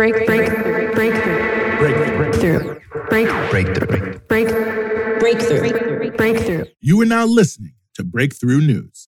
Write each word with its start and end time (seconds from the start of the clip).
break, 0.00 0.24
break, 0.24 0.48
breakthrough, 0.94 1.76
breakthrough, 1.76 2.80
break, 3.10 3.28
breakthrough, 3.50 4.18
break, 4.28 4.48
breakthrough, 5.20 6.16
breakthrough. 6.16 6.64
You 6.80 7.02
are 7.02 7.04
now 7.04 7.26
listening 7.26 7.74
to 7.96 8.04
Breakthrough 8.04 8.62
News. 8.62 9.09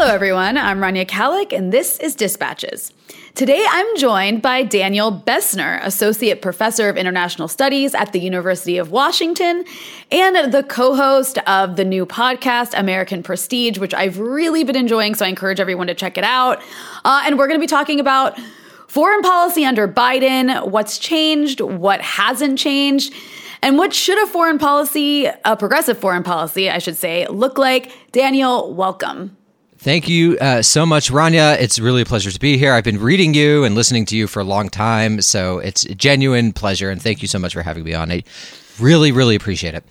Hello, 0.00 0.14
everyone. 0.14 0.56
I'm 0.56 0.78
Rania 0.78 1.04
Khalek, 1.04 1.52
and 1.52 1.72
this 1.72 1.98
is 1.98 2.14
Dispatches. 2.14 2.92
Today, 3.34 3.66
I'm 3.68 3.96
joined 3.96 4.42
by 4.42 4.62
Daniel 4.62 5.10
Bessner, 5.10 5.84
Associate 5.84 6.40
Professor 6.40 6.88
of 6.88 6.96
International 6.96 7.48
Studies 7.48 7.96
at 7.96 8.12
the 8.12 8.20
University 8.20 8.78
of 8.78 8.92
Washington 8.92 9.64
and 10.12 10.52
the 10.54 10.62
co 10.62 10.94
host 10.94 11.38
of 11.48 11.74
the 11.74 11.84
new 11.84 12.06
podcast, 12.06 12.78
American 12.78 13.24
Prestige, 13.24 13.78
which 13.78 13.92
I've 13.92 14.20
really 14.20 14.62
been 14.62 14.76
enjoying. 14.76 15.16
So 15.16 15.24
I 15.24 15.28
encourage 15.30 15.58
everyone 15.58 15.88
to 15.88 15.96
check 15.96 16.16
it 16.16 16.22
out. 16.22 16.62
Uh, 17.04 17.24
and 17.26 17.36
we're 17.36 17.48
going 17.48 17.58
to 17.58 17.64
be 17.64 17.66
talking 17.66 17.98
about 17.98 18.38
foreign 18.86 19.22
policy 19.22 19.64
under 19.64 19.88
Biden, 19.88 20.70
what's 20.70 20.98
changed, 20.98 21.60
what 21.60 22.00
hasn't 22.02 22.56
changed. 22.56 23.12
And 23.62 23.76
what 23.76 23.92
should 23.92 24.22
a 24.22 24.28
foreign 24.28 24.58
policy, 24.58 25.26
a 25.44 25.56
progressive 25.56 25.98
foreign 25.98 26.22
policy, 26.22 26.70
I 26.70 26.78
should 26.78 26.96
say, 26.96 27.26
look 27.26 27.58
like? 27.58 27.90
Daniel, 28.12 28.72
welcome. 28.72 29.37
Thank 29.80 30.08
you 30.08 30.36
uh, 30.38 30.62
so 30.62 30.84
much, 30.84 31.10
Rania. 31.10 31.56
It's 31.60 31.78
really 31.78 32.02
a 32.02 32.04
pleasure 32.04 32.32
to 32.32 32.40
be 32.40 32.58
here. 32.58 32.72
I've 32.72 32.82
been 32.82 32.98
reading 32.98 33.32
you 33.32 33.62
and 33.62 33.76
listening 33.76 34.06
to 34.06 34.16
you 34.16 34.26
for 34.26 34.40
a 34.40 34.44
long 34.44 34.68
time, 34.68 35.22
so 35.22 35.58
it's 35.60 35.84
a 35.84 35.94
genuine 35.94 36.52
pleasure. 36.52 36.90
And 36.90 37.00
thank 37.00 37.22
you 37.22 37.28
so 37.28 37.38
much 37.38 37.52
for 37.52 37.62
having 37.62 37.84
me 37.84 37.94
on. 37.94 38.10
I 38.10 38.24
really, 38.80 39.12
really 39.12 39.36
appreciate 39.36 39.74
it. 39.74 39.84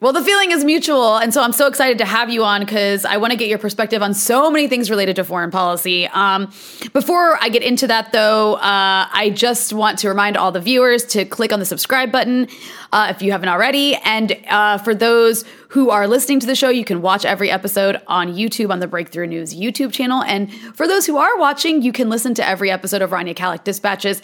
Well, 0.00 0.12
the 0.12 0.22
feeling 0.22 0.52
is 0.52 0.64
mutual. 0.64 1.16
And 1.16 1.34
so 1.34 1.42
I'm 1.42 1.50
so 1.50 1.66
excited 1.66 1.98
to 1.98 2.04
have 2.04 2.30
you 2.30 2.44
on 2.44 2.60
because 2.60 3.04
I 3.04 3.16
want 3.16 3.32
to 3.32 3.36
get 3.36 3.48
your 3.48 3.58
perspective 3.58 4.00
on 4.00 4.14
so 4.14 4.48
many 4.48 4.68
things 4.68 4.90
related 4.90 5.16
to 5.16 5.24
foreign 5.24 5.50
policy. 5.50 6.06
Um, 6.06 6.52
before 6.92 7.36
I 7.42 7.48
get 7.48 7.64
into 7.64 7.88
that, 7.88 8.12
though, 8.12 8.54
uh, 8.54 9.08
I 9.12 9.32
just 9.34 9.72
want 9.72 9.98
to 9.98 10.08
remind 10.08 10.36
all 10.36 10.52
the 10.52 10.60
viewers 10.60 11.04
to 11.06 11.24
click 11.24 11.52
on 11.52 11.58
the 11.58 11.64
subscribe 11.64 12.12
button 12.12 12.46
uh, 12.92 13.08
if 13.10 13.22
you 13.22 13.32
haven't 13.32 13.48
already. 13.48 13.96
And 13.96 14.38
uh, 14.46 14.78
for 14.78 14.94
those 14.94 15.44
who 15.70 15.90
are 15.90 16.06
listening 16.06 16.38
to 16.40 16.46
the 16.46 16.54
show, 16.54 16.68
you 16.68 16.84
can 16.84 17.02
watch 17.02 17.24
every 17.24 17.50
episode 17.50 18.00
on 18.06 18.32
YouTube 18.36 18.70
on 18.70 18.78
the 18.78 18.86
Breakthrough 18.86 19.26
News 19.26 19.52
YouTube 19.52 19.92
channel. 19.92 20.22
And 20.22 20.52
for 20.76 20.86
those 20.86 21.06
who 21.06 21.16
are 21.16 21.36
watching, 21.38 21.82
you 21.82 21.90
can 21.90 22.08
listen 22.08 22.34
to 22.34 22.46
every 22.46 22.70
episode 22.70 23.02
of 23.02 23.10
Rania 23.10 23.34
Khalek 23.34 23.64
Dispatches 23.64 24.22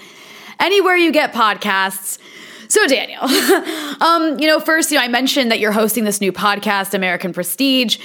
anywhere 0.60 0.96
you 0.96 1.10
get 1.10 1.32
podcasts. 1.32 2.18
So, 2.68 2.86
Daniel, 2.86 3.22
um, 4.00 4.38
you 4.38 4.46
know, 4.46 4.60
first, 4.60 4.90
you 4.90 4.98
know, 4.98 5.04
I 5.04 5.08
mentioned 5.08 5.50
that 5.50 5.60
you're 5.60 5.72
hosting 5.72 6.04
this 6.04 6.20
new 6.20 6.32
podcast, 6.32 6.94
American 6.94 7.32
Prestige. 7.32 7.98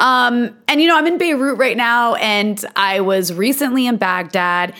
Um, 0.00 0.56
and, 0.68 0.80
you 0.80 0.88
know, 0.88 0.96
I'm 0.96 1.06
in 1.06 1.18
Beirut 1.18 1.58
right 1.58 1.76
now, 1.76 2.14
and 2.16 2.62
I 2.76 3.00
was 3.00 3.32
recently 3.32 3.86
in 3.86 3.96
Baghdad. 3.96 4.74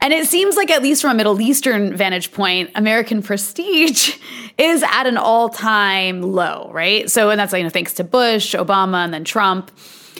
And 0.00 0.12
it 0.12 0.26
seems 0.26 0.56
like, 0.56 0.70
at 0.70 0.82
least 0.82 1.02
from 1.02 1.12
a 1.12 1.14
Middle 1.14 1.40
Eastern 1.40 1.96
vantage 1.96 2.32
point, 2.32 2.70
American 2.74 3.22
prestige 3.22 4.16
is 4.58 4.82
at 4.82 5.06
an 5.06 5.16
all 5.16 5.48
time 5.48 6.22
low, 6.22 6.70
right? 6.72 7.10
So, 7.10 7.30
and 7.30 7.40
that's, 7.40 7.52
you 7.52 7.62
know, 7.62 7.68
thanks 7.68 7.94
to 7.94 8.04
Bush, 8.04 8.54
Obama, 8.54 9.04
and 9.04 9.12
then 9.12 9.24
Trump. 9.24 9.70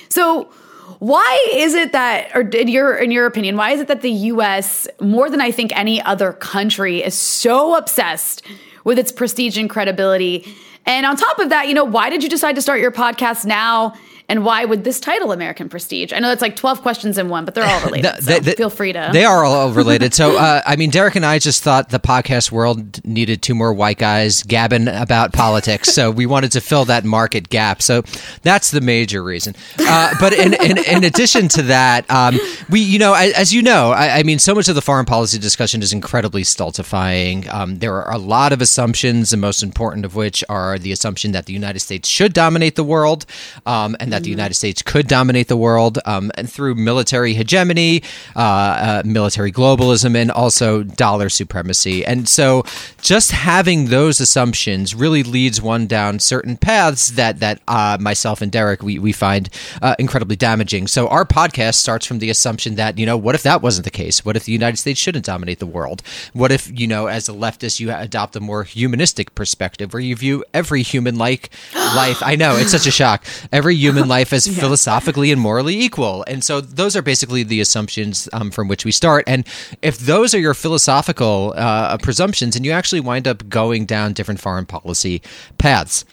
So, 0.09 0.51
why 0.99 1.49
is 1.53 1.75
it 1.75 1.93
that, 1.93 2.35
or 2.35 2.41
in 2.41 2.69
your 2.69 2.97
in 2.97 3.11
your 3.11 3.27
opinion, 3.27 3.57
why 3.57 3.71
is 3.71 3.81
it 3.81 3.89
that 3.89 4.03
the 4.03 4.11
U.S. 4.11 4.89
more 5.01 5.31
than 5.31 5.41
I 5.41 5.51
think 5.51 5.77
any 5.77 6.03
other 6.03 6.33
country 6.33 7.03
is 7.03 7.15
so 7.15 7.77
obsessed 7.77 8.43
with 8.85 8.99
its 8.99 9.13
prestige 9.13 9.57
and 9.57 9.69
credibility? 9.69 10.47
And 10.87 11.05
on 11.05 11.17
top 11.17 11.39
of 11.39 11.51
that, 11.51 11.69
you 11.69 11.75
know, 11.75 11.85
why 11.85 12.11
did 12.11 12.23
you 12.23 12.29
decide 12.29 12.55
to 12.55 12.63
start 12.63 12.81
your 12.81 12.91
podcast 12.91 13.45
now? 13.45 13.95
And 14.31 14.45
why 14.45 14.67
would 14.67 14.85
this 14.85 15.01
title 15.01 15.33
American 15.33 15.71
Prestige? 15.71 16.13
I 16.13 16.19
know 16.19 16.29
that's 16.29 16.43
like 16.43 16.55
12 16.55 16.83
questions 16.83 17.17
in 17.17 17.31
one, 17.31 17.47
but 17.47 17.55
they're 17.55 17.65
all 17.65 17.81
related. 17.85 18.17
the, 18.17 18.23
so 18.23 18.41
they, 18.41 18.53
feel 18.53 18.69
free 18.69 18.93
to. 18.93 19.09
They 19.11 19.25
are 19.25 19.43
all 19.43 19.71
related. 19.73 20.13
so, 20.13 20.37
uh, 20.37 20.61
I 20.67 20.77
mean, 20.77 20.91
Derek 20.91 21.17
and 21.17 21.25
I 21.25 21.39
just 21.39 21.63
thought 21.63 21.89
the 21.89 21.99
podcast 21.99 22.53
world 22.53 23.03
needed 23.07 23.41
two 23.41 23.55
more 23.55 23.73
white 23.73 23.97
guys 23.97 24.43
gabbing 24.43 24.87
about 24.87 25.33
politics. 25.33 25.95
so, 25.95 26.11
we 26.11 26.27
wanted 26.27 26.53
to 26.53 26.61
fill 26.61 26.85
that 26.85 27.07
market 27.07 27.49
gap. 27.49 27.81
So, 27.81 28.03
that's 28.43 28.71
the 28.71 28.83
major 28.83 29.23
reason. 29.23 29.55
Uh, 29.79 30.15
but 30.21 30.35
in, 30.35 30.53
in, 30.53 30.77
in, 30.77 31.05
addition 31.05 31.49
to 31.49 31.63
that, 31.63 32.09
um, 32.11 32.39
we, 32.69 32.81
you 32.81 32.99
know, 32.99 33.15
as 33.15 33.55
you 33.55 33.63
know, 33.63 33.93
I, 33.93 34.19
I, 34.19 34.23
mean, 34.25 34.39
so 34.39 34.55
much 34.55 34.69
of 34.69 34.75
the 34.75 34.83
foreign 34.83 35.07
policy 35.07 35.39
discussion 35.39 35.81
is 35.81 35.95
incredibly 35.95 36.45
stultifying. 36.45 37.49
Um, 37.49 37.79
there 37.79 37.95
are 37.95 38.13
a 38.13 38.19
lot 38.19 38.53
of 38.53 38.61
assumptions, 38.61 39.31
the 39.31 39.39
most 39.39 39.63
important 39.63 40.05
of 40.05 40.15
which 40.15 40.45
are 40.51 40.79
the 40.79 40.93
assumption 40.93 41.33
that 41.33 41.47
the 41.47 41.55
United 41.55 41.81
States 41.81 42.11
should 42.11 42.35
dominate 42.35 42.77
the 42.77 42.85
world 42.85 43.25
um, 43.65 43.97
and 44.01 44.13
that 44.13 44.18
that 44.19 44.25
the 44.25 44.31
United 44.31 44.55
States 44.55 44.83
could 44.83 45.07
dominate 45.07 45.49
the 45.49 45.57
world 45.57 45.99
um, 46.05 46.31
and 46.35 46.51
through 46.51 46.75
military 46.75 47.35
hegemony, 47.35 48.03
uh, 48.35 48.41
uh, 48.41 49.03
military 49.05 49.53
globalism, 49.53 50.17
and 50.17 50.31
also 50.31 50.83
dollar 50.83 51.29
supremacy. 51.29 52.05
And 52.05 52.29
so, 52.29 52.65
just 53.01 53.31
having 53.31 53.87
those 53.87 54.21
assumptions 54.21 54.95
really 54.95 55.23
leads 55.23 55.63
one 55.63 55.87
down 55.87 56.19
certain 56.19 56.57
paths 56.57 57.13
that 57.13 57.39
that 57.41 57.61
uh, 57.69 57.97
myself 58.01 58.43
and 58.43 58.51
Derek 58.51 58.83
we 58.83 58.99
we 58.99 59.13
find 59.13 59.49
uh, 59.81 59.95
incredibly 59.99 60.37
damaging. 60.37 60.89
So, 60.89 61.09
our 61.09 61.25
podcast 61.25 61.75
starts 61.75 62.07
from 62.07 62.19
the 62.19 62.31
assumption 62.31 62.75
that 62.75 62.99
you 62.99 63.07
know, 63.07 63.17
what 63.17 63.35
if 63.35 63.43
that 63.45 63.63
wasn't 63.63 63.85
the 63.85 63.91
case? 63.91 64.25
What 64.25 64.37
if 64.37 64.45
the 64.45 64.53
United 64.53 64.79
States 64.79 64.99
shouldn't 64.99 65.25
dominate 65.25 65.61
the 65.61 65.67
world? 65.67 66.03
What 66.33 66.51
if 66.51 66.69
you 66.79 66.87
know, 66.87 67.07
as 67.07 67.29
a 67.29 67.33
leftist, 67.33 67.79
you 67.79 67.93
adopt 67.93 68.35
a 68.35 68.41
more 68.41 68.65
humanistic 68.65 69.35
perspective 69.35 69.93
where 69.93 70.03
you 70.03 70.17
view 70.17 70.45
every 70.53 70.83
human 70.83 71.17
like 71.17 71.51
life? 71.75 72.21
I 72.23 72.35
know 72.35 72.57
it's 72.57 72.73
such 72.73 72.87
a 72.87 72.91
shock. 72.91 73.25
Every 73.53 73.77
human 73.77 74.08
life 74.09 74.33
as 74.33 74.47
yeah. 74.47 74.61
philosophically 74.61 75.31
and 75.31 75.41
morally 75.41 75.79
equal. 75.79 76.25
And 76.27 76.43
so 76.43 76.61
those 76.61 76.97
are 76.97 77.03
basically 77.03 77.43
the 77.43 77.61
assumptions 77.61 78.29
um, 78.33 78.51
from 78.51 78.69
which 78.69 78.85
we 78.85 78.93
start. 78.93 79.25
And 79.27 79.47
if 79.83 79.99
those 79.99 80.35
are 80.35 80.41
your 80.41 80.55
philosophical 80.55 81.55
uh, 81.57 81.97
presumptions, 81.99 82.57
and 82.57 82.65
you 82.65 82.73
actually 82.73 83.01
wind 83.01 83.29
up 83.29 83.49
going 83.49 83.87
down 83.87 84.13
different 84.13 84.41
foreign 84.41 84.67
policy 84.67 85.23
paths. 85.59 86.05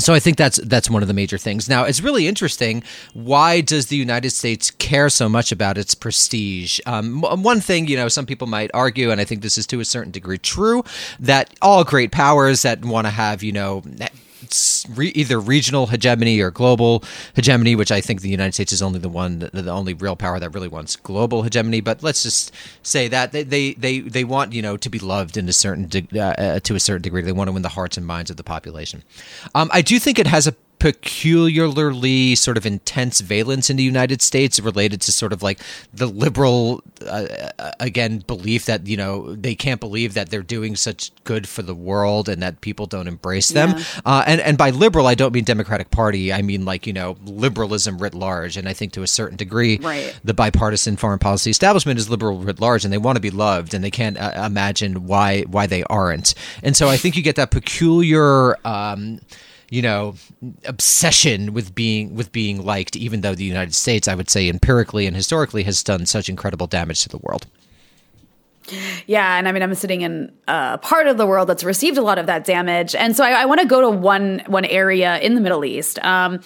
So 0.00 0.14
I 0.14 0.20
think 0.20 0.36
that's 0.36 0.56
that's 0.56 0.90
one 0.90 1.02
of 1.02 1.08
the 1.08 1.14
major 1.14 1.38
things. 1.38 1.68
Now 1.68 1.84
it's 1.84 2.00
really 2.00 2.26
interesting. 2.26 2.82
Why 3.12 3.60
does 3.60 3.86
the 3.86 3.96
United 3.96 4.30
States 4.30 4.70
care 4.70 5.08
so 5.08 5.28
much 5.28 5.52
about 5.52 5.78
its 5.78 5.94
prestige? 5.94 6.80
Um, 6.86 7.20
one 7.20 7.60
thing, 7.60 7.86
you 7.86 7.96
know, 7.96 8.08
some 8.08 8.26
people 8.26 8.48
might 8.48 8.70
argue, 8.74 9.10
and 9.10 9.20
I 9.20 9.24
think 9.24 9.42
this 9.42 9.58
is 9.58 9.66
to 9.68 9.80
a 9.80 9.84
certain 9.84 10.10
degree 10.10 10.38
true, 10.38 10.82
that 11.20 11.54
all 11.60 11.84
great 11.84 12.10
powers 12.10 12.62
that 12.62 12.84
want 12.84 13.06
to 13.06 13.10
have, 13.10 13.42
you 13.42 13.52
know, 13.52 13.82
re- 14.94 15.12
either 15.14 15.40
regional 15.40 15.86
hegemony 15.86 16.40
or 16.40 16.50
global 16.50 17.04
hegemony, 17.34 17.74
which 17.74 17.92
I 17.92 18.00
think 18.00 18.20
the 18.20 18.28
United 18.28 18.54
States 18.54 18.72
is 18.72 18.82
only 18.82 18.98
the 18.98 19.08
one, 19.08 19.50
the 19.52 19.70
only 19.70 19.94
real 19.94 20.16
power 20.16 20.38
that 20.40 20.50
really 20.50 20.68
wants 20.68 20.96
global 20.96 21.42
hegemony. 21.42 21.80
But 21.80 22.02
let's 22.02 22.22
just 22.22 22.52
say 22.82 23.08
that 23.08 23.32
they 23.32 23.42
they 23.42 23.74
they, 23.74 24.00
they 24.00 24.24
want 24.24 24.52
you 24.52 24.62
know 24.62 24.76
to 24.76 24.88
be 24.88 24.98
loved 24.98 25.36
in 25.36 25.48
a 25.48 25.52
certain 25.52 25.86
de- 25.86 26.08
uh, 26.14 26.34
uh, 26.38 26.60
to 26.60 26.74
a 26.74 26.80
certain 26.80 27.02
degree. 27.02 27.22
They 27.22 27.32
want 27.32 27.48
to 27.48 27.52
win 27.52 27.62
the 27.62 27.68
hearts 27.68 27.96
and 27.96 28.06
minds 28.06 28.30
of 28.30 28.36
the 28.36 28.44
population. 28.44 29.02
Um, 29.54 29.70
I 29.72 29.82
do 29.82 29.98
think 29.98 30.18
it 30.18 30.26
has 30.26 30.46
a 30.46 30.54
peculiarly 30.82 32.34
sort 32.34 32.56
of 32.56 32.66
intense 32.66 33.20
valence 33.20 33.70
in 33.70 33.76
the 33.76 33.84
United 33.84 34.20
States 34.20 34.58
related 34.58 35.00
to 35.00 35.12
sort 35.12 35.32
of 35.32 35.40
like 35.40 35.60
the 35.94 36.08
liberal, 36.08 36.82
uh, 37.02 37.28
uh, 37.60 37.70
again, 37.78 38.18
belief 38.18 38.64
that, 38.64 38.84
you 38.84 38.96
know, 38.96 39.32
they 39.36 39.54
can't 39.54 39.78
believe 39.78 40.14
that 40.14 40.30
they're 40.30 40.42
doing 40.42 40.74
such 40.74 41.12
good 41.22 41.48
for 41.48 41.62
the 41.62 41.72
world 41.72 42.28
and 42.28 42.42
that 42.42 42.60
people 42.62 42.86
don't 42.86 43.06
embrace 43.06 43.50
them. 43.50 43.78
Yeah. 43.78 43.84
Uh, 44.04 44.24
and, 44.26 44.40
and 44.40 44.58
by 44.58 44.70
liberal, 44.70 45.06
I 45.06 45.14
don't 45.14 45.32
mean 45.32 45.44
Democratic 45.44 45.92
Party. 45.92 46.32
I 46.32 46.42
mean 46.42 46.64
like, 46.64 46.84
you 46.84 46.92
know, 46.92 47.16
liberalism 47.24 47.98
writ 47.98 48.12
large. 48.12 48.56
And 48.56 48.68
I 48.68 48.72
think 48.72 48.92
to 48.94 49.04
a 49.04 49.06
certain 49.06 49.36
degree, 49.36 49.78
right. 49.78 50.18
the 50.24 50.34
bipartisan 50.34 50.96
foreign 50.96 51.20
policy 51.20 51.50
establishment 51.50 52.00
is 52.00 52.10
liberal 52.10 52.40
writ 52.40 52.58
large 52.58 52.82
and 52.82 52.92
they 52.92 52.98
want 52.98 53.14
to 53.14 53.22
be 53.22 53.30
loved 53.30 53.72
and 53.72 53.84
they 53.84 53.90
can't 53.92 54.18
uh, 54.18 54.32
imagine 54.44 55.06
why, 55.06 55.42
why 55.42 55.68
they 55.68 55.84
aren't. 55.84 56.34
And 56.60 56.76
so 56.76 56.88
I 56.88 56.96
think 56.96 57.14
you 57.14 57.22
get 57.22 57.36
that 57.36 57.52
peculiar, 57.52 58.56
um, 58.66 59.20
you 59.72 59.80
know 59.80 60.14
obsession 60.66 61.54
with 61.54 61.74
being 61.74 62.14
with 62.14 62.30
being 62.30 62.62
liked 62.62 62.94
even 62.94 63.22
though 63.22 63.34
the 63.34 63.42
United 63.44 63.74
States 63.74 64.06
I 64.06 64.14
would 64.14 64.28
say 64.28 64.50
empirically 64.50 65.06
and 65.06 65.16
historically 65.16 65.62
has 65.62 65.82
done 65.82 66.04
such 66.04 66.28
incredible 66.28 66.66
damage 66.66 67.02
to 67.04 67.08
the 67.08 67.16
world. 67.16 67.46
Yeah, 69.06 69.38
and 69.38 69.48
I 69.48 69.52
mean, 69.52 69.62
I'm 69.62 69.74
sitting 69.74 70.02
in 70.02 70.30
a 70.46 70.78
part 70.78 71.08
of 71.08 71.16
the 71.16 71.26
world 71.26 71.48
that's 71.48 71.64
received 71.64 71.98
a 71.98 72.02
lot 72.02 72.18
of 72.18 72.26
that 72.26 72.44
damage, 72.44 72.94
and 72.94 73.16
so 73.16 73.24
I, 73.24 73.42
I 73.42 73.44
want 73.46 73.60
to 73.60 73.66
go 73.66 73.80
to 73.80 73.90
one 73.90 74.42
one 74.46 74.66
area 74.66 75.18
in 75.18 75.34
the 75.34 75.40
Middle 75.40 75.64
East. 75.64 75.98
Um, 76.04 76.40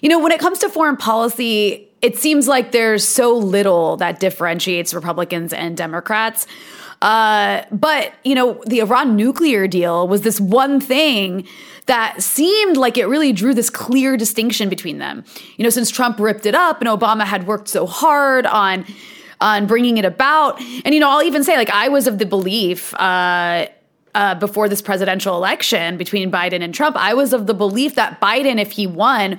you 0.00 0.08
know, 0.08 0.18
when 0.18 0.32
it 0.32 0.40
comes 0.40 0.60
to 0.60 0.68
foreign 0.70 0.96
policy, 0.96 1.88
it 2.00 2.16
seems 2.16 2.48
like 2.48 2.72
there's 2.72 3.06
so 3.06 3.36
little 3.36 3.96
that 3.98 4.18
differentiates 4.18 4.94
Republicans 4.94 5.52
and 5.52 5.76
Democrats. 5.76 6.46
Uh, 7.02 7.62
but 7.70 8.14
you 8.24 8.34
know, 8.34 8.62
the 8.66 8.78
Iran 8.78 9.14
nuclear 9.14 9.66
deal 9.68 10.08
was 10.08 10.22
this 10.22 10.40
one 10.40 10.80
thing 10.80 11.46
that 11.88 12.22
seemed 12.22 12.76
like 12.76 12.96
it 12.96 13.06
really 13.06 13.32
drew 13.32 13.52
this 13.52 13.68
clear 13.68 14.16
distinction 14.16 14.68
between 14.68 14.98
them. 14.98 15.24
You 15.56 15.64
know, 15.64 15.70
since 15.70 15.90
Trump 15.90 16.20
ripped 16.20 16.46
it 16.46 16.54
up 16.54 16.80
and 16.80 16.88
Obama 16.88 17.24
had 17.24 17.46
worked 17.46 17.68
so 17.68 17.86
hard 17.86 18.46
on 18.46 18.86
on 19.40 19.66
bringing 19.66 19.98
it 19.98 20.04
about, 20.04 20.60
and 20.60 20.94
you 20.94 21.00
know, 21.00 21.08
I'll 21.08 21.22
even 21.22 21.44
say 21.44 21.56
like 21.56 21.70
I 21.70 21.88
was 21.88 22.06
of 22.06 22.18
the 22.18 22.26
belief. 22.26 22.94
Uh, 22.94 23.66
uh, 24.14 24.34
before 24.34 24.68
this 24.68 24.82
presidential 24.82 25.36
election 25.36 25.96
between 25.96 26.32
Biden 26.32 26.62
and 26.62 26.74
Trump, 26.74 26.96
I 26.96 27.14
was 27.14 27.32
of 27.32 27.46
the 27.46 27.54
belief 27.54 27.94
that 27.96 28.20
Biden, 28.20 28.58
if 28.58 28.72
he 28.72 28.86
won, 28.86 29.38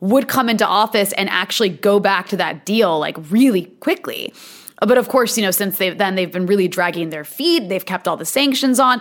would 0.00 0.28
come 0.28 0.48
into 0.48 0.66
office 0.66 1.12
and 1.12 1.30
actually 1.30 1.70
go 1.70 1.98
back 1.98 2.28
to 2.28 2.36
that 2.36 2.66
deal 2.66 2.98
like 2.98 3.16
really 3.30 3.66
quickly. 3.80 4.34
But 4.80 4.98
of 4.98 5.08
course, 5.08 5.38
you 5.38 5.44
know, 5.44 5.50
since 5.50 5.78
they 5.78 5.90
then 5.90 6.14
they've 6.14 6.30
been 6.30 6.46
really 6.46 6.68
dragging 6.68 7.10
their 7.10 7.24
feet. 7.24 7.68
They've 7.68 7.84
kept 7.84 8.06
all 8.06 8.16
the 8.16 8.26
sanctions 8.26 8.78
on. 8.78 9.00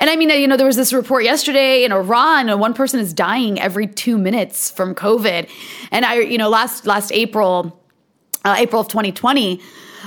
And 0.00 0.08
I 0.08 0.16
mean, 0.16 0.30
you 0.30 0.48
know, 0.48 0.56
there 0.56 0.66
was 0.66 0.76
this 0.76 0.94
report 0.94 1.24
yesterday 1.24 1.84
in 1.84 1.92
Iran, 1.92 2.48
and 2.48 2.58
one 2.58 2.72
person 2.72 3.00
is 3.00 3.12
dying 3.12 3.60
every 3.60 3.86
two 3.86 4.16
minutes 4.16 4.70
from 4.70 4.94
COVID. 4.94 5.48
And 5.90 6.06
I, 6.06 6.20
you 6.20 6.38
know, 6.38 6.48
last 6.48 6.86
last 6.86 7.12
April, 7.12 7.78
uh, 8.46 8.56
April 8.58 8.80
of 8.80 8.88
2020, 8.88 9.60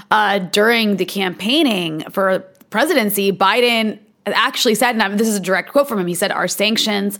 uh, 0.09 0.39
during 0.39 0.97
the 0.97 1.05
campaigning 1.05 2.01
for 2.09 2.39
presidency, 2.71 3.31
Biden 3.31 3.99
actually 4.25 4.73
said, 4.73 4.95
and 4.95 5.19
this 5.19 5.27
is 5.27 5.35
a 5.35 5.39
direct 5.39 5.71
quote 5.71 5.87
from 5.87 5.99
him. 5.99 6.07
He 6.07 6.15
said, 6.15 6.31
"Our 6.31 6.47
sanctions 6.47 7.19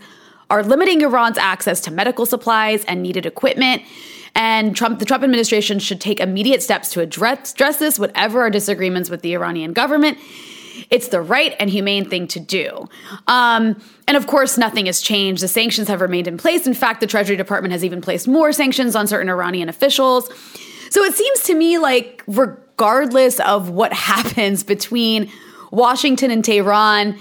are 0.50 0.64
limiting 0.64 1.02
Iran's 1.02 1.38
access 1.38 1.80
to 1.82 1.92
medical 1.92 2.26
supplies 2.26 2.84
and 2.86 3.04
needed 3.04 3.28
equipment." 3.28 3.84
And 4.36 4.76
Trump, 4.76 4.98
the 4.98 5.06
Trump 5.06 5.24
administration 5.24 5.78
should 5.78 6.02
take 6.02 6.20
immediate 6.20 6.64
steps 6.64 6.90
to 6.94 7.02
address, 7.02 7.54
address 7.54 7.78
this, 7.78 8.00
whatever 8.00 8.42
our 8.42 8.50
disagreements 8.50 9.12
with 9.12 9.22
the 9.22 9.36
Iranian 9.36 9.74
government. 9.74 10.18
It's 10.90 11.10
the 11.10 11.22
right 11.22 11.56
and 11.60 11.70
humane 11.70 12.10
thing 12.10 12.28
to 12.30 12.40
do. 12.40 12.88
Um, 13.28 13.82
and 14.08 14.18
of 14.18 14.28
course, 14.28 14.58
nothing 14.58 14.88
has 14.88 15.02
changed. 15.02 15.44
The 15.44 15.48
sanctions 15.48 15.88
have 15.88 16.02
remained 16.02 16.28
in 16.28 16.38
place. 16.38 16.68
In 16.68 16.74
fact, 16.74 17.00
the 17.00 17.08
Treasury 17.08 17.36
Department 17.36 17.72
has 17.72 17.84
even 17.84 18.02
placed 18.02 18.28
more 18.28 18.52
sanctions 18.52 18.96
on 18.96 19.08
certain 19.08 19.30
Iranian 19.30 19.70
officials. 19.70 20.30
So 20.90 21.04
it 21.04 21.14
seems 21.16 21.44
to 21.44 21.56
me 21.56 21.78
like, 21.78 22.24
regardless 22.28 23.40
of 23.40 23.70
what 23.70 23.94
happens 24.12 24.64
between 24.64 25.32
Washington 25.72 26.32
and 26.32 26.44
Tehran, 26.44 27.18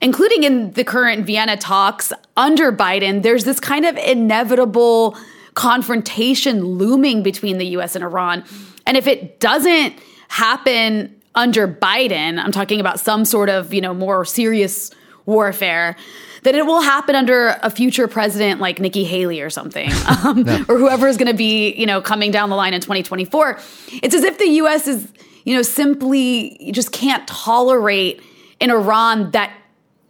including 0.00 0.44
in 0.44 0.72
the 0.72 0.84
current 0.84 1.26
Vienna 1.26 1.56
talks 1.56 2.12
under 2.36 2.72
Biden, 2.72 3.22
there's 3.22 3.44
this 3.44 3.60
kind 3.60 3.84
of 3.84 3.96
inevitable 3.98 5.16
confrontation 5.54 6.64
looming 6.64 7.22
between 7.22 7.58
the 7.58 7.66
US 7.76 7.94
and 7.94 8.04
Iran. 8.04 8.44
And 8.86 8.96
if 8.96 9.06
it 9.06 9.40
doesn't 9.40 9.94
happen 10.28 11.19
under 11.34 11.68
Biden, 11.68 12.42
I'm 12.42 12.52
talking 12.52 12.80
about 12.80 13.00
some 13.00 13.24
sort 13.24 13.48
of, 13.48 13.72
you 13.72 13.80
know, 13.80 13.94
more 13.94 14.24
serious 14.24 14.90
warfare, 15.26 15.96
that 16.42 16.54
it 16.54 16.66
will 16.66 16.80
happen 16.80 17.14
under 17.14 17.56
a 17.62 17.70
future 17.70 18.08
president 18.08 18.60
like 18.60 18.80
Nikki 18.80 19.04
Haley 19.04 19.40
or 19.40 19.50
something, 19.50 19.90
um, 20.24 20.44
yeah. 20.46 20.64
or 20.68 20.78
whoever 20.78 21.06
is 21.06 21.16
going 21.16 21.30
to 21.30 21.36
be, 21.36 21.72
you 21.74 21.86
know, 21.86 22.00
coming 22.00 22.30
down 22.30 22.50
the 22.50 22.56
line 22.56 22.74
in 22.74 22.80
2024. 22.80 23.58
It's 24.02 24.14
as 24.14 24.24
if 24.24 24.38
the 24.38 24.48
U.S. 24.48 24.88
is, 24.88 25.12
you 25.44 25.54
know, 25.54 25.62
simply 25.62 26.70
just 26.72 26.92
can't 26.92 27.26
tolerate 27.28 28.22
an 28.60 28.70
Iran 28.70 29.30
that 29.32 29.52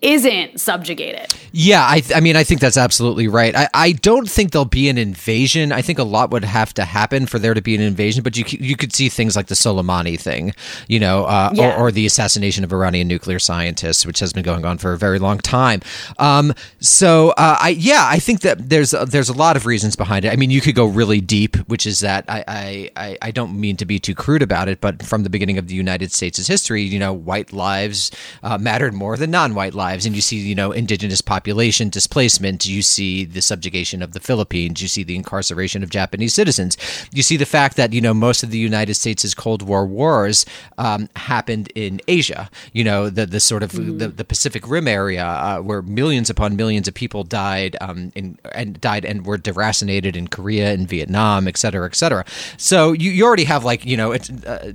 isn't 0.01 0.61
subjugated. 0.61 1.35
Yeah, 1.52 1.87
I, 1.88 2.00
th- 2.00 2.17
I 2.17 2.20
mean, 2.20 2.37
I 2.37 2.44
think 2.44 2.61
that's 2.61 2.76
absolutely 2.76 3.29
right. 3.29 3.55
I, 3.55 3.69
I 3.75 3.93
don't 3.93 4.29
think 4.29 4.52
there'll 4.52 4.64
be 4.64 4.88
an 4.88 4.99
invasion. 4.99 5.73
I 5.73 5.82
think 5.82 5.99
a 5.99 6.05
lot 6.05 6.31
would 6.31 6.44
have 6.44 6.73
to 6.75 6.85
happen 6.85 7.26
for 7.26 7.38
there 7.38 7.55
to 7.55 7.61
be 7.61 7.75
an 7.75 7.81
invasion, 7.81 8.23
but 8.23 8.37
you 8.37 8.44
you 8.49 8.76
could 8.76 8.93
see 8.93 9.08
things 9.08 9.37
like 9.37 9.47
the 9.47 9.55
Soleimani 9.55 10.19
thing, 10.19 10.55
you 10.88 11.00
know, 11.00 11.25
uh, 11.25 11.50
yeah. 11.52 11.76
or, 11.76 11.88
or, 11.88 11.93
the 11.93 12.06
assassination 12.06 12.62
of 12.64 12.73
Iranian 12.73 13.08
nuclear 13.08 13.38
scientists, 13.38 14.06
which 14.06 14.20
has 14.20 14.32
been 14.32 14.43
going 14.43 14.64
on 14.64 14.79
for 14.79 14.93
a 14.93 14.99
very 14.99 15.19
long 15.19 15.38
time. 15.38 15.81
Um, 16.19 16.55
so, 16.79 17.31
uh, 17.31 17.56
I 17.61 17.70
yeah, 17.70 18.06
I 18.08 18.19
think 18.19 18.41
that 18.41 18.69
there's 18.69 18.94
a, 18.94 19.05
there's 19.05 19.29
a 19.29 19.35
lot 19.35 19.56
of 19.56 19.67
reasons 19.67 19.97
behind 19.97 20.25
it. 20.25 20.32
I 20.32 20.37
mean, 20.37 20.50
you 20.50 20.61
could 20.61 20.75
go 20.75 20.87
really 20.87 21.20
deep, 21.20 21.56
which 21.69 21.87
is 21.87 22.00
that 22.00 22.25
I, 22.29 22.91
I, 22.97 23.19
I 23.20 23.31
don't 23.31 23.61
mean 23.61 23.76
to 23.76 23.85
be 23.85 23.99
too 23.99 24.14
crude 24.14 24.43
about 24.43 24.69
it, 24.69 24.81
but 24.81 25.02
from 25.02 25.25
the 25.25 25.31
beginning 25.31 25.58
of 25.58 25.67
the 25.67 25.75
United 25.75 26.12
States' 26.12 26.47
history, 26.47 26.82
you 26.82 26.99
know, 26.99 27.12
white 27.12 27.52
lives 27.52 28.11
uh, 28.43 28.56
mattered 28.56 28.94
more 28.94 29.17
than 29.17 29.31
non-white 29.31 29.75
lives 29.75 29.81
lives 29.81 30.06
and 30.06 30.14
you 30.14 30.23
see 30.23 30.37
you 30.37 30.55
know 30.55 30.73
indigenous 30.73 31.20
population 31.41 31.89
displacement 31.89 32.67
you 32.67 32.83
see 32.83 33.25
the 33.25 33.41
subjugation 33.41 34.03
of 34.03 34.13
the 34.13 34.21
philippines 34.21 34.83
you 34.83 34.89
see 34.89 35.03
the 35.03 35.17
incarceration 35.17 35.83
of 35.83 35.89
japanese 35.89 36.35
citizens 36.35 36.77
you 37.15 37.23
see 37.23 37.39
the 37.39 37.47
fact 37.47 37.79
that 37.79 37.95
you 37.95 38.01
know 38.07 38.13
most 38.13 38.43
of 38.43 38.51
the 38.51 38.59
united 38.59 38.93
states' 38.93 39.33
cold 39.33 39.63
war 39.63 39.87
wars 39.87 40.45
um, 40.77 41.09
happened 41.17 41.73
in 41.75 41.99
asia 42.09 42.51
you 42.75 42.85
know 42.85 43.09
the 43.09 43.25
the 43.25 43.41
sort 43.41 43.63
of 43.63 43.73
mm. 43.73 43.99
the, 43.99 44.09
the, 44.09 44.25
pacific 44.25 44.69
rim 44.69 44.87
area 44.87 45.25
uh, 45.25 45.59
where 45.61 45.81
millions 45.81 46.29
upon 46.29 46.57
millions 46.57 46.87
of 46.87 46.93
people 46.93 47.25
died 47.25 47.75
um, 47.81 48.13
in, 48.15 48.39
and 48.53 48.79
died 48.79 49.07
and 49.07 49.25
were 49.25 49.39
deracinated 49.39 50.15
in 50.15 50.29
korea 50.29 50.75
and 50.75 50.91
vietnam 50.91 51.49
et 51.49 51.57
cetera 51.57 51.87
et 51.87 51.97
cetera 51.97 52.23
so 52.59 52.93
you, 52.93 53.11
you 53.11 53.25
already 53.25 53.45
have 53.45 53.65
like 53.65 53.87
you 53.87 53.97
know 53.97 54.13
it's 54.13 54.29
uh, 54.45 54.73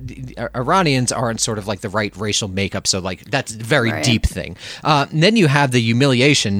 iranians 0.56 1.12
aren't 1.12 1.40
sort 1.40 1.58
of 1.58 1.68
like 1.68 1.80
the 1.80 1.88
right 1.88 2.16
racial 2.16 2.48
makeup 2.48 2.88
so 2.88 2.98
like 2.98 3.24
that's 3.30 3.54
a 3.54 3.58
very 3.58 3.92
right. 3.92 4.04
deep 4.04 4.24
thing 4.24 4.56
uh, 4.82 5.06
then 5.12 5.36
you 5.36 5.46
have 5.46 5.70
the 5.70 5.80
humiliation 5.80 6.55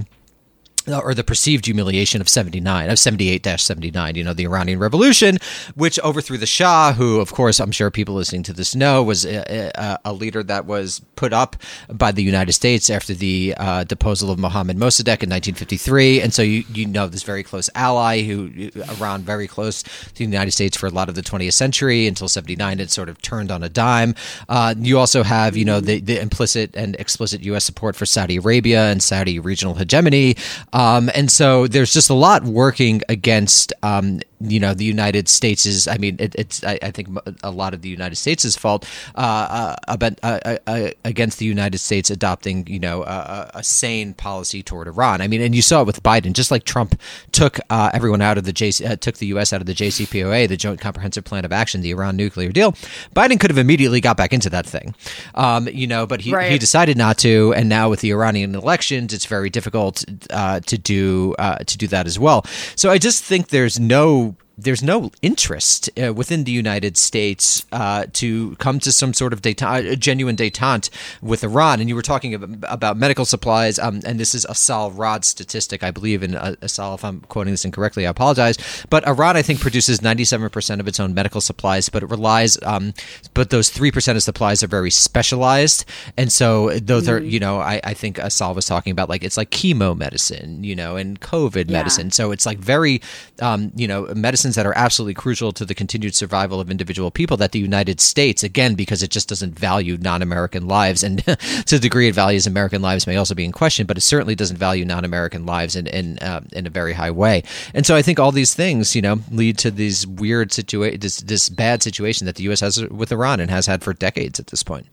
or 0.88 1.14
the 1.14 1.24
perceived 1.24 1.66
humiliation 1.66 2.20
of 2.20 2.28
79 2.28 2.90
of 2.90 2.96
78-79 2.96 4.16
you 4.16 4.24
know 4.24 4.32
the 4.32 4.44
iranian 4.44 4.78
revolution 4.78 5.38
which 5.74 5.98
overthrew 6.00 6.38
the 6.38 6.46
shah 6.46 6.92
who 6.92 7.20
of 7.20 7.32
course 7.32 7.60
i'm 7.60 7.72
sure 7.72 7.90
people 7.90 8.14
listening 8.14 8.42
to 8.44 8.52
this 8.52 8.74
know 8.74 9.02
was 9.02 9.24
a, 9.24 9.98
a, 10.04 10.12
leader 10.12 10.42
that 10.42 10.64
was 10.64 11.00
put 11.16 11.32
up 11.32 11.56
by 11.92 12.10
the 12.12 12.22
united 12.22 12.52
states 12.52 12.88
after 12.88 13.14
the 13.14 13.54
uh, 13.58 13.84
deposal 13.84 14.30
of 14.30 14.38
mohammad 14.38 14.76
mossadegh 14.76 15.22
in 15.22 15.30
1953 15.30 16.20
and 16.20 16.32
so 16.32 16.42
you, 16.42 16.64
you 16.72 16.86
know 16.86 17.06
this 17.06 17.22
very 17.22 17.42
close 17.42 17.68
ally 17.74 18.22
who 18.22 18.70
around 19.00 19.24
very 19.24 19.46
close 19.46 19.82
to 19.82 20.18
the 20.18 20.24
united 20.24 20.52
states 20.52 20.76
for 20.76 20.86
a 20.86 20.90
lot 20.90 21.08
of 21.08 21.14
the 21.14 21.22
20th 21.22 21.52
century 21.52 22.06
until 22.06 22.28
79 22.28 22.80
it 22.80 22.90
sort 22.90 23.08
of 23.08 23.20
turned 23.22 23.50
on 23.50 23.62
a 23.62 23.68
dime. 23.68 24.14
Uh, 24.48 24.74
you 24.78 24.98
also 24.98 25.22
have 25.22 25.56
you 25.56 25.64
know 25.64 25.80
the, 25.80 26.00
the 26.00 26.20
implicit 26.20 26.74
and 26.74 26.96
explicit 26.96 27.42
u.s 27.42 27.64
support 27.64 27.96
for 27.96 28.06
saudi 28.06 28.36
arabia 28.36 28.86
and 28.86 29.02
saudi 29.02 29.38
regional 29.38 29.74
hegemony 29.74 30.36
um, 30.76 31.10
and 31.14 31.30
so 31.30 31.66
there's 31.66 31.90
just 31.90 32.10
a 32.10 32.14
lot 32.14 32.44
working 32.44 33.00
against 33.08 33.72
um, 33.82 34.20
you 34.40 34.60
know 34.60 34.74
the 34.74 34.84
United 34.84 35.28
States 35.28 35.64
is 35.64 35.88
I 35.88 35.96
mean 35.96 36.16
it, 36.18 36.34
it's 36.36 36.62
I, 36.62 36.78
I, 36.82 36.90
think 36.90 37.08
a 37.42 37.50
lot 37.50 37.72
of 37.72 37.82
the 37.82 37.88
United 37.88 38.16
States' 38.16 38.56
fault 38.56 38.88
uh, 39.14 39.18
uh, 39.18 39.76
about, 39.88 40.18
uh, 40.22 40.58
uh, 40.66 40.90
against 41.04 41.38
the 41.38 41.46
United 41.46 41.78
States 41.78 42.10
adopting 42.10 42.66
you 42.66 42.78
know 42.78 43.02
a, 43.04 43.50
a, 43.54 43.62
sane 43.62 44.14
policy 44.14 44.62
toward 44.62 44.88
Iran. 44.88 45.20
I 45.20 45.28
mean, 45.28 45.40
and 45.40 45.54
you 45.54 45.62
saw 45.62 45.80
it 45.80 45.86
with 45.86 46.02
Biden, 46.02 46.32
just 46.32 46.50
like 46.50 46.64
Trump 46.64 47.00
took 47.32 47.58
uh, 47.70 47.90
everyone 47.94 48.20
out 48.20 48.36
of 48.38 48.44
the 48.44 48.52
JC, 48.52 48.88
uh, 48.88 48.96
took 48.96 49.16
the 49.16 49.26
U.S. 49.28 49.52
out 49.52 49.60
of 49.60 49.66
the 49.66 49.74
JCPOA, 49.74 50.48
the 50.48 50.56
Joint 50.56 50.80
Comprehensive 50.80 51.24
Plan 51.24 51.44
of 51.44 51.52
Action, 51.52 51.80
the 51.80 51.90
Iran 51.90 52.16
nuclear 52.16 52.52
deal. 52.52 52.72
Biden 53.14 53.40
could 53.40 53.50
have 53.50 53.58
immediately 53.58 54.00
got 54.00 54.16
back 54.16 54.32
into 54.32 54.50
that 54.50 54.66
thing, 54.66 54.94
um, 55.34 55.68
you 55.68 55.86
know, 55.86 56.06
but 56.06 56.20
he 56.20 56.32
right. 56.34 56.52
he 56.52 56.58
decided 56.58 56.96
not 56.96 57.16
to, 57.18 57.54
and 57.54 57.68
now 57.68 57.88
with 57.88 58.00
the 58.00 58.10
Iranian 58.10 58.54
elections, 58.54 59.14
it's 59.14 59.26
very 59.26 59.48
difficult 59.48 60.04
to 60.28 60.78
do 60.78 61.34
to 61.38 61.78
do 61.78 61.86
that 61.86 62.06
as 62.06 62.18
well. 62.18 62.44
So 62.74 62.90
I 62.90 62.98
just 62.98 63.24
think 63.24 63.48
there's 63.48 63.80
no 63.80 64.25
there's 64.58 64.82
no 64.82 65.10
interest 65.20 65.90
uh, 66.02 66.14
within 66.14 66.44
the 66.44 66.52
United 66.52 66.96
States 66.96 67.66
uh, 67.72 68.06
to 68.14 68.56
come 68.56 68.80
to 68.80 68.90
some 68.90 69.12
sort 69.12 69.32
of 69.32 69.42
detente, 69.42 69.90
a 69.90 69.96
genuine 69.96 70.34
detente 70.36 70.88
with 71.20 71.44
Iran. 71.44 71.80
And 71.80 71.88
you 71.88 71.94
were 71.94 72.02
talking 72.02 72.32
about, 72.34 72.72
about 72.72 72.96
medical 72.96 73.26
supplies, 73.26 73.78
um, 73.78 74.00
and 74.06 74.18
this 74.18 74.34
is 74.34 74.46
Assal 74.46 74.90
Rad 74.92 75.24
statistic, 75.24 75.82
I 75.82 75.90
believe. 75.90 76.22
And 76.22 76.36
uh, 76.36 76.56
Assal, 76.62 76.94
if 76.94 77.04
I'm 77.04 77.20
quoting 77.22 77.52
this 77.52 77.64
incorrectly, 77.64 78.06
I 78.06 78.10
apologize. 78.10 78.56
But 78.88 79.06
Iran, 79.06 79.36
I 79.36 79.42
think, 79.42 79.60
produces 79.60 80.00
97% 80.00 80.80
of 80.80 80.88
its 80.88 80.98
own 81.00 81.12
medical 81.12 81.42
supplies, 81.42 81.90
but 81.90 82.02
it 82.02 82.10
relies, 82.10 82.56
um, 82.62 82.94
but 83.34 83.50
those 83.50 83.70
3% 83.70 84.16
of 84.16 84.22
supplies 84.22 84.62
are 84.62 84.68
very 84.68 84.90
specialized. 84.90 85.84
And 86.16 86.32
so 86.32 86.70
those 86.78 87.08
are, 87.08 87.20
you 87.20 87.40
know, 87.40 87.60
I, 87.60 87.80
I 87.84 87.94
think 87.94 88.18
Assal 88.18 88.54
was 88.54 88.64
talking 88.64 88.90
about 88.90 89.10
like, 89.10 89.22
it's 89.22 89.36
like 89.36 89.50
chemo 89.50 89.96
medicine, 89.96 90.64
you 90.64 90.74
know, 90.74 90.96
and 90.96 91.20
COVID 91.20 91.66
yeah. 91.68 91.76
medicine. 91.78 92.10
So 92.10 92.32
it's 92.32 92.46
like 92.46 92.58
very, 92.58 93.02
um, 93.40 93.70
you 93.76 93.86
know, 93.86 94.06
medicine 94.14 94.45
medicines 94.46 94.54
that 94.56 94.66
are 94.66 94.78
absolutely 94.78 95.14
crucial 95.14 95.52
to 95.52 95.64
the 95.64 95.74
continued 95.74 96.14
survival 96.14 96.60
of 96.60 96.70
individual 96.70 97.10
people 97.10 97.36
that 97.36 97.50
the 97.50 97.58
United 97.58 98.00
States, 98.00 98.44
again, 98.44 98.76
because 98.76 99.02
it 99.02 99.10
just 99.10 99.28
doesn't 99.28 99.58
value 99.58 99.98
non 100.00 100.22
American 100.22 100.68
lives, 100.68 101.02
and 101.02 101.24
to 101.66 101.76
the 101.76 101.78
degree 101.80 102.08
it 102.08 102.14
values 102.14 102.46
American 102.46 102.80
lives 102.80 103.06
may 103.06 103.16
also 103.16 103.34
be 103.34 103.44
in 103.44 103.50
question, 103.50 103.86
but 103.86 103.96
it 103.96 104.02
certainly 104.02 104.36
doesn't 104.36 104.56
value 104.56 104.84
non 104.84 105.04
American 105.04 105.46
lives 105.46 105.74
in, 105.74 105.88
in, 105.88 106.18
uh, 106.20 106.42
in 106.52 106.66
a 106.66 106.70
very 106.70 106.92
high 106.92 107.10
way. 107.10 107.42
And 107.74 107.84
so 107.84 107.96
I 107.96 108.02
think 108.02 108.20
all 108.20 108.32
these 108.32 108.54
things, 108.54 108.94
you 108.94 109.02
know, 109.02 109.18
lead 109.32 109.58
to 109.58 109.70
these 109.70 110.06
weird 110.06 110.52
situation, 110.52 111.00
this, 111.00 111.20
this 111.20 111.48
bad 111.48 111.82
situation 111.82 112.26
that 112.26 112.36
the 112.36 112.44
U.S. 112.44 112.60
has 112.60 112.80
with 112.88 113.10
Iran 113.10 113.40
and 113.40 113.50
has 113.50 113.66
had 113.66 113.82
for 113.82 113.94
decades 113.94 114.38
at 114.38 114.48
this 114.48 114.62
point. 114.62 114.86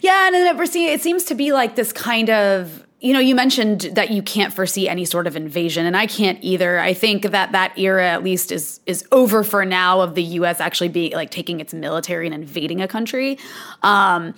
Yeah, 0.00 0.28
and 0.28 0.36
it, 0.36 0.76
it 0.76 1.00
seems 1.00 1.24
to 1.24 1.34
be 1.34 1.52
like 1.52 1.74
this 1.74 1.92
kind 1.92 2.30
of 2.30 2.83
you 3.00 3.12
know, 3.12 3.18
you 3.18 3.34
mentioned 3.34 3.82
that 3.92 4.10
you 4.10 4.22
can't 4.22 4.52
foresee 4.52 4.88
any 4.88 5.04
sort 5.04 5.26
of 5.26 5.36
invasion, 5.36 5.84
and 5.84 5.96
I 5.96 6.06
can't 6.06 6.38
either. 6.42 6.78
I 6.78 6.94
think 6.94 7.22
that 7.22 7.52
that 7.52 7.78
era, 7.78 8.08
at 8.08 8.24
least, 8.24 8.50
is 8.50 8.80
is 8.86 9.04
over 9.12 9.44
for 9.44 9.64
now 9.64 10.00
of 10.00 10.14
the 10.14 10.22
U.S. 10.22 10.60
actually 10.60 10.88
being 10.88 11.12
like 11.12 11.30
taking 11.30 11.60
its 11.60 11.74
military 11.74 12.26
and 12.26 12.34
invading 12.34 12.80
a 12.80 12.88
country, 12.88 13.38
um, 13.82 14.34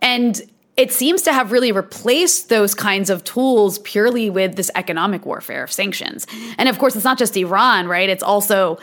and 0.00 0.40
it 0.78 0.92
seems 0.92 1.22
to 1.22 1.32
have 1.32 1.50
really 1.50 1.72
replaced 1.72 2.48
those 2.48 2.72
kinds 2.72 3.10
of 3.10 3.24
tools 3.24 3.80
purely 3.80 4.30
with 4.30 4.54
this 4.54 4.70
economic 4.76 5.26
warfare 5.26 5.64
of 5.64 5.72
sanctions. 5.72 6.24
And 6.56 6.68
of 6.68 6.78
course, 6.78 6.94
it's 6.94 7.04
not 7.04 7.18
just 7.18 7.36
Iran, 7.36 7.88
right? 7.88 8.08
It's 8.08 8.22
also 8.22 8.78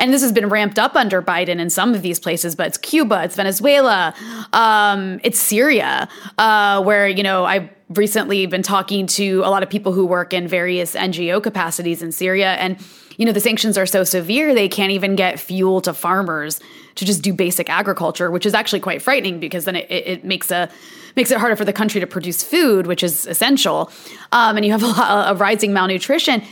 and 0.00 0.12
this 0.12 0.22
has 0.22 0.32
been 0.32 0.48
ramped 0.48 0.78
up 0.78 0.96
under 0.96 1.22
Biden 1.22 1.58
in 1.58 1.70
some 1.70 1.94
of 1.94 2.02
these 2.02 2.18
places, 2.18 2.54
but 2.54 2.66
it's 2.66 2.78
Cuba, 2.78 3.24
it's 3.24 3.36
Venezuela, 3.36 4.14
um, 4.52 5.20
it's 5.22 5.38
Syria, 5.38 6.08
uh, 6.38 6.82
where, 6.82 7.08
you 7.08 7.22
know, 7.22 7.44
I've 7.44 7.68
recently 7.90 8.46
been 8.46 8.62
talking 8.62 9.06
to 9.06 9.40
a 9.40 9.50
lot 9.50 9.62
of 9.62 9.70
people 9.70 9.92
who 9.92 10.06
work 10.06 10.32
in 10.32 10.48
various 10.48 10.94
NGO 10.94 11.42
capacities 11.42 12.02
in 12.02 12.12
Syria. 12.12 12.54
And, 12.54 12.78
you 13.18 13.26
know, 13.26 13.32
the 13.32 13.40
sanctions 13.40 13.78
are 13.78 13.86
so 13.86 14.04
severe, 14.04 14.54
they 14.54 14.68
can't 14.68 14.92
even 14.92 15.16
get 15.16 15.38
fuel 15.38 15.80
to 15.82 15.94
farmers 15.94 16.60
to 16.96 17.04
just 17.04 17.22
do 17.22 17.32
basic 17.32 17.68
agriculture, 17.68 18.30
which 18.30 18.46
is 18.46 18.54
actually 18.54 18.80
quite 18.80 19.02
frightening 19.02 19.40
because 19.40 19.64
then 19.64 19.76
it, 19.76 19.90
it 19.90 20.24
makes 20.24 20.50
a 20.50 20.68
makes 21.16 21.30
it 21.30 21.38
harder 21.38 21.54
for 21.54 21.64
the 21.64 21.72
country 21.72 22.00
to 22.00 22.06
produce 22.08 22.42
food, 22.42 22.88
which 22.88 23.02
is 23.02 23.26
essential. 23.26 23.90
Um, 24.32 24.56
and 24.56 24.66
you 24.66 24.72
have 24.72 24.82
a 24.82 24.88
lot 24.88 25.28
of 25.28 25.40
rising 25.40 25.72
malnutrition. 25.72 26.42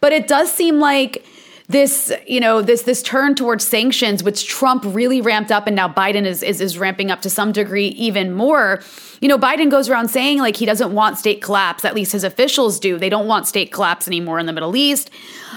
But 0.00 0.12
it 0.12 0.28
does 0.28 0.52
seem 0.52 0.78
like 0.78 1.24
this 1.68 2.12
you 2.26 2.40
know 2.40 2.60
this 2.60 2.82
this 2.82 3.02
turn 3.02 3.34
towards 3.34 3.66
sanctions 3.66 4.22
which 4.22 4.46
trump 4.46 4.82
really 4.86 5.22
ramped 5.22 5.50
up 5.50 5.66
and 5.66 5.74
now 5.74 5.88
biden 5.88 6.26
is, 6.26 6.42
is 6.42 6.60
is 6.60 6.76
ramping 6.76 7.10
up 7.10 7.22
to 7.22 7.30
some 7.30 7.52
degree 7.52 7.88
even 7.88 8.32
more. 8.32 8.82
You 9.20 9.28
know 9.28 9.38
biden 9.38 9.70
goes 9.70 9.88
around 9.88 10.08
saying 10.08 10.38
like 10.38 10.56
he 10.56 10.66
doesn't 10.66 10.92
want 10.92 11.18
state 11.18 11.40
collapse. 11.40 11.84
At 11.84 11.94
least 11.94 12.12
his 12.12 12.22
officials 12.22 12.78
do. 12.78 12.98
They 12.98 13.08
don't 13.08 13.26
want 13.26 13.46
state 13.46 13.72
collapse 13.72 14.06
anymore 14.06 14.38
in 14.38 14.46
the 14.46 14.52
middle 14.52 14.76
east. 14.76 15.10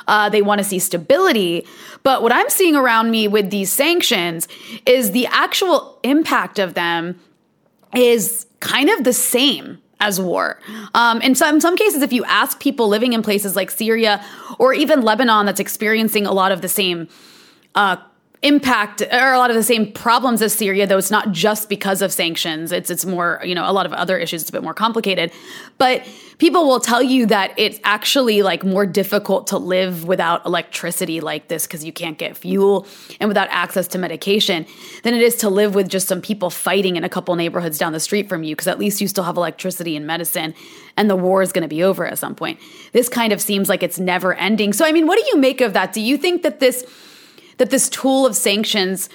Uh, 0.07 0.29
they 0.29 0.41
want 0.41 0.59
to 0.59 0.63
see 0.63 0.79
stability. 0.79 1.65
But 2.03 2.21
what 2.21 2.31
i'm 2.31 2.49
seeing 2.49 2.75
around 2.77 3.11
me 3.11 3.27
with 3.27 3.49
these 3.49 3.71
sanctions 3.71 4.47
is 4.85 5.11
the 5.11 5.27
actual 5.27 5.99
impact 6.03 6.57
of 6.57 6.73
them 6.73 7.19
is 7.93 8.45
kind 8.61 8.89
of 8.89 9.03
the 9.03 9.13
same 9.13 9.79
as 9.99 10.19
war. 10.21 10.59
Um, 10.93 11.21
in 11.21 11.35
some 11.35 11.55
in 11.55 11.61
some 11.61 11.75
cases, 11.75 12.01
if 12.01 12.13
you 12.13 12.23
ask 12.25 12.59
people 12.59 12.87
living 12.87 13.13
in 13.13 13.21
places 13.21 13.55
like 13.55 13.71
Syria 13.71 14.23
or 14.59 14.73
even 14.73 15.01
Lebanon, 15.01 15.45
that's 15.45 15.59
experiencing 15.59 16.25
a 16.25 16.31
lot 16.31 16.51
of 16.51 16.61
the 16.61 16.69
same 16.69 17.07
uh, 17.75 17.97
impact 18.43 19.01
or 19.01 19.33
a 19.33 19.37
lot 19.37 19.49
of 19.49 19.55
the 19.55 19.63
same 19.63 19.91
problems 19.91 20.41
as 20.41 20.53
Syria, 20.53 20.85
though 20.85 20.97
it's 20.97 21.09
not 21.09 21.31
just 21.31 21.69
because 21.69 22.01
of 22.01 22.11
sanctions. 22.11 22.71
It's 22.71 22.89
it's 22.89 23.05
more 23.05 23.41
you 23.43 23.55
know 23.55 23.69
a 23.69 23.73
lot 23.73 23.85
of 23.85 23.93
other 23.93 24.17
issues. 24.17 24.41
It's 24.41 24.49
a 24.49 24.53
bit 24.53 24.63
more 24.63 24.75
complicated, 24.75 25.31
but 25.77 26.07
people 26.37 26.67
will 26.67 26.79
tell 26.79 27.01
you 27.01 27.25
that 27.25 27.53
it's 27.57 27.79
actually 27.83 28.43
like 28.43 28.63
more 28.63 28.85
difficult 28.85 29.47
to 29.47 29.57
live 29.57 30.05
without 30.05 30.45
electricity 30.45 31.19
like 31.19 31.47
this 31.47 31.65
because 31.65 31.83
you 31.83 31.91
can't 31.91 32.19
get 32.19 32.37
fuel 32.37 32.85
and 33.19 33.27
without 33.27 33.47
access 33.49 33.87
to 33.87 33.97
medication 33.97 34.65
than 35.03 35.15
it 35.15 35.21
is 35.21 35.35
to 35.37 35.49
live 35.49 35.73
with 35.73 35.89
just 35.89 36.07
some 36.07 36.21
people 36.21 36.51
fighting 36.51 36.95
in 36.95 37.03
a 37.03 37.09
couple 37.09 37.35
neighborhoods 37.35 37.79
down 37.79 37.91
the 37.91 37.99
street 37.99 38.29
from 38.29 38.43
you 38.43 38.55
because 38.55 38.67
at 38.67 38.77
least 38.77 39.01
you 39.01 39.07
still 39.07 39.23
have 39.23 39.35
electricity 39.35 39.95
and 39.95 40.05
medicine 40.05 40.53
and 40.95 41.09
the 41.09 41.15
war 41.15 41.41
is 41.41 41.51
going 41.51 41.63
to 41.63 41.67
be 41.67 41.81
over 41.81 42.05
at 42.05 42.19
some 42.19 42.35
point. 42.35 42.59
This 42.91 43.09
kind 43.09 43.33
of 43.33 43.41
seems 43.41 43.67
like 43.67 43.81
it's 43.81 43.99
never 43.99 44.35
ending. 44.35 44.73
So 44.73 44.85
I 44.85 44.91
mean, 44.91 45.07
what 45.07 45.17
do 45.17 45.25
you 45.27 45.37
make 45.37 45.61
of 45.61 45.73
that? 45.73 45.91
Do 45.91 46.01
you 46.01 46.17
think 46.17 46.43
that 46.43 46.59
this 46.59 46.85
that 47.57 47.69
this 47.69 47.89
tool 47.89 48.25
of 48.25 48.35
sanctions 48.35 49.09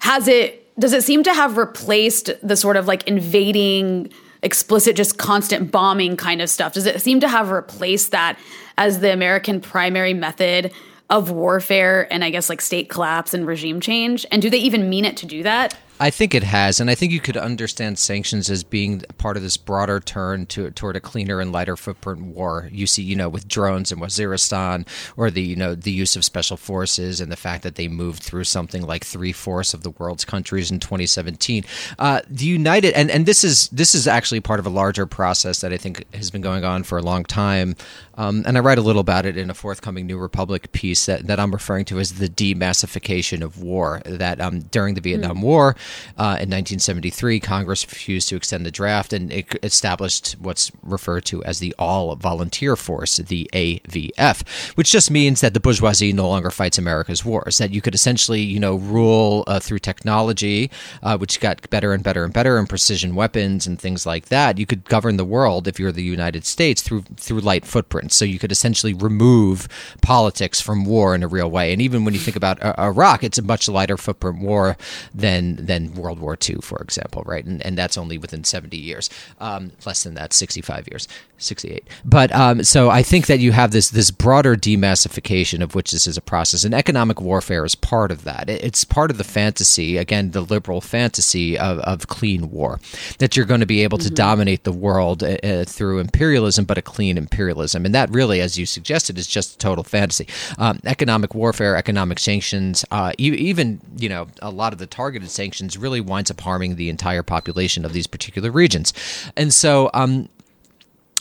has 0.00 0.28
it 0.28 0.62
does 0.78 0.92
it 0.92 1.02
seem 1.02 1.22
to 1.22 1.32
have 1.32 1.56
replaced 1.56 2.30
the 2.42 2.56
sort 2.56 2.76
of 2.76 2.86
like 2.86 3.06
invading 3.08 4.12
explicit 4.42 4.94
just 4.94 5.16
constant 5.16 5.70
bombing 5.72 6.16
kind 6.16 6.42
of 6.42 6.50
stuff? 6.50 6.74
Does 6.74 6.84
it 6.86 7.00
seem 7.00 7.20
to 7.20 7.28
have 7.28 7.50
replaced 7.50 8.12
that 8.12 8.38
as 8.78 9.00
the 9.00 9.12
american 9.12 9.60
primary 9.60 10.12
method 10.12 10.70
of 11.08 11.30
warfare 11.30 12.12
and 12.12 12.24
i 12.24 12.30
guess 12.30 12.50
like 12.50 12.60
state 12.60 12.88
collapse 12.88 13.32
and 13.32 13.46
regime 13.46 13.80
change? 13.80 14.26
And 14.30 14.42
do 14.42 14.50
they 14.50 14.58
even 14.58 14.90
mean 14.90 15.04
it 15.04 15.16
to 15.18 15.26
do 15.26 15.42
that 15.42 15.76
I 15.98 16.10
think 16.10 16.34
it 16.34 16.42
has, 16.42 16.78
and 16.78 16.90
I 16.90 16.94
think 16.94 17.12
you 17.12 17.20
could 17.20 17.38
understand 17.38 17.98
sanctions 17.98 18.50
as 18.50 18.62
being 18.62 19.00
part 19.16 19.36
of 19.36 19.42
this 19.42 19.56
broader 19.56 19.98
turn 19.98 20.44
to 20.46 20.70
toward 20.70 20.94
a 20.94 21.00
cleaner 21.00 21.40
and 21.40 21.52
lighter 21.52 21.76
footprint 21.76 22.20
war. 22.22 22.68
You 22.70 22.86
see, 22.86 23.02
you 23.02 23.16
know, 23.16 23.30
with 23.30 23.48
drones 23.48 23.90
in 23.90 23.98
Waziristan, 23.98 24.86
or 25.16 25.30
the 25.30 25.42
you 25.42 25.56
know 25.56 25.74
the 25.74 25.90
use 25.90 26.14
of 26.14 26.24
special 26.24 26.58
forces, 26.58 27.20
and 27.20 27.32
the 27.32 27.36
fact 27.36 27.62
that 27.62 27.76
they 27.76 27.88
moved 27.88 28.22
through 28.22 28.44
something 28.44 28.86
like 28.86 29.04
three 29.04 29.32
fourths 29.32 29.72
of 29.72 29.82
the 29.82 29.90
world's 29.90 30.24
countries 30.24 30.70
in 30.70 30.80
2017. 30.80 31.64
Uh, 31.98 32.20
the 32.28 32.44
United, 32.44 32.92
and 32.92 33.10
and 33.10 33.24
this 33.24 33.42
is 33.42 33.68
this 33.68 33.94
is 33.94 34.06
actually 34.06 34.40
part 34.40 34.60
of 34.60 34.66
a 34.66 34.70
larger 34.70 35.06
process 35.06 35.62
that 35.62 35.72
I 35.72 35.78
think 35.78 36.04
has 36.14 36.30
been 36.30 36.42
going 36.42 36.64
on 36.64 36.82
for 36.82 36.98
a 36.98 37.02
long 37.02 37.24
time, 37.24 37.74
um, 38.16 38.42
and 38.46 38.56
I 38.56 38.60
write 38.60 38.78
a 38.78 38.82
little 38.82 39.00
about 39.00 39.26
it 39.26 39.36
in 39.36 39.50
a 39.50 39.54
forthcoming 39.54 40.06
New 40.06 40.18
Republic 40.18 40.72
piece 40.72 41.06
that 41.06 41.26
that 41.26 41.38
I'm 41.38 41.52
referring 41.52 41.84
to 41.86 41.98
as 41.98 42.14
the 42.14 42.28
demassification 42.28 43.42
of 43.42 43.62
war. 43.62 44.02
That 44.04 44.40
um, 44.40 44.60
during 44.60 44.94
the 44.94 45.00
Vietnam 45.00 45.38
mm. 45.38 45.42
War 45.42 45.76
uh, 46.16 46.38
in 46.40 46.50
1973, 46.50 47.40
Congress 47.40 47.86
refused 47.86 48.28
to 48.28 48.36
extend 48.36 48.64
the 48.64 48.70
draft 48.70 49.12
and 49.12 49.32
it 49.32 49.58
established 49.62 50.32
what's 50.38 50.72
referred 50.82 51.24
to 51.26 51.44
as 51.44 51.58
the 51.58 51.74
All 51.78 52.14
Volunteer 52.16 52.76
Force, 52.76 53.16
the 53.16 53.48
AVF, 53.52 54.46
which 54.76 54.90
just 54.90 55.10
means 55.10 55.40
that 55.40 55.54
the 55.54 55.60
bourgeoisie 55.60 56.12
no 56.12 56.28
longer 56.28 56.50
fights 56.50 56.78
America's 56.78 57.24
wars. 57.24 57.58
That 57.58 57.72
you 57.72 57.80
could 57.80 57.94
essentially, 57.94 58.40
you 58.40 58.60
know, 58.60 58.76
rule 58.76 59.44
uh, 59.46 59.60
through 59.60 59.80
technology, 59.80 60.70
uh, 61.02 61.18
which 61.18 61.40
got 61.40 61.68
better 61.70 61.92
and 61.92 62.02
better 62.02 62.24
and 62.24 62.32
better, 62.32 62.58
and 62.58 62.68
precision 62.68 63.14
weapons 63.14 63.66
and 63.66 63.78
things 63.78 64.06
like 64.06 64.26
that. 64.26 64.58
You 64.58 64.66
could 64.66 64.84
govern 64.84 65.16
the 65.16 65.24
world 65.24 65.68
if 65.68 65.78
you're 65.78 65.92
the 65.92 66.02
United 66.02 66.44
States 66.44 66.82
through 66.82 67.02
through 67.16 67.40
light 67.40 67.64
So 68.12 68.24
you 68.24 68.38
could 68.38 68.52
essentially 68.52 68.94
remove 68.94 69.68
politics 70.02 70.60
from 70.60 70.84
war 70.84 71.14
in 71.14 71.22
a 71.22 71.28
real 71.28 71.50
way. 71.50 71.72
And 71.72 71.80
even 71.80 72.04
when 72.04 72.14
you 72.14 72.20
think 72.20 72.36
about 72.36 72.62
uh, 72.62 72.74
Iraq, 72.78 73.22
it's 73.22 73.38
a 73.38 73.42
much 73.42 73.68
lighter 73.68 73.96
footprint 73.96 74.40
war 74.40 74.76
than 75.14 75.36
than 75.36 75.66
than 75.66 75.94
World 75.94 76.20
War 76.20 76.36
II, 76.48 76.56
for 76.62 76.78
example, 76.78 77.22
right? 77.26 77.44
And, 77.44 77.64
and 77.64 77.76
that's 77.76 77.98
only 77.98 78.18
within 78.18 78.44
70 78.44 78.76
years, 78.76 79.10
um, 79.40 79.72
less 79.84 80.02
than 80.02 80.14
that, 80.14 80.32
65 80.32 80.88
years, 80.90 81.08
68. 81.38 81.86
But 82.04 82.32
um, 82.32 82.64
so 82.64 82.90
I 82.90 83.02
think 83.02 83.26
that 83.26 83.38
you 83.38 83.52
have 83.52 83.70
this 83.72 83.90
this 83.90 84.10
broader 84.10 84.56
demassification 84.56 85.62
of 85.62 85.74
which 85.74 85.90
this 85.90 86.06
is 86.06 86.16
a 86.16 86.22
process, 86.22 86.64
and 86.64 86.74
economic 86.74 87.20
warfare 87.20 87.64
is 87.64 87.74
part 87.74 88.10
of 88.10 88.24
that. 88.24 88.48
It's 88.48 88.84
part 88.84 89.10
of 89.10 89.18
the 89.18 89.24
fantasy, 89.24 89.96
again, 89.96 90.30
the 90.30 90.40
liberal 90.40 90.80
fantasy 90.80 91.58
of, 91.58 91.78
of 91.80 92.06
clean 92.06 92.50
war, 92.50 92.80
that 93.18 93.36
you're 93.36 93.46
going 93.46 93.60
to 93.60 93.66
be 93.66 93.82
able 93.82 93.98
to 93.98 94.06
mm-hmm. 94.06 94.14
dominate 94.14 94.64
the 94.64 94.72
world 94.72 95.22
uh, 95.22 95.36
uh, 95.42 95.64
through 95.64 95.98
imperialism, 95.98 96.64
but 96.64 96.78
a 96.78 96.82
clean 96.82 97.18
imperialism. 97.18 97.84
And 97.84 97.94
that 97.96 98.10
really, 98.10 98.42
as 98.42 98.58
you 98.58 98.66
suggested, 98.66 99.16
is 99.18 99.26
just 99.26 99.58
total 99.58 99.82
fantasy. 99.82 100.28
Um, 100.58 100.80
economic 100.84 101.34
warfare, 101.34 101.76
economic 101.76 102.18
sanctions, 102.18 102.84
uh, 102.90 103.12
even, 103.16 103.80
you 103.96 104.10
know, 104.10 104.28
a 104.42 104.50
lot 104.50 104.74
of 104.74 104.78
the 104.78 104.86
targeted 104.86 105.30
sanctions 105.30 105.78
really 105.78 106.02
winds 106.02 106.30
up 106.30 106.40
harming 106.42 106.76
the 106.76 106.90
entire 106.90 107.22
population 107.22 107.86
of 107.86 107.94
these 107.94 108.06
particular 108.06 108.50
regions. 108.50 108.92
And 109.34 109.52
so 109.52 109.88
um, 109.94 110.28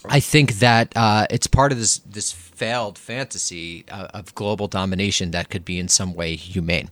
I 0.09 0.19
think 0.19 0.55
that 0.59 0.93
uh, 0.95 1.27
it's 1.29 1.47
part 1.47 1.71
of 1.71 1.77
this 1.77 1.99
this 1.99 2.31
failed 2.31 2.97
fantasy 2.97 3.83
uh, 3.91 4.07
of 4.13 4.33
global 4.33 4.67
domination 4.67 5.31
that 5.31 5.49
could 5.49 5.65
be 5.65 5.77
in 5.77 5.89
some 5.89 6.13
way 6.13 6.35
humane. 6.35 6.89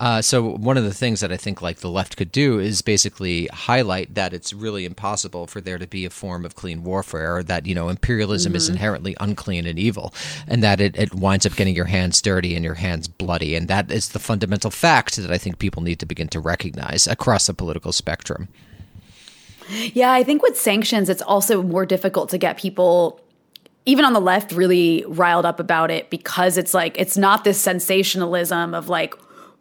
Uh, 0.00 0.22
so 0.22 0.42
one 0.42 0.76
of 0.76 0.84
the 0.84 0.94
things 0.94 1.20
that 1.20 1.30
I 1.30 1.36
think 1.36 1.60
like 1.60 1.78
the 1.78 1.90
left 1.90 2.16
could 2.16 2.32
do 2.32 2.58
is 2.58 2.82
basically 2.82 3.46
highlight 3.52 4.14
that 4.14 4.32
it's 4.32 4.52
really 4.52 4.84
impossible 4.84 5.46
for 5.46 5.60
there 5.60 5.78
to 5.78 5.86
be 5.86 6.04
a 6.04 6.10
form 6.10 6.44
of 6.44 6.56
clean 6.56 6.82
warfare, 6.82 7.36
or 7.36 7.42
that 7.44 7.66
you 7.66 7.74
know 7.74 7.88
imperialism 7.88 8.50
mm-hmm. 8.50 8.56
is 8.56 8.68
inherently 8.68 9.14
unclean 9.20 9.66
and 9.66 9.78
evil, 9.78 10.14
and 10.48 10.62
that 10.62 10.80
it, 10.80 10.96
it 10.96 11.14
winds 11.14 11.46
up 11.46 11.54
getting 11.54 11.76
your 11.76 11.84
hands 11.84 12.20
dirty 12.22 12.54
and 12.54 12.64
your 12.64 12.74
hands 12.74 13.06
bloody, 13.06 13.54
and 13.54 13.68
that 13.68 13.92
is 13.92 14.08
the 14.10 14.18
fundamental 14.18 14.70
fact 14.70 15.16
that 15.16 15.30
I 15.30 15.38
think 15.38 15.58
people 15.58 15.82
need 15.82 16.00
to 16.00 16.06
begin 16.06 16.28
to 16.28 16.40
recognize 16.40 17.06
across 17.06 17.46
the 17.46 17.54
political 17.54 17.92
spectrum. 17.92 18.48
Yeah, 19.94 20.12
I 20.12 20.22
think 20.22 20.42
with 20.42 20.58
sanctions, 20.58 21.08
it's 21.08 21.22
also 21.22 21.62
more 21.62 21.86
difficult 21.86 22.30
to 22.30 22.38
get 22.38 22.56
people, 22.58 23.20
even 23.86 24.04
on 24.04 24.12
the 24.12 24.20
left, 24.20 24.52
really 24.52 25.04
riled 25.08 25.46
up 25.46 25.60
about 25.60 25.90
it 25.90 26.10
because 26.10 26.56
it's 26.58 26.74
like, 26.74 26.98
it's 26.98 27.16
not 27.16 27.44
this 27.44 27.60
sensationalism 27.60 28.74
of 28.74 28.88
like 28.88 29.14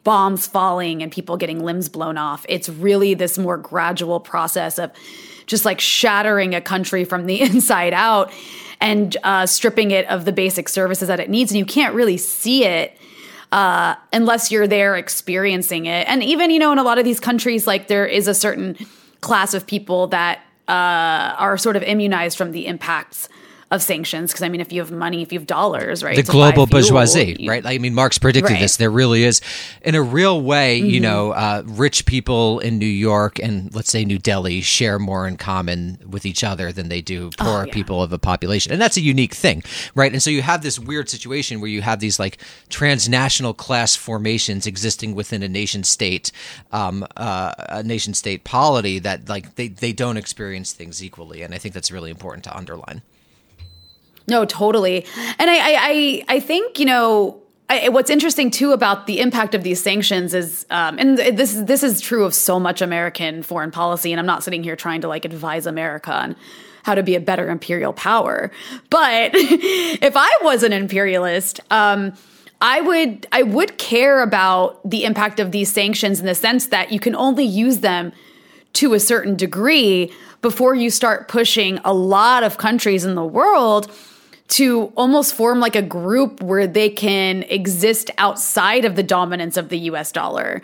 bombs 0.04 0.48
falling 0.48 1.02
and 1.04 1.12
people 1.12 1.38
getting 1.38 1.64
limbs 1.64 1.90
blown 1.90 2.18
off. 2.18 2.46
It's 2.50 2.70
really 2.70 3.14
this 3.14 3.38
more 3.38 3.58
gradual 3.58 4.20
process 4.20 4.80
of 4.80 4.92
just 5.46 5.66
like 5.66 5.80
shattering 5.80 6.56
a 6.56 6.62
country 6.62 7.04
from 7.04 7.26
the 7.26 7.42
inside 7.42 7.94
out 7.94 8.32
and 8.80 9.16
uh, 9.24 9.46
stripping 9.46 9.92
it 9.92 10.08
of 10.08 10.26
the 10.26 10.32
basic 10.32 10.68
services 10.70 11.08
that 11.08 11.20
it 11.20 11.30
needs. 11.30 11.52
And 11.52 11.60
you 11.60 11.66
can't 11.66 11.94
really 11.94 12.18
see 12.18 12.66
it. 12.66 12.98
Uh, 13.52 13.96
unless 14.14 14.50
you're 14.50 14.66
there 14.66 14.96
experiencing 14.96 15.86
it. 15.86 16.08
And 16.08 16.24
even, 16.24 16.52
you 16.52 16.58
know, 16.58 16.72
in 16.72 16.78
a 16.78 16.84
lot 16.84 16.98
of 17.00 17.04
these 17.04 17.20
countries, 17.20 17.68
like 17.68 17.90
there 17.90 18.06
is 18.06 18.30
a 18.30 18.34
certain 18.34 18.78
class 19.22 19.54
of 19.54 19.66
people 19.66 20.08
that 20.08 20.40
uh, 20.68 21.36
are 21.38 21.58
sort 21.58 21.76
of 21.76 21.84
immunized 21.84 22.38
from 22.38 22.52
the 22.52 22.66
impacts 22.66 23.30
of 23.72 23.82
sanctions 23.82 24.32
because 24.32 24.44
I 24.44 24.50
mean, 24.50 24.60
if 24.60 24.74
you 24.74 24.82
have 24.82 24.92
money, 24.92 25.22
if 25.22 25.32
you 25.32 25.40
have 25.40 25.48
dollars, 25.48 26.04
right? 26.04 26.16
The 26.16 26.24
global 26.24 26.68
bourgeoisie, 26.68 27.48
right? 27.48 27.66
I 27.66 27.78
mean, 27.78 27.94
Marx 27.94 28.18
predicted 28.18 28.52
right. 28.52 28.60
this. 28.60 28.76
There 28.76 28.92
really 28.92 29.24
is, 29.24 29.40
in 29.82 29.96
a 29.96 30.02
real 30.02 30.42
way, 30.42 30.80
mm-hmm. 30.80 30.90
you 30.90 31.00
know, 31.00 31.32
uh, 31.32 31.64
rich 31.66 32.06
people 32.06 32.60
in 32.60 32.78
New 32.78 32.86
York 32.86 33.40
and 33.40 33.74
let's 33.74 33.90
say 33.90 34.04
New 34.04 34.20
Delhi 34.20 34.60
share 34.60 35.00
more 35.00 35.26
in 35.26 35.38
common 35.38 36.00
with 36.06 36.26
each 36.26 36.44
other 36.44 36.74
than 36.74 36.90
they 36.90 37.02
do 37.02 37.30
oh, 37.40 37.44
poor 37.44 37.62
oh, 37.62 37.66
yeah. 37.66 37.74
people 37.74 38.04
of 38.04 38.12
a 38.12 38.20
population, 38.20 38.74
and 38.74 38.82
that's 38.82 38.98
a 38.98 39.02
unique 39.02 39.34
thing, 39.34 39.64
right? 39.96 40.12
And 40.12 40.22
so 40.22 40.30
you 40.30 40.42
have 40.42 40.64
this 40.64 40.78
weird 40.78 41.10
situation 41.10 41.62
where 41.62 41.70
you 41.70 41.82
have 41.82 42.02
these 42.02 42.20
like 42.20 42.40
transnational 42.70 43.54
class 43.54 43.96
formations 43.96 44.68
existing 44.68 45.16
within 45.16 45.44
a 45.44 45.50
nation 45.50 45.86
state, 45.86 46.34
um, 46.74 47.08
uh, 47.16 47.54
a 47.70 47.84
nation 47.84 48.14
state 48.14 48.44
polity 48.44 49.00
that 49.00 49.30
like 49.30 49.56
they 49.56 49.70
they 49.70 49.94
don't 49.94 50.18
experience 50.18 50.74
things 50.74 51.02
equally, 51.02 51.42
and 51.42 51.54
I 51.54 51.58
think 51.58 51.74
that's 51.74 51.90
really 51.90 52.12
important 52.12 52.44
to 52.44 52.58
underline. 52.58 53.02
No, 54.28 54.46
totally. 54.46 55.06
And 55.40 55.50
I, 55.50 55.58
I, 55.58 55.78
I, 55.80 56.26
I 56.30 56.40
think, 56.40 56.80
you 56.80 56.86
know, 56.86 57.42
I, 57.70 57.88
what's 57.90 58.10
interesting 58.10 58.52
too 58.52 58.74
about 58.74 59.08
the 59.08 59.20
impact 59.20 59.56
of 59.56 59.64
these 59.64 59.82
sanctions 59.82 60.34
is, 60.34 60.66
um, 60.70 61.00
and 61.00 61.18
this 61.18 61.54
this 61.54 61.84
is 61.84 62.02
true 62.02 62.26
of 62.26 62.34
so 62.34 62.60
much 62.60 62.82
American 62.82 63.44
foreign 63.44 63.72
policy. 63.72 64.12
And 64.12 64.20
I'm 64.20 64.26
not 64.26 64.44
sitting 64.44 64.62
here 64.62 64.76
trying 64.76 65.02
to 65.02 65.08
like 65.08 65.24
advise 65.24 65.66
America 65.66 66.14
on 66.14 66.36
how 66.84 66.96
to 66.96 67.04
be 67.04 67.16
a 67.16 67.20
better 67.22 67.50
imperial 67.50 67.94
power. 67.94 68.52
But 68.90 69.32
if 69.36 70.14
I 70.18 70.30
was 70.42 70.64
an 70.64 70.74
imperialist, 70.74 71.62
um, 71.72 72.14
I 72.60 72.82
would 72.82 73.26
I 73.32 73.44
would 73.44 73.78
care 73.78 74.22
about 74.22 74.88
the 74.88 75.06
impact 75.06 75.40
of 75.40 75.52
these 75.52 75.72
sanctions 75.72 76.20
in 76.20 76.26
the 76.26 76.36
sense 76.36 76.68
that 76.68 76.92
you 76.92 77.00
can 77.00 77.16
only 77.16 77.46
use 77.46 77.80
them 77.80 78.12
to 78.74 78.94
a 78.94 79.00
certain 79.00 79.36
degree 79.36 80.12
before 80.42 80.76
you 80.76 80.90
start 80.90 81.28
pushing 81.28 81.80
a 81.86 81.94
lot 81.94 82.44
of 82.44 82.58
countries 82.58 83.06
in 83.06 83.16
the 83.16 83.26
world 83.26 83.92
to 84.52 84.92
almost 84.98 85.34
form 85.34 85.62
like 85.62 85.78
a 85.78 85.82
group 85.82 86.42
where 86.42 86.68
they 86.68 86.90
can 86.90 87.44
exist 87.44 88.12
outside 88.18 88.84
of 88.84 88.98
the 88.98 89.04
dominance 89.04 89.56
of 89.56 89.70
the 89.70 89.78
US 89.80 90.12
dollar. 90.12 90.62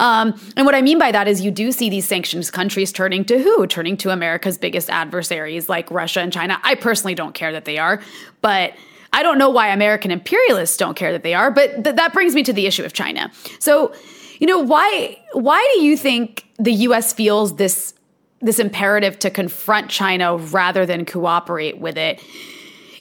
Um, 0.00 0.38
and 0.56 0.66
what 0.66 0.74
I 0.74 0.82
mean 0.82 0.98
by 0.98 1.12
that 1.12 1.28
is 1.28 1.40
you 1.40 1.52
do 1.52 1.70
see 1.70 1.88
these 1.88 2.04
sanctions 2.04 2.50
countries 2.50 2.90
turning 2.90 3.24
to 3.26 3.40
who? 3.40 3.68
Turning 3.68 3.96
to 3.98 4.10
America's 4.10 4.58
biggest 4.58 4.90
adversaries 4.90 5.68
like 5.68 5.88
Russia 5.88 6.20
and 6.20 6.32
China. 6.32 6.58
I 6.64 6.74
personally 6.74 7.14
don't 7.14 7.32
care 7.32 7.52
that 7.52 7.64
they 7.64 7.78
are, 7.78 8.02
but 8.42 8.74
I 9.12 9.22
don't 9.22 9.38
know 9.38 9.50
why 9.50 9.68
American 9.68 10.10
imperialists 10.10 10.76
don't 10.76 10.96
care 10.96 11.12
that 11.12 11.22
they 11.22 11.34
are, 11.34 11.52
but 11.52 11.84
th- 11.84 11.94
that 11.94 12.12
brings 12.12 12.34
me 12.34 12.42
to 12.42 12.52
the 12.52 12.66
issue 12.66 12.82
of 12.82 12.92
China. 12.92 13.30
So, 13.60 13.94
you 14.40 14.48
know, 14.48 14.58
why 14.58 15.16
why 15.32 15.64
do 15.76 15.82
you 15.82 15.96
think 15.96 16.44
the 16.58 16.72
US 16.72 17.12
feels 17.12 17.54
this 17.54 17.94
this 18.40 18.58
imperative 18.58 19.16
to 19.20 19.30
confront 19.30 19.90
China 19.90 20.36
rather 20.36 20.84
than 20.84 21.04
cooperate 21.04 21.78
with 21.78 21.96
it? 21.96 22.20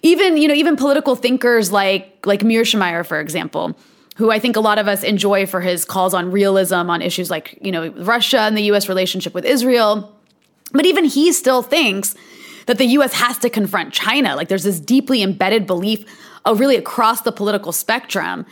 Even 0.08 0.38
you 0.38 0.48
know 0.48 0.54
even 0.54 0.76
political 0.76 1.16
thinkers 1.16 1.72
like 1.72 2.26
like 2.26 2.42
Mearsheimer, 2.42 3.06
for 3.06 3.20
example, 3.20 3.78
who 4.16 4.32
I 4.32 4.40
think 4.40 4.56
a 4.56 4.60
lot 4.60 4.80
of 4.80 4.88
us 4.88 5.04
enjoy 5.04 5.46
for 5.46 5.62
his 5.62 5.86
calls 5.86 6.14
on 6.14 6.32
realism 6.32 6.90
on 6.90 7.02
issues 7.02 7.30
like 7.30 7.58
you 7.62 7.72
know 7.72 7.90
Russia 7.90 8.40
and 8.40 8.58
the 8.58 8.64
U.S. 8.64 8.90
relationship 8.90 9.34
with 9.34 9.46
Israel, 9.46 10.16
but 10.72 10.86
even 10.86 11.06
he 11.06 11.32
still 11.32 11.62
thinks 11.62 12.16
that 12.66 12.78
the 12.78 12.86
U.S. 12.86 13.14
has 13.14 13.38
to 13.40 13.50
confront 13.50 13.94
China. 13.94 14.36
Like 14.36 14.48
there's 14.50 14.64
this 14.64 14.80
deeply 14.80 15.24
embedded 15.24 15.66
belief, 15.66 16.06
uh, 16.46 16.54
really 16.56 16.76
across 16.76 17.22
the 17.22 17.32
political 17.32 17.72
spectrum. 17.72 18.46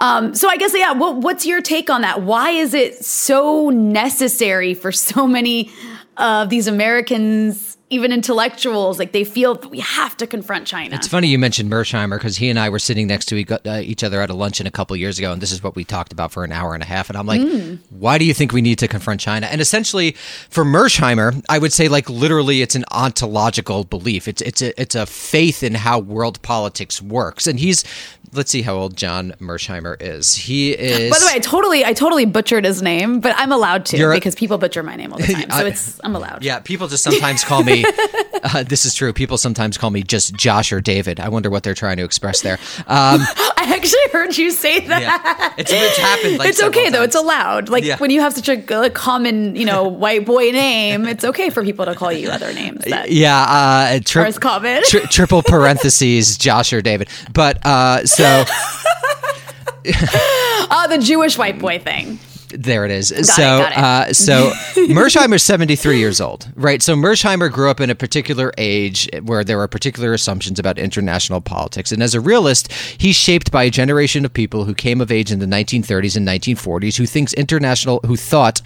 Um, 0.00 0.34
so 0.34 0.48
I 0.48 0.56
guess 0.56 0.72
yeah, 0.74 0.92
what, 0.92 1.18
what's 1.18 1.44
your 1.44 1.60
take 1.60 1.90
on 1.90 2.00
that? 2.02 2.22
Why 2.22 2.50
is 2.50 2.72
it 2.72 3.04
so 3.04 3.68
necessary 3.68 4.72
for 4.74 4.92
so 4.92 5.26
many 5.26 5.70
of 6.16 6.48
these 6.48 6.66
Americans? 6.66 7.69
Even 7.90 8.12
intellectuals, 8.12 8.98
like 8.98 9.12
they 9.12 9.24
feel 9.24 9.56
we 9.68 9.80
have 9.80 10.16
to 10.18 10.26
confront 10.26 10.66
China. 10.66 10.94
It's 10.94 11.08
funny 11.08 11.26
you 11.28 11.38
mentioned 11.38 11.70
Mearsheimer 11.70 12.16
because 12.16 12.36
he 12.36 12.48
and 12.48 12.58
I 12.58 12.68
were 12.68 12.78
sitting 12.78 13.08
next 13.08 13.26
to 13.26 13.44
uh, 13.66 13.80
each 13.80 14.04
other 14.04 14.20
at 14.20 14.30
a 14.30 14.34
luncheon 14.34 14.66
a 14.66 14.70
couple 14.70 14.96
years 14.96 15.18
ago, 15.18 15.32
and 15.32 15.42
this 15.42 15.50
is 15.50 15.62
what 15.62 15.74
we 15.74 15.84
talked 15.84 16.12
about 16.12 16.30
for 16.30 16.44
an 16.44 16.52
hour 16.52 16.74
and 16.74 16.82
a 16.82 16.86
half. 16.86 17.10
And 17.10 17.18
I'm 17.18 17.26
like, 17.26 17.40
mm. 17.40 17.78
why 17.90 18.16
do 18.16 18.24
you 18.24 18.32
think 18.32 18.52
we 18.52 18.62
need 18.62 18.78
to 18.78 18.88
confront 18.88 19.20
China? 19.20 19.46
And 19.46 19.60
essentially, 19.60 20.12
for 20.48 20.64
Mearsheimer, 20.64 21.44
I 21.48 21.58
would 21.58 21.72
say 21.72 21.88
like 21.88 22.08
literally, 22.08 22.62
it's 22.62 22.76
an 22.76 22.84
ontological 22.92 23.84
belief. 23.84 24.28
It's 24.28 24.40
it's 24.42 24.62
a 24.62 24.80
it's 24.80 24.94
a 24.94 25.04
faith 25.04 25.62
in 25.62 25.74
how 25.74 25.98
world 25.98 26.40
politics 26.42 27.02
works, 27.02 27.46
and 27.46 27.58
he's 27.58 27.84
let's 28.32 28.50
see 28.50 28.62
how 28.62 28.74
old 28.74 28.96
John 28.96 29.32
Mearsheimer 29.40 30.00
is. 30.00 30.34
He 30.34 30.72
is. 30.72 31.10
By 31.10 31.18
the 31.18 31.26
way, 31.26 31.32
I 31.34 31.38
totally, 31.38 31.84
I 31.84 31.92
totally 31.92 32.24
butchered 32.24 32.64
his 32.64 32.82
name, 32.82 33.20
but 33.20 33.34
I'm 33.36 33.52
allowed 33.52 33.86
to 33.86 34.12
because 34.12 34.34
people 34.34 34.58
butcher 34.58 34.82
my 34.82 34.96
name 34.96 35.12
all 35.12 35.18
the 35.18 35.26
time. 35.32 35.50
So 35.50 35.66
it's, 35.66 36.00
I'm 36.04 36.14
allowed. 36.14 36.44
Yeah, 36.44 36.60
people 36.60 36.88
just 36.88 37.02
sometimes 37.02 37.44
call 37.44 37.62
me. 37.62 37.84
uh, 38.42 38.62
this 38.62 38.84
is 38.84 38.94
true. 38.94 39.12
People 39.12 39.38
sometimes 39.38 39.76
call 39.76 39.90
me 39.90 40.02
just 40.02 40.34
Josh 40.34 40.72
or 40.72 40.80
David. 40.80 41.20
I 41.20 41.28
wonder 41.28 41.50
what 41.50 41.62
they're 41.62 41.74
trying 41.74 41.96
to 41.96 42.04
express 42.04 42.42
there. 42.42 42.58
Um, 42.86 43.20
I 43.56 43.74
actually 43.76 44.12
heard 44.12 44.36
you 44.36 44.50
say 44.50 44.86
that. 44.86 45.02
Yeah. 45.02 45.54
It's, 45.58 45.72
it's 45.72 45.98
happened. 45.98 46.38
Like 46.38 46.48
it's 46.48 46.62
okay 46.62 46.90
though. 46.90 47.02
It's 47.02 47.16
allowed. 47.16 47.68
Like 47.68 47.84
yeah. 47.84 47.98
when 47.98 48.10
you 48.10 48.20
have 48.20 48.32
such 48.32 48.48
a, 48.48 48.84
a, 48.84 48.90
common, 48.90 49.56
you 49.56 49.64
know, 49.64 49.88
white 49.88 50.24
boy 50.24 50.50
name, 50.50 51.06
it's 51.06 51.24
okay 51.24 51.50
for 51.50 51.62
people 51.64 51.84
to 51.84 51.94
call 51.94 52.12
you 52.12 52.30
other 52.30 52.52
names. 52.52 52.84
That 52.84 53.10
yeah, 53.10 53.96
uh, 53.96 54.00
tri- 54.04 54.32
common. 54.32 54.82
Tri- 54.84 55.00
triple 55.02 55.42
parentheses, 55.42 56.36
Josh 56.38 56.72
or 56.72 56.80
David. 56.80 57.08
But 57.32 57.64
uh, 57.66 58.06
so. 58.06 58.19
Oh, 58.22 58.44
the 60.88 60.98
Jewish 60.98 61.38
white 61.38 61.58
boy 61.58 61.78
thing. 61.78 62.18
There 62.50 62.84
it 62.84 62.90
is. 62.90 63.10
Got 63.10 63.26
so, 63.26 63.62
it, 63.62 63.70
it. 63.70 63.78
Uh, 63.78 64.12
so 64.12 64.50
Mearsheimer's 64.88 65.42
73 65.42 65.98
years 65.98 66.20
old, 66.20 66.48
right? 66.54 66.82
So 66.82 66.94
Mearsheimer 66.94 67.50
grew 67.50 67.70
up 67.70 67.80
in 67.80 67.90
a 67.90 67.94
particular 67.94 68.52
age 68.58 69.08
where 69.22 69.44
there 69.44 69.58
were 69.58 69.68
particular 69.68 70.12
assumptions 70.12 70.58
about 70.58 70.78
international 70.78 71.40
politics. 71.40 71.92
And 71.92 72.02
as 72.02 72.14
a 72.14 72.20
realist, 72.20 72.72
he's 72.72 73.16
shaped 73.16 73.50
by 73.50 73.64
a 73.64 73.70
generation 73.70 74.24
of 74.24 74.32
people 74.32 74.64
who 74.64 74.74
came 74.74 75.00
of 75.00 75.10
age 75.10 75.30
in 75.30 75.38
the 75.38 75.46
1930s 75.46 76.16
and 76.16 76.26
1940s 76.26 76.96
who 76.96 77.06
thinks 77.06 77.32
international, 77.34 78.00
who 78.06 78.16
thought, 78.16 78.60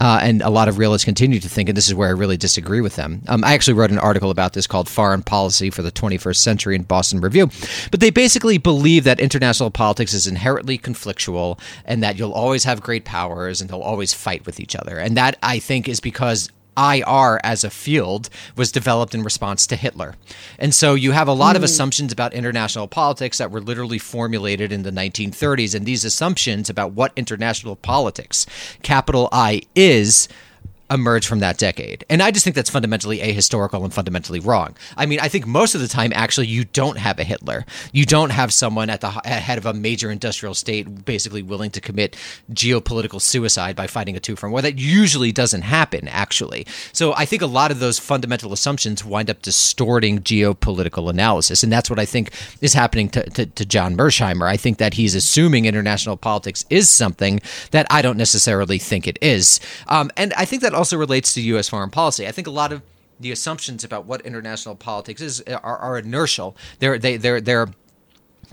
uh, 0.00 0.20
and 0.22 0.42
a 0.42 0.50
lot 0.50 0.68
of 0.68 0.78
realists 0.78 1.04
continue 1.04 1.40
to 1.40 1.48
think, 1.48 1.68
and 1.68 1.76
this 1.76 1.88
is 1.88 1.94
where 1.94 2.08
I 2.08 2.12
really 2.12 2.36
disagree 2.36 2.80
with 2.80 2.96
them. 2.96 3.22
Um, 3.28 3.44
I 3.44 3.54
actually 3.54 3.74
wrote 3.74 3.90
an 3.90 3.98
article 3.98 4.30
about 4.30 4.52
this 4.52 4.66
called 4.66 4.88
Foreign 4.88 5.22
Policy 5.22 5.70
for 5.70 5.82
the 5.82 5.92
21st 5.92 6.36
Century 6.36 6.74
in 6.74 6.82
Boston 6.82 7.20
Review. 7.20 7.50
But 7.90 8.00
they 8.00 8.10
basically 8.10 8.58
believe 8.58 9.04
that 9.04 9.20
international 9.20 9.70
politics 9.70 10.14
is 10.14 10.26
inherently 10.26 10.78
conflictual 10.78 11.58
and 11.84 12.02
that 12.02 12.18
you'll 12.18 12.32
always 12.32 12.64
have 12.64 12.80
great 12.80 13.04
power 13.04 13.29
powers 13.30 13.60
and 13.60 13.70
they'll 13.70 13.80
always 13.80 14.12
fight 14.12 14.46
with 14.46 14.60
each 14.60 14.76
other. 14.76 14.98
And 14.98 15.16
that, 15.16 15.36
I 15.42 15.58
think, 15.58 15.88
is 15.88 16.00
because 16.00 16.50
IR 16.76 17.40
as 17.44 17.64
a 17.64 17.70
field 17.70 18.30
was 18.56 18.72
developed 18.72 19.14
in 19.14 19.22
response 19.22 19.66
to 19.66 19.76
Hitler. 19.76 20.14
And 20.58 20.74
so 20.74 20.94
you 20.94 21.12
have 21.12 21.28
a 21.28 21.32
lot 21.32 21.52
mm. 21.52 21.56
of 21.56 21.62
hmm. 21.62 21.66
assumptions 21.66 22.12
about 22.12 22.32
international 22.32 22.88
politics 22.88 23.38
that 23.38 23.50
were 23.50 23.60
literally 23.60 23.98
formulated 23.98 24.72
in 24.72 24.82
the 24.82 24.92
1930s. 24.92 25.74
And 25.74 25.84
these 25.84 26.04
assumptions 26.04 26.70
about 26.70 26.92
what 26.92 27.12
international 27.16 27.76
politics, 27.76 28.46
capital 28.82 29.28
I, 29.32 29.62
is 29.74 30.28
emerge 30.90 31.26
from 31.26 31.38
that 31.40 31.58
decade. 31.58 32.04
And 32.10 32.22
I 32.22 32.30
just 32.30 32.44
think 32.44 32.56
that's 32.56 32.70
fundamentally 32.70 33.18
ahistorical 33.18 33.84
and 33.84 33.94
fundamentally 33.94 34.40
wrong. 34.40 34.76
I 34.96 35.06
mean, 35.06 35.20
I 35.20 35.28
think 35.28 35.46
most 35.46 35.74
of 35.74 35.80
the 35.80 35.88
time, 35.88 36.12
actually, 36.14 36.48
you 36.48 36.64
don't 36.64 36.98
have 36.98 37.18
a 37.18 37.24
Hitler. 37.24 37.64
You 37.92 38.04
don't 38.04 38.30
have 38.30 38.52
someone 38.52 38.90
at 38.90 39.00
the 39.00 39.10
head 39.10 39.58
of 39.58 39.66
a 39.66 39.72
major 39.72 40.10
industrial 40.10 40.54
state 40.54 41.04
basically 41.04 41.42
willing 41.42 41.70
to 41.70 41.80
commit 41.80 42.16
geopolitical 42.52 43.20
suicide 43.20 43.76
by 43.76 43.86
fighting 43.86 44.16
a 44.16 44.20
two 44.20 44.36
from 44.36 44.50
war. 44.50 44.62
That 44.62 44.78
usually 44.78 45.32
doesn't 45.32 45.62
happen, 45.62 46.08
actually. 46.08 46.66
So 46.92 47.14
I 47.14 47.24
think 47.24 47.42
a 47.42 47.46
lot 47.46 47.70
of 47.70 47.78
those 47.78 47.98
fundamental 47.98 48.52
assumptions 48.52 49.04
wind 49.04 49.30
up 49.30 49.42
distorting 49.42 50.20
geopolitical 50.20 51.08
analysis. 51.08 51.62
And 51.62 51.72
that's 51.72 51.88
what 51.88 51.98
I 51.98 52.04
think 52.04 52.32
is 52.60 52.74
happening 52.74 53.08
to, 53.10 53.28
to, 53.30 53.46
to 53.46 53.64
John 53.64 53.96
Mearsheimer. 53.96 54.48
I 54.48 54.56
think 54.56 54.78
that 54.78 54.94
he's 54.94 55.14
assuming 55.14 55.66
international 55.66 56.16
politics 56.16 56.64
is 56.70 56.90
something 56.90 57.40
that 57.70 57.86
I 57.90 58.02
don't 58.02 58.16
necessarily 58.16 58.78
think 58.78 59.06
it 59.06 59.18
is. 59.22 59.60
Um, 59.86 60.10
and 60.16 60.32
I 60.34 60.44
think 60.44 60.62
that 60.62 60.74
also 60.80 60.96
relates 60.96 61.34
to 61.34 61.42
U.S. 61.42 61.68
foreign 61.68 61.90
policy. 61.90 62.26
I 62.26 62.32
think 62.32 62.46
a 62.46 62.50
lot 62.50 62.72
of 62.72 62.80
the 63.20 63.30
assumptions 63.30 63.84
about 63.84 64.06
what 64.06 64.22
international 64.22 64.74
politics 64.74 65.20
is 65.20 65.42
are, 65.42 65.76
are 65.76 65.98
inertial. 65.98 66.56
They're 66.78 66.98
they 66.98 67.18
they're 67.18 67.38
they're 67.38 67.68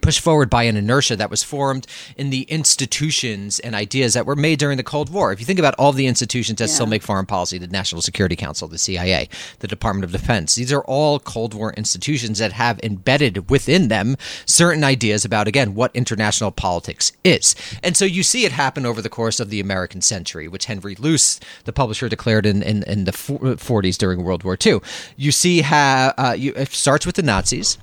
pushed 0.01 0.19
forward 0.19 0.49
by 0.49 0.63
an 0.63 0.77
inertia 0.77 1.15
that 1.15 1.29
was 1.29 1.43
formed 1.43 1.87
in 2.15 2.29
the 2.29 2.43
institutions 2.43 3.59
and 3.59 3.75
ideas 3.75 4.13
that 4.13 4.25
were 4.25 4.35
made 4.35 4.59
during 4.59 4.77
the 4.77 4.83
Cold 4.83 5.09
War. 5.09 5.31
If 5.31 5.39
you 5.39 5.45
think 5.45 5.59
about 5.59 5.75
all 5.77 5.91
the 5.91 6.07
institutions 6.07 6.59
that 6.59 6.69
yeah. 6.69 6.73
still 6.73 6.87
make 6.87 7.03
foreign 7.03 7.25
policy, 7.25 7.57
the 7.57 7.67
National 7.67 8.01
Security 8.01 8.35
Council, 8.35 8.67
the 8.67 8.77
CIA, 8.77 9.29
the 9.59 9.67
Department 9.67 10.03
of 10.03 10.11
Defense, 10.11 10.55
these 10.55 10.71
are 10.71 10.83
all 10.83 11.19
Cold 11.19 11.53
War 11.53 11.73
institutions 11.73 12.39
that 12.39 12.53
have 12.53 12.79
embedded 12.83 13.49
within 13.49 13.87
them 13.87 14.17
certain 14.45 14.83
ideas 14.83 15.25
about, 15.25 15.47
again, 15.47 15.75
what 15.75 15.95
international 15.95 16.51
politics 16.51 17.11
is. 17.23 17.55
And 17.83 17.97
so 17.97 18.05
you 18.05 18.23
see 18.23 18.45
it 18.45 18.51
happen 18.51 18.85
over 18.85 19.01
the 19.01 19.09
course 19.09 19.39
of 19.39 19.49
the 19.49 19.59
American 19.59 20.01
century, 20.01 20.47
which 20.47 20.65
Henry 20.65 20.95
Luce, 20.95 21.39
the 21.65 21.73
publisher, 21.73 22.09
declared 22.09 22.45
in, 22.45 22.61
in, 22.61 22.83
in 22.83 23.05
the 23.05 23.11
40s 23.11 23.97
during 23.97 24.23
World 24.23 24.43
War 24.43 24.57
II. 24.63 24.79
You 25.15 25.31
see 25.31 25.61
how 25.61 26.13
uh, 26.17 26.35
you, 26.37 26.53
it 26.55 26.71
starts 26.71 27.05
with 27.05 27.15
the 27.15 27.23
Nazis 27.23 27.77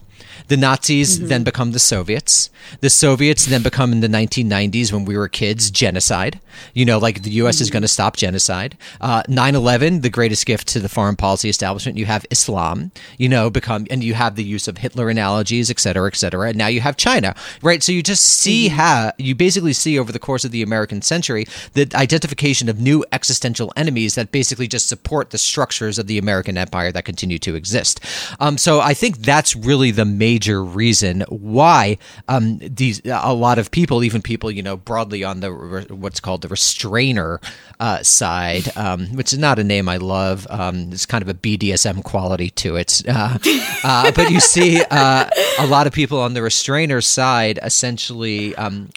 the 0.48 0.56
Nazis 0.56 1.18
mm-hmm. 1.18 1.28
then 1.28 1.44
become 1.44 1.72
the 1.72 1.78
Soviets. 1.78 2.48
The 2.80 2.90
Soviets 2.90 3.46
then 3.46 3.62
become 3.62 3.92
in 3.92 4.00
the 4.00 4.08
1990s 4.08 4.92
when 4.92 5.04
we 5.04 5.16
were 5.16 5.28
kids 5.28 5.70
genocide. 5.70 6.40
You 6.72 6.84
know, 6.84 6.98
like 6.98 7.22
the 7.22 7.30
U.S. 7.30 7.56
Mm-hmm. 7.56 7.62
is 7.62 7.70
going 7.70 7.82
to 7.82 7.88
stop 7.88 8.16
genocide. 8.16 8.76
Uh, 9.00 9.22
9 9.28 9.54
11, 9.54 10.00
the 10.00 10.08
greatest 10.08 10.46
gift 10.46 10.68
to 10.68 10.80
the 10.80 10.88
foreign 10.88 11.16
policy 11.16 11.48
establishment. 11.48 11.98
You 11.98 12.06
have 12.06 12.24
Islam, 12.30 12.92
you 13.18 13.28
know, 13.28 13.50
become, 13.50 13.86
and 13.90 14.04
you 14.04 14.14
have 14.14 14.36
the 14.36 14.44
use 14.44 14.68
of 14.68 14.78
Hitler 14.78 15.10
analogies, 15.10 15.68
et 15.70 15.80
cetera, 15.80 16.06
et 16.06 16.16
cetera. 16.16 16.48
And 16.48 16.58
now 16.58 16.68
you 16.68 16.80
have 16.80 16.96
China, 16.96 17.34
right? 17.60 17.82
So 17.82 17.90
you 17.90 18.02
just 18.02 18.24
see 18.24 18.68
mm-hmm. 18.68 18.76
how, 18.76 19.12
you 19.18 19.34
basically 19.34 19.72
see 19.72 19.98
over 19.98 20.12
the 20.12 20.18
course 20.18 20.44
of 20.44 20.52
the 20.52 20.62
American 20.62 21.02
century 21.02 21.46
the 21.72 21.90
identification 21.94 22.68
of 22.68 22.80
new 22.80 23.04
existential 23.12 23.72
enemies 23.76 24.14
that 24.14 24.30
basically 24.30 24.68
just 24.68 24.86
support 24.86 25.30
the 25.30 25.38
structures 25.38 25.98
of 25.98 26.06
the 26.06 26.18
American 26.18 26.56
empire 26.56 26.92
that 26.92 27.04
continue 27.04 27.38
to 27.40 27.56
exist. 27.56 28.00
Um, 28.38 28.58
so 28.58 28.80
I 28.80 28.94
think 28.94 29.18
that's 29.18 29.56
really 29.56 29.90
the 29.90 30.04
the 30.04 30.10
major 30.34 30.64
reason 30.64 31.20
why 31.28 31.96
um, 32.26 32.58
these 32.58 33.00
a 33.04 33.32
lot 33.32 33.56
of 33.56 33.70
people, 33.70 34.02
even 34.02 34.20
people 34.20 34.50
you 34.50 34.62
know 34.64 34.76
broadly 34.76 35.22
on 35.22 35.38
the 35.38 35.86
what's 35.90 36.18
called 36.18 36.42
the 36.42 36.48
restrainer 36.48 37.40
uh, 37.78 38.02
side, 38.02 38.76
um, 38.76 39.06
which 39.14 39.32
is 39.32 39.38
not 39.38 39.60
a 39.60 39.64
name 39.64 39.88
I 39.88 39.98
love. 39.98 40.44
Um, 40.50 40.90
it's 40.92 41.06
kind 41.06 41.22
of 41.22 41.28
a 41.28 41.34
BDSM 41.34 42.02
quality 42.02 42.50
to 42.50 42.74
it, 42.74 43.02
uh, 43.08 43.38
uh, 43.84 44.10
but 44.10 44.30
you 44.30 44.40
see 44.40 44.82
uh, 44.90 45.28
a 45.60 45.66
lot 45.68 45.86
of 45.86 45.92
people 45.92 46.20
on 46.20 46.34
the 46.34 46.42
restrainer 46.42 47.00
side 47.00 47.60
essentially 47.62 48.56
um, 48.56 48.90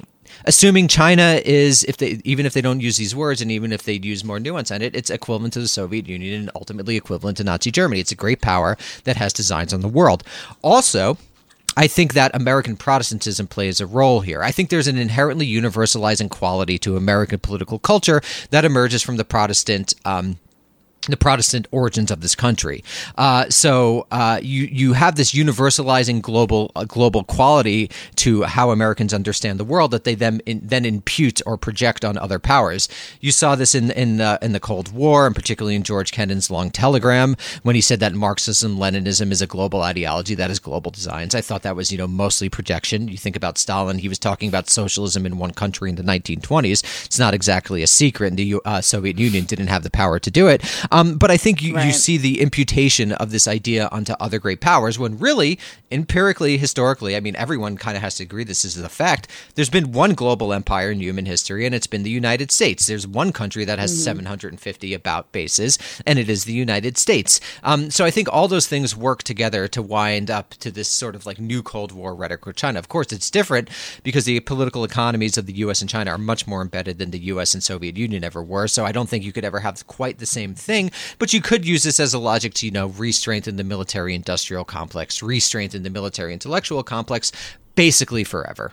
assuming 0.47 0.87
China 0.87 1.39
is, 1.45 1.83
if 1.83 1.97
they 1.97 2.19
even 2.23 2.45
if 2.45 2.53
they 2.53 2.61
don't 2.61 2.79
use 2.79 2.97
these 2.97 3.15
words, 3.15 3.41
and 3.41 3.51
even 3.51 3.71
if 3.71 3.83
they 3.83 3.93
use 3.93 4.23
more 4.23 4.39
nuance 4.39 4.71
on 4.71 4.81
it, 4.81 4.95
it's 4.95 5.09
equivalent 5.09 5.53
to 5.53 5.59
the 5.59 5.67
Soviet 5.67 6.07
Union 6.07 6.41
and 6.41 6.51
ultimately 6.55 6.95
equivalent 6.95 7.37
to 7.37 7.43
Nazi 7.43 7.69
Germany. 7.69 8.01
It's 8.01 8.11
a 8.11 8.15
great 8.15 8.41
power 8.41 8.77
that 9.03 9.17
has 9.17 9.33
designs 9.33 9.73
on 9.73 9.81
the 9.81 9.87
world. 9.87 10.23
Also, 10.63 11.17
I 11.75 11.87
think 11.87 12.13
that 12.13 12.35
American 12.35 12.75
Protestantism 12.75 13.45
plays 13.45 13.79
a 13.79 13.85
role 13.85 14.21
here. 14.21 14.41
I 14.41 14.51
think 14.51 14.69
there's 14.69 14.87
an 14.87 14.97
inherently 14.97 15.47
universalizing 15.47 16.31
quality 16.31 16.79
to 16.79 16.97
American 16.97 17.37
political 17.37 17.77
culture 17.77 18.21
that 18.49 18.65
emerges 18.65 19.03
from 19.03 19.17
the 19.17 19.25
Protestant. 19.25 19.93
Um, 20.03 20.37
the 21.07 21.17
Protestant 21.17 21.67
origins 21.71 22.11
of 22.11 22.21
this 22.21 22.35
country. 22.35 22.83
Uh, 23.17 23.49
so 23.49 24.07
uh, 24.11 24.39
you 24.41 24.63
you 24.63 24.93
have 24.93 25.15
this 25.15 25.33
universalizing 25.33 26.21
global 26.21 26.71
uh, 26.75 26.85
global 26.85 27.23
quality 27.23 27.89
to 28.15 28.43
how 28.43 28.71
Americans 28.71 29.13
understand 29.13 29.59
the 29.59 29.63
world 29.63 29.91
that 29.91 30.03
they 30.03 30.15
then 30.15 30.41
in, 30.45 30.59
then 30.63 30.85
impute 30.85 31.41
or 31.45 31.57
project 31.57 32.03
on 32.03 32.17
other 32.17 32.39
powers. 32.39 32.89
You 33.21 33.31
saw 33.31 33.55
this 33.55 33.75
in 33.75 33.91
in 33.91 34.17
the 34.17 34.39
in 34.41 34.53
the 34.53 34.59
Cold 34.59 34.93
War, 34.93 35.27
and 35.27 35.35
particularly 35.35 35.75
in 35.75 35.83
George 35.83 36.11
Kennan's 36.11 36.51
long 36.51 36.71
telegram 36.71 37.35
when 37.63 37.75
he 37.75 37.81
said 37.81 37.99
that 37.99 38.13
Marxism 38.13 38.77
Leninism 38.77 39.31
is 39.31 39.41
a 39.41 39.47
global 39.47 39.81
ideology 39.81 40.35
that 40.35 40.51
is 40.51 40.59
global 40.59 40.91
designs. 40.91 41.35
I 41.35 41.41
thought 41.41 41.63
that 41.63 41.75
was 41.75 41.91
you 41.91 41.97
know 41.97 42.07
mostly 42.07 42.49
projection. 42.49 43.07
You 43.07 43.17
think 43.17 43.35
about 43.35 43.57
Stalin; 43.57 43.99
he 43.99 44.09
was 44.09 44.19
talking 44.19 44.49
about 44.49 44.69
socialism 44.69 45.25
in 45.25 45.37
one 45.37 45.51
country 45.51 45.89
in 45.89 45.95
the 45.95 46.03
1920s. 46.03 47.05
It's 47.05 47.19
not 47.19 47.33
exactly 47.33 47.83
a 47.83 47.87
secret. 47.87 48.35
The 48.35 48.59
uh, 48.65 48.81
Soviet 48.81 49.19
Union 49.19 49.45
didn't 49.45 49.67
have 49.67 49.83
the 49.83 49.89
power 49.89 50.19
to 50.19 50.31
do 50.31 50.47
it. 50.47 50.63
Um, 50.91 50.96
but 51.03 51.31
I 51.31 51.37
think 51.37 51.61
you, 51.61 51.75
right. 51.75 51.85
you 51.85 51.91
see 51.91 52.17
the 52.17 52.41
imputation 52.41 53.11
of 53.13 53.31
this 53.31 53.47
idea 53.47 53.89
onto 53.91 54.13
other 54.13 54.39
great 54.39 54.61
powers 54.61 54.97
when 54.97 55.17
really, 55.17 55.59
empirically, 55.91 56.57
historically, 56.57 57.15
I 57.15 57.19
mean, 57.19 57.35
everyone 57.35 57.77
kind 57.77 57.97
of 57.97 58.03
has 58.03 58.15
to 58.15 58.23
agree 58.23 58.43
this 58.43 58.65
is 58.65 58.75
the 58.75 58.89
fact. 58.89 59.27
There's 59.55 59.69
been 59.69 59.91
one 59.91 60.13
global 60.13 60.53
empire 60.53 60.91
in 60.91 60.99
human 60.99 61.25
history, 61.25 61.65
and 61.65 61.75
it's 61.75 61.87
been 61.87 62.03
the 62.03 62.09
United 62.09 62.51
States. 62.51 62.87
There's 62.87 63.07
one 63.07 63.31
country 63.31 63.65
that 63.65 63.79
has 63.79 63.91
mm-hmm. 63.91 64.03
750 64.03 64.93
about 64.93 65.31
bases, 65.31 65.77
and 66.05 66.19
it 66.19 66.29
is 66.29 66.45
the 66.45 66.53
United 66.53 66.97
States. 66.97 67.39
Um, 67.63 67.91
so 67.91 68.05
I 68.05 68.11
think 68.11 68.27
all 68.31 68.47
those 68.47 68.67
things 68.67 68.95
work 68.95 69.23
together 69.23 69.67
to 69.69 69.81
wind 69.81 70.31
up 70.31 70.51
to 70.55 70.71
this 70.71 70.89
sort 70.89 71.15
of 71.15 71.25
like 71.25 71.39
new 71.39 71.61
Cold 71.63 71.91
War 71.91 72.15
rhetoric 72.15 72.45
with 72.45 72.55
China. 72.55 72.79
Of 72.79 72.89
course, 72.89 73.11
it's 73.11 73.29
different 73.29 73.69
because 74.03 74.25
the 74.25 74.39
political 74.41 74.83
economies 74.83 75.37
of 75.37 75.45
the 75.45 75.53
U.S. 75.53 75.81
and 75.81 75.89
China 75.89 76.11
are 76.11 76.17
much 76.17 76.47
more 76.47 76.61
embedded 76.61 76.97
than 76.97 77.11
the 77.11 77.19
U.S. 77.19 77.53
and 77.53 77.63
Soviet 77.63 77.97
Union 77.97 78.23
ever 78.23 78.43
were. 78.43 78.67
So 78.67 78.85
I 78.85 78.91
don't 78.91 79.09
think 79.09 79.23
you 79.23 79.33
could 79.33 79.45
ever 79.45 79.59
have 79.59 79.85
quite 79.87 80.19
the 80.19 80.25
same 80.25 80.55
thing 80.55 80.76
but 81.19 81.33
you 81.33 81.41
could 81.41 81.65
use 81.65 81.83
this 81.83 81.99
as 81.99 82.13
a 82.13 82.19
logic 82.19 82.53
to, 82.55 82.65
you 82.65 82.71
know, 82.71 82.87
re-strengthen 82.87 83.55
the 83.55 83.63
military 83.63 84.13
industrial 84.13 84.63
complex, 84.63 85.21
re-strengthen 85.21 85.83
the 85.83 85.89
military 85.89 86.33
intellectual 86.33 86.83
complex 86.83 87.31
basically 87.75 88.23
forever. 88.23 88.71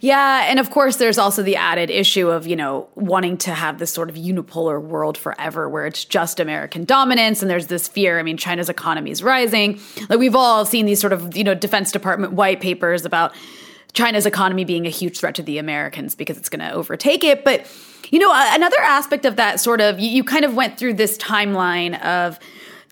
Yeah, 0.00 0.46
and 0.48 0.58
of 0.58 0.70
course, 0.70 0.96
there's 0.96 1.18
also 1.18 1.42
the 1.42 1.56
added 1.56 1.90
issue 1.90 2.28
of 2.28 2.46
you 2.46 2.56
know 2.56 2.88
wanting 2.94 3.36
to 3.38 3.54
have 3.54 3.78
this 3.78 3.92
sort 3.92 4.08
of 4.08 4.16
unipolar 4.16 4.80
world 4.82 5.16
forever, 5.16 5.68
where 5.68 5.86
it's 5.86 6.04
just 6.04 6.40
American 6.40 6.84
dominance, 6.84 7.40
and 7.42 7.50
there's 7.50 7.68
this 7.68 7.86
fear. 7.86 8.18
I 8.18 8.22
mean, 8.22 8.36
China's 8.36 8.68
economy 8.68 9.10
is 9.10 9.22
rising. 9.22 9.78
Like 10.08 10.18
we've 10.18 10.34
all 10.34 10.64
seen 10.64 10.86
these 10.86 11.00
sort 11.00 11.12
of 11.12 11.36
you 11.36 11.44
know 11.44 11.54
Defense 11.54 11.92
Department 11.92 12.32
white 12.32 12.60
papers 12.60 13.04
about 13.04 13.32
China's 13.92 14.26
economy 14.26 14.64
being 14.64 14.86
a 14.86 14.90
huge 14.90 15.18
threat 15.18 15.34
to 15.36 15.42
the 15.42 15.58
Americans 15.58 16.14
because 16.14 16.36
it's 16.36 16.48
going 16.48 16.60
to 16.60 16.72
overtake 16.72 17.22
it, 17.22 17.44
but 17.44 17.66
you 18.10 18.18
know, 18.18 18.32
another 18.34 18.80
aspect 18.80 19.24
of 19.24 19.36
that 19.36 19.60
sort 19.60 19.80
of, 19.80 19.98
you, 19.98 20.08
you 20.10 20.24
kind 20.24 20.44
of 20.44 20.54
went 20.54 20.78
through 20.78 20.94
this 20.94 21.16
timeline 21.18 22.00
of 22.02 22.38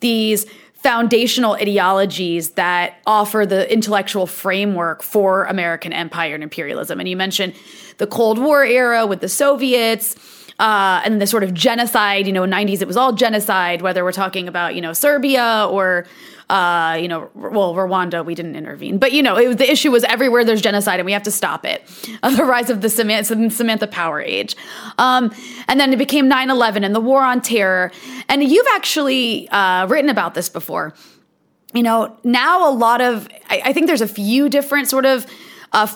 these 0.00 0.46
foundational 0.74 1.54
ideologies 1.54 2.50
that 2.50 2.98
offer 3.04 3.44
the 3.44 3.70
intellectual 3.72 4.26
framework 4.26 5.02
for 5.02 5.44
American 5.46 5.92
empire 5.92 6.35
and 6.35 6.42
imperialism. 6.42 7.00
And 7.00 7.09
you 7.09 7.16
mentioned 7.16 7.54
the 7.98 8.07
Cold 8.07 8.38
War 8.38 8.64
era 8.64 9.07
with 9.07 9.20
the 9.20 9.28
Soviets. 9.28 10.16
Uh, 10.61 11.00
and 11.04 11.22
the 11.22 11.26
sort 11.28 11.44
of 11.44 11.54
genocide, 11.54 12.26
you 12.26 12.33
know, 12.33 12.42
90s, 12.42 12.83
it 12.83 12.88
was 12.88 12.96
all 12.96 13.12
genocide, 13.12 13.81
whether 13.81 14.02
we're 14.02 14.11
talking 14.11 14.48
about, 14.48 14.74
you 14.74 14.81
know, 14.81 14.92
Serbia 14.92 15.68
or 15.70 16.04
uh, 16.51 16.97
you 17.01 17.09
know, 17.09 17.31
well, 17.35 17.75
Rwanda, 17.75 18.25
we 18.25 18.35
didn't 18.35 18.57
intervene, 18.57 18.99
but 18.99 19.13
you 19.13 19.23
know, 19.23 19.37
it, 19.37 19.59
the 19.59 19.71
issue 19.71 19.91
was 19.91 20.03
everywhere 20.05 20.45
there's 20.45 20.63
genocide 20.63 20.99
and 20.99 21.05
we 21.05 21.13
have 21.13 21.23
to 21.25 21.31
stop 21.31 21.65
it. 21.65 21.83
Uh, 22.21 22.35
the 22.35 22.45
rise 22.45 22.69
of 22.69 22.81
the 22.81 22.89
Samantha, 22.89 23.49
Samantha 23.49 23.87
Power 23.87 24.21
age. 24.21 24.57
Um, 24.99 25.33
and 25.69 25.79
then 25.79 25.93
it 25.93 25.99
became 25.99 26.27
9 26.27 26.51
11 26.51 26.83
and 26.83 26.93
the 26.93 27.01
war 27.01 27.23
on 27.23 27.41
terror. 27.41 27.93
And 28.29 28.43
you've 28.43 28.67
actually 28.73 29.49
uh, 29.51 29.87
written 29.87 30.11
about 30.11 30.35
this 30.35 30.49
before. 30.49 30.95
You 31.75 31.85
know, 31.85 32.17
now 32.25 32.69
a 32.69 32.73
lot 32.73 33.01
of, 33.01 33.29
I, 33.49 33.63
I 33.67 33.73
think 33.73 33.87
there's 33.87 34.01
a 34.01 34.09
few 34.09 34.49
different 34.49 34.89
sort 34.89 35.07
of 35.07 35.27
uh, 35.73 35.87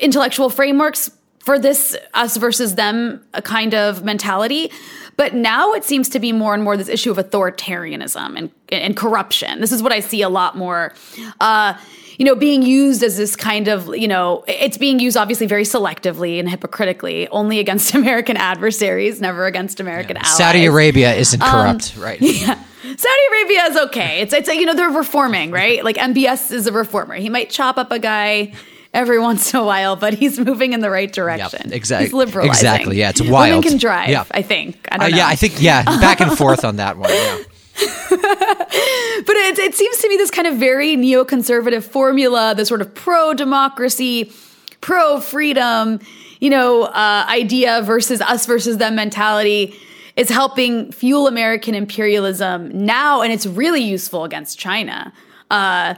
intellectual 0.00 0.48
frameworks 0.48 1.10
for 1.40 1.58
this 1.58 1.96
us 2.14 2.36
versus 2.36 2.74
them 2.74 3.26
a 3.34 3.42
kind 3.42 3.74
of 3.74 4.04
mentality. 4.04 4.70
But 5.18 5.34
now 5.34 5.72
it 5.72 5.82
seems 5.82 6.08
to 6.10 6.20
be 6.20 6.30
more 6.30 6.54
and 6.54 6.62
more 6.62 6.76
this 6.76 6.88
issue 6.88 7.10
of 7.10 7.16
authoritarianism 7.16 8.38
and, 8.38 8.50
and 8.70 8.96
corruption. 8.96 9.60
This 9.60 9.72
is 9.72 9.82
what 9.82 9.92
I 9.92 9.98
see 9.98 10.22
a 10.22 10.28
lot 10.28 10.56
more. 10.56 10.94
Uh, 11.40 11.76
you 12.18 12.24
know, 12.24 12.36
being 12.36 12.62
used 12.62 13.02
as 13.02 13.16
this 13.16 13.34
kind 13.34 13.66
of, 13.66 13.96
you 13.96 14.06
know, 14.06 14.44
it's 14.46 14.78
being 14.78 15.00
used 15.00 15.16
obviously 15.16 15.48
very 15.48 15.64
selectively 15.64 16.38
and 16.38 16.48
hypocritically, 16.48 17.26
only 17.30 17.58
against 17.58 17.94
American 17.96 18.36
adversaries, 18.36 19.20
never 19.20 19.46
against 19.46 19.80
American 19.80 20.14
yeah. 20.14 20.22
allies. 20.22 20.36
Saudi 20.36 20.66
Arabia 20.66 21.12
isn't 21.14 21.42
um, 21.42 21.50
corrupt, 21.50 21.96
um, 21.96 22.02
right? 22.02 22.20
Yeah. 22.22 22.56
Saudi 22.96 23.20
Arabia 23.30 23.64
is 23.64 23.76
okay. 23.76 24.20
It's 24.20 24.32
it's 24.32 24.48
you 24.48 24.64
know 24.64 24.72
they're 24.72 24.88
reforming, 24.88 25.50
right? 25.50 25.84
Like 25.84 25.96
MBS 25.96 26.52
is 26.52 26.66
a 26.66 26.72
reformer. 26.72 27.16
He 27.16 27.28
might 27.28 27.50
chop 27.50 27.76
up 27.76 27.92
a 27.92 27.98
guy 27.98 28.54
every 28.98 29.18
once 29.30 29.54
in 29.54 29.60
a 29.60 29.64
while, 29.64 29.96
but 29.96 30.14
he's 30.14 30.38
moving 30.38 30.72
in 30.72 30.80
the 30.80 30.90
right 30.90 31.12
direction. 31.12 31.60
Yep, 31.64 31.72
exactly. 31.72 32.06
He's 32.06 32.12
liberalizing. 32.12 32.50
Exactly. 32.50 32.98
Yeah, 32.98 33.10
it's 33.10 33.22
wild. 33.22 33.56
Women 33.56 33.70
can 33.70 33.78
drive. 33.78 34.10
Yeah. 34.10 34.24
I 34.30 34.42
think. 34.42 34.86
I 34.90 34.96
uh, 34.96 35.06
yeah, 35.08 35.26
I 35.26 35.36
think. 35.36 35.62
Yeah, 35.62 35.82
back 36.00 36.20
and 36.20 36.36
forth 36.36 36.64
on 36.64 36.76
that 36.76 36.98
one. 36.98 37.10
Yeah. 37.10 37.38
but 38.10 39.36
it, 39.36 39.58
it 39.58 39.74
seems 39.74 39.98
to 39.98 40.08
me 40.08 40.16
this 40.16 40.32
kind 40.32 40.48
of 40.48 40.56
very 40.56 40.96
neoconservative 40.96 41.84
formula, 41.84 42.54
the 42.56 42.66
sort 42.66 42.80
of 42.80 42.92
pro 42.92 43.34
democracy, 43.34 44.32
pro 44.80 45.20
freedom, 45.20 46.00
you 46.40 46.50
know, 46.50 46.84
uh, 46.84 47.24
idea 47.28 47.82
versus 47.82 48.20
us 48.20 48.46
versus 48.46 48.78
them 48.78 48.96
mentality 48.96 49.78
is 50.16 50.28
helping 50.28 50.90
fuel 50.90 51.28
American 51.28 51.76
imperialism 51.76 52.70
now, 52.74 53.22
and 53.22 53.32
it's 53.32 53.46
really 53.46 53.80
useful 53.80 54.24
against 54.24 54.58
China. 54.58 55.12
Uh, 55.52 55.94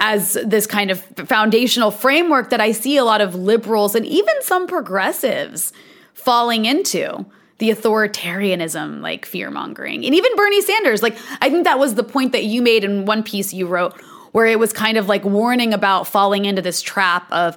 as 0.00 0.38
this 0.44 0.66
kind 0.66 0.90
of 0.90 1.00
foundational 1.00 1.90
framework 1.90 2.50
that 2.50 2.60
I 2.60 2.72
see 2.72 2.96
a 2.96 3.04
lot 3.04 3.20
of 3.20 3.34
liberals 3.34 3.94
and 3.94 4.04
even 4.04 4.34
some 4.42 4.66
progressives 4.66 5.72
falling 6.12 6.66
into 6.66 7.24
the 7.58 7.70
authoritarianism, 7.70 9.00
like 9.00 9.24
fear 9.24 9.50
mongering. 9.50 10.04
And 10.04 10.14
even 10.14 10.36
Bernie 10.36 10.60
Sanders, 10.60 11.02
like, 11.02 11.16
I 11.40 11.48
think 11.48 11.64
that 11.64 11.78
was 11.78 11.94
the 11.94 12.04
point 12.04 12.32
that 12.32 12.44
you 12.44 12.60
made 12.60 12.84
in 12.84 13.06
one 13.06 13.22
piece 13.22 13.54
you 13.54 13.66
wrote, 13.66 13.98
where 14.32 14.46
it 14.46 14.58
was 14.58 14.72
kind 14.72 14.98
of 14.98 15.08
like 15.08 15.24
warning 15.24 15.72
about 15.72 16.06
falling 16.06 16.44
into 16.44 16.60
this 16.60 16.82
trap 16.82 17.30
of, 17.32 17.56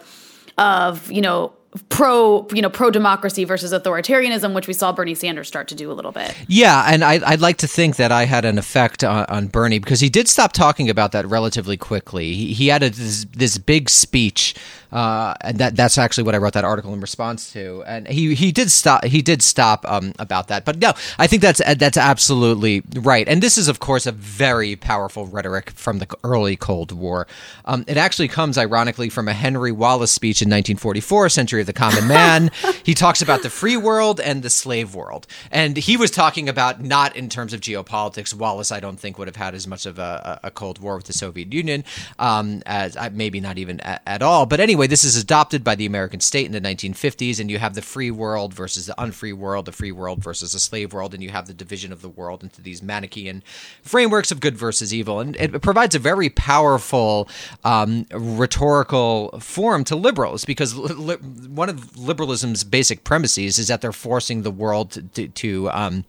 of, 0.57 1.11
you 1.11 1.21
know, 1.21 1.51
pro 1.89 2.47
you 2.51 2.61
know 2.61 2.69
pro 2.69 2.89
democracy 2.89 3.43
versus 3.43 3.71
authoritarianism 3.71 4.55
which 4.55 4.67
we 4.67 4.73
saw 4.73 4.91
bernie 4.91 5.13
sanders 5.13 5.47
start 5.47 5.67
to 5.67 5.75
do 5.75 5.91
a 5.91 5.93
little 5.93 6.11
bit. 6.11 6.35
Yeah 6.47 6.83
and 6.87 7.03
I, 7.03 7.19
would 7.31 7.41
like 7.41 7.57
to 7.57 7.67
think 7.67 7.97
that 7.97 8.11
i 8.11 8.25
had 8.25 8.43
an 8.43 8.57
effect 8.57 9.03
on, 9.03 9.25
on, 9.25 9.47
bernie 9.47 9.77
because 9.77 9.99
he 9.99 10.09
did 10.09 10.27
stop 10.27 10.51
talking 10.51 10.89
about 10.89 11.11
that 11.11 11.27
relatively 11.27 11.77
quickly. 11.77 12.33
He, 12.33 12.53
he 12.53 12.67
had 12.67 12.81
a, 12.81 12.89
this, 12.89 13.25
this 13.35 13.57
big 13.57 13.89
speech 13.89 14.55
uh, 14.91 15.35
and 15.41 15.57
that 15.59 15.75
that's 15.75 15.97
actually 15.97 16.23
what 16.23 16.35
I 16.35 16.39
wrote 16.39 16.53
that 16.53 16.63
article 16.63 16.93
in 16.93 16.99
response 16.99 17.51
to. 17.53 17.83
And 17.85 18.07
he 18.07 18.33
he 18.35 18.51
did 18.51 18.71
stop 18.71 19.05
he 19.05 19.21
did 19.21 19.41
stop 19.41 19.85
um, 19.87 20.13
about 20.19 20.47
that. 20.47 20.65
But 20.65 20.79
no, 20.79 20.93
I 21.17 21.27
think 21.27 21.41
that's 21.41 21.61
that's 21.77 21.97
absolutely 21.97 22.83
right. 22.95 23.27
And 23.27 23.41
this 23.41 23.57
is 23.57 23.67
of 23.67 23.79
course 23.79 24.05
a 24.05 24.11
very 24.11 24.75
powerful 24.75 25.27
rhetoric 25.27 25.71
from 25.71 25.99
the 25.99 26.07
early 26.23 26.55
Cold 26.55 26.91
War. 26.91 27.27
Um, 27.65 27.85
it 27.87 27.97
actually 27.97 28.27
comes 28.27 28.57
ironically 28.57 29.09
from 29.09 29.27
a 29.27 29.33
Henry 29.33 29.71
Wallace 29.71 30.11
speech 30.11 30.41
in 30.41 30.47
1944, 30.47 31.29
Century 31.29 31.61
of 31.61 31.67
the 31.67 31.73
Common 31.73 32.07
Man. 32.07 32.49
he 32.83 32.93
talks 32.93 33.21
about 33.21 33.43
the 33.43 33.49
free 33.49 33.77
world 33.77 34.19
and 34.19 34.41
the 34.41 34.49
slave 34.49 34.95
world, 34.95 35.27
and 35.51 35.77
he 35.77 35.97
was 35.97 36.09
talking 36.09 36.49
about 36.49 36.81
not 36.81 37.15
in 37.15 37.29
terms 37.29 37.53
of 37.53 37.61
geopolitics. 37.61 38.33
Wallace, 38.33 38.71
I 38.71 38.79
don't 38.79 38.99
think 38.99 39.17
would 39.17 39.27
have 39.27 39.35
had 39.35 39.53
as 39.53 39.67
much 39.67 39.85
of 39.85 39.99
a, 39.99 40.39
a 40.43 40.51
Cold 40.51 40.79
War 40.79 40.95
with 40.95 41.05
the 41.05 41.13
Soviet 41.13 41.53
Union 41.53 41.83
um, 42.17 42.63
as 42.65 42.97
maybe 43.11 43.39
not 43.39 43.57
even 43.57 43.79
at, 43.81 44.01
at 44.07 44.21
all. 44.21 44.45
But 44.45 44.59
anyway 44.59 44.78
anyway, 44.79 44.87
this 44.87 45.03
is 45.03 45.17
adopted 45.17 45.61
by 45.61 45.75
the 45.75 45.85
American 45.85 46.21
state 46.21 46.45
in 46.45 46.53
the 46.53 46.61
1950s, 46.61 47.37
and 47.37 47.51
you 47.51 47.59
have 47.59 47.75
the 47.75 47.81
free 47.81 48.11
world 48.11 48.53
versus 48.53 48.85
the 48.85 48.95
unfree 48.97 49.33
world, 49.33 49.65
the 49.65 49.73
free 49.73 49.91
world 49.91 50.23
versus 50.23 50.53
the 50.53 50.59
slave 50.59 50.93
world, 50.93 51.13
and 51.13 51.21
you 51.21 51.31
have 51.31 51.47
the 51.47 51.53
division 51.53 51.91
of 51.91 52.01
the 52.01 52.07
world 52.07 52.43
into 52.43 52.61
these 52.61 52.81
Manichaean 52.81 53.43
frameworks 53.81 54.31
of 54.31 54.39
good 54.39 54.57
versus 54.57 54.93
evil. 54.93 55.19
And 55.19 55.35
it 55.35 55.61
provides 55.61 55.95
a 55.95 55.99
very 55.99 56.29
powerful 56.29 57.27
um, 57.65 58.05
rhetorical 58.13 59.37
form 59.41 59.83
to 59.83 59.97
liberals 59.97 60.45
because 60.45 60.73
li- 60.73 61.15
one 61.15 61.67
of 61.67 61.97
liberalism's 61.97 62.63
basic 62.63 63.03
premises 63.03 63.59
is 63.59 63.67
that 63.67 63.81
they're 63.81 63.91
forcing 63.91 64.43
the 64.43 64.51
world 64.51 64.91
to, 65.15 65.27
to 65.27 65.69
um, 65.71 66.05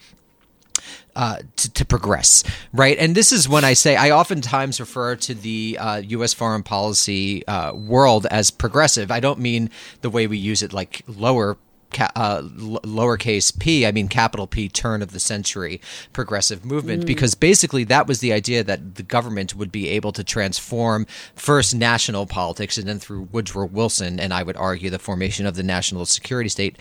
uh, 1.16 1.38
to, 1.57 1.73
to, 1.73 1.85
progress, 1.85 2.45
right? 2.73 2.97
And 2.99 3.14
this 3.14 3.33
is 3.33 3.49
when 3.49 3.64
I 3.64 3.73
say 3.73 3.97
I 3.97 4.11
oftentimes 4.11 4.81
refer 4.81 5.16
to 5.16 5.35
the 5.35 5.77
uh, 5.81 5.97
U.S. 5.97 6.33
foreign 6.33 6.62
policy 6.62 7.47
uh, 7.47 7.75
world 7.75 8.27
as 8.31 8.51
progressive. 8.51 9.11
I 9.11 9.21
don't 9.21 9.38
mean 9.38 9.71
the 10.03 10.11
way 10.11 10.27
we 10.27 10.38
use 10.38 10.62
it, 10.62 10.73
like 10.73 11.03
lower. 11.07 11.59
Ca- 11.93 12.12
uh, 12.14 12.43
l- 12.45 12.79
lowercase 12.85 13.59
p, 13.59 13.85
I 13.85 13.90
mean 13.90 14.07
capital 14.07 14.47
P, 14.47 14.69
turn 14.69 15.03
of 15.03 15.11
the 15.11 15.19
century 15.19 15.81
progressive 16.12 16.64
movement, 16.64 17.03
mm. 17.03 17.07
because 17.07 17.35
basically 17.35 17.83
that 17.83 18.07
was 18.07 18.21
the 18.21 18.33
idea 18.33 18.62
that 18.62 18.95
the 18.95 19.03
government 19.03 19.57
would 19.57 19.73
be 19.73 19.88
able 19.88 20.12
to 20.12 20.23
transform 20.23 21.05
first 21.35 21.75
national 21.75 22.27
politics 22.27 22.79
and 22.79 22.87
then 22.87 23.01
through 23.01 23.23
Woodrow 23.33 23.66
Wilson, 23.66 24.21
and 24.21 24.33
I 24.33 24.45
would 24.45 24.57
argue 24.57 24.88
the 24.88 25.01
formation 25.01 25.47
of 25.47 25.57
the 25.57 25.64
national 25.64 26.07
security 26.07 26.49
state, 26.49 26.77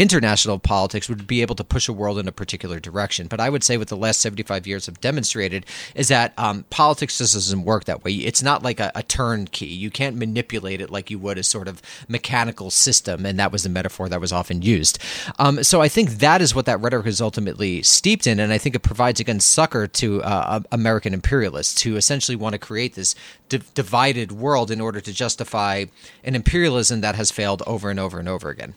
international 0.00 0.58
politics 0.58 1.10
would 1.10 1.26
be 1.26 1.42
able 1.42 1.54
to 1.54 1.62
push 1.62 1.86
a 1.86 1.92
world 1.92 2.18
in 2.18 2.26
a 2.26 2.32
particular 2.32 2.80
direction. 2.80 3.26
But 3.26 3.38
I 3.38 3.50
would 3.50 3.62
say 3.62 3.76
what 3.76 3.88
the 3.88 3.98
last 3.98 4.22
75 4.22 4.66
years 4.66 4.86
have 4.86 4.98
demonstrated 4.98 5.66
is 5.94 6.08
that 6.08 6.32
um, 6.38 6.64
politics 6.70 7.18
just 7.18 7.34
doesn't 7.34 7.64
work 7.64 7.84
that 7.84 8.02
way. 8.02 8.12
It's 8.12 8.42
not 8.42 8.62
like 8.62 8.80
a, 8.80 8.90
a 8.94 9.02
turnkey. 9.02 9.66
You 9.66 9.90
can't 9.90 10.16
manipulate 10.16 10.80
it 10.80 10.90
like 10.90 11.10
you 11.10 11.18
would 11.18 11.36
a 11.36 11.42
sort 11.42 11.68
of 11.68 11.82
mechanical 12.08 12.70
system. 12.70 13.26
And 13.26 13.38
that 13.38 13.52
was 13.52 13.62
the 13.62 13.68
metaphor 13.68 14.08
that 14.08 14.22
was 14.22 14.32
often 14.32 14.62
used. 14.62 14.98
Um, 15.38 15.62
so 15.62 15.82
I 15.82 15.88
think 15.88 16.12
that 16.12 16.40
is 16.40 16.54
what 16.54 16.64
that 16.64 16.80
rhetoric 16.80 17.06
is 17.06 17.20
ultimately 17.20 17.82
steeped 17.82 18.26
in. 18.26 18.40
And 18.40 18.54
I 18.54 18.58
think 18.58 18.74
it 18.74 18.82
provides, 18.82 19.20
again, 19.20 19.38
succor 19.38 19.86
to 19.86 20.22
uh, 20.22 20.60
American 20.72 21.12
imperialists 21.12 21.82
who 21.82 21.96
essentially 21.96 22.36
want 22.36 22.54
to 22.54 22.58
create 22.58 22.94
this 22.94 23.14
di- 23.50 23.60
divided 23.74 24.32
world 24.32 24.70
in 24.70 24.80
order 24.80 25.02
to 25.02 25.12
justify 25.12 25.84
an 26.24 26.34
imperialism 26.34 27.02
that 27.02 27.16
has 27.16 27.30
failed 27.30 27.62
over 27.66 27.90
and 27.90 28.00
over 28.00 28.18
and 28.18 28.28
over 28.28 28.48
again. 28.48 28.74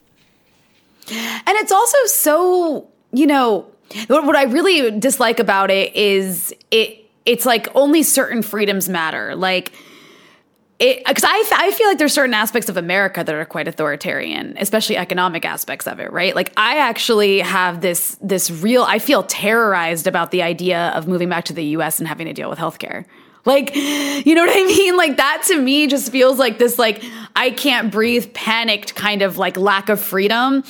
And 1.11 1.57
it's 1.57 1.71
also 1.71 1.97
so, 2.07 2.87
you 3.11 3.27
know, 3.27 3.67
what 4.07 4.35
I 4.35 4.43
really 4.43 4.97
dislike 4.99 5.39
about 5.39 5.69
it 5.69 5.95
is 5.95 6.53
it 6.71 6.99
it's 7.25 7.45
like 7.45 7.67
only 7.75 8.03
certain 8.03 8.41
freedoms 8.41 8.89
matter. 8.89 9.35
Like 9.35 9.73
it 10.79 11.05
because 11.05 11.23
I, 11.25 11.43
I 11.55 11.71
feel 11.71 11.87
like 11.87 11.97
there's 11.97 12.13
certain 12.13 12.33
aspects 12.33 12.69
of 12.69 12.77
America 12.77 13.23
that 13.23 13.33
are 13.33 13.45
quite 13.45 13.67
authoritarian, 13.67 14.55
especially 14.59 14.97
economic 14.97 15.45
aspects 15.45 15.87
of 15.87 15.99
it, 15.99 16.11
right? 16.11 16.35
Like 16.35 16.51
I 16.57 16.77
actually 16.77 17.39
have 17.39 17.81
this 17.81 18.17
this 18.21 18.49
real 18.51 18.83
I 18.83 18.99
feel 18.99 19.23
terrorized 19.23 20.07
about 20.07 20.31
the 20.31 20.41
idea 20.41 20.89
of 20.89 21.07
moving 21.07 21.29
back 21.29 21.45
to 21.45 21.53
the 21.53 21.63
US 21.77 21.99
and 21.99 22.07
having 22.07 22.27
to 22.27 22.33
deal 22.33 22.49
with 22.49 22.59
healthcare. 22.59 23.05
Like, 23.45 23.75
you 23.75 24.35
know 24.35 24.45
what 24.45 24.55
I 24.55 24.63
mean? 24.67 24.95
Like 24.95 25.17
that 25.17 25.43
to 25.47 25.61
me 25.61 25.87
just 25.87 26.11
feels 26.11 26.39
like 26.39 26.57
this 26.59 26.79
like 26.79 27.03
I 27.35 27.51
can't 27.51 27.91
breathe 27.91 28.33
panicked 28.33 28.95
kind 28.95 29.21
of 29.21 29.37
like 29.37 29.57
lack 29.57 29.89
of 29.89 29.99
freedom. 29.99 30.63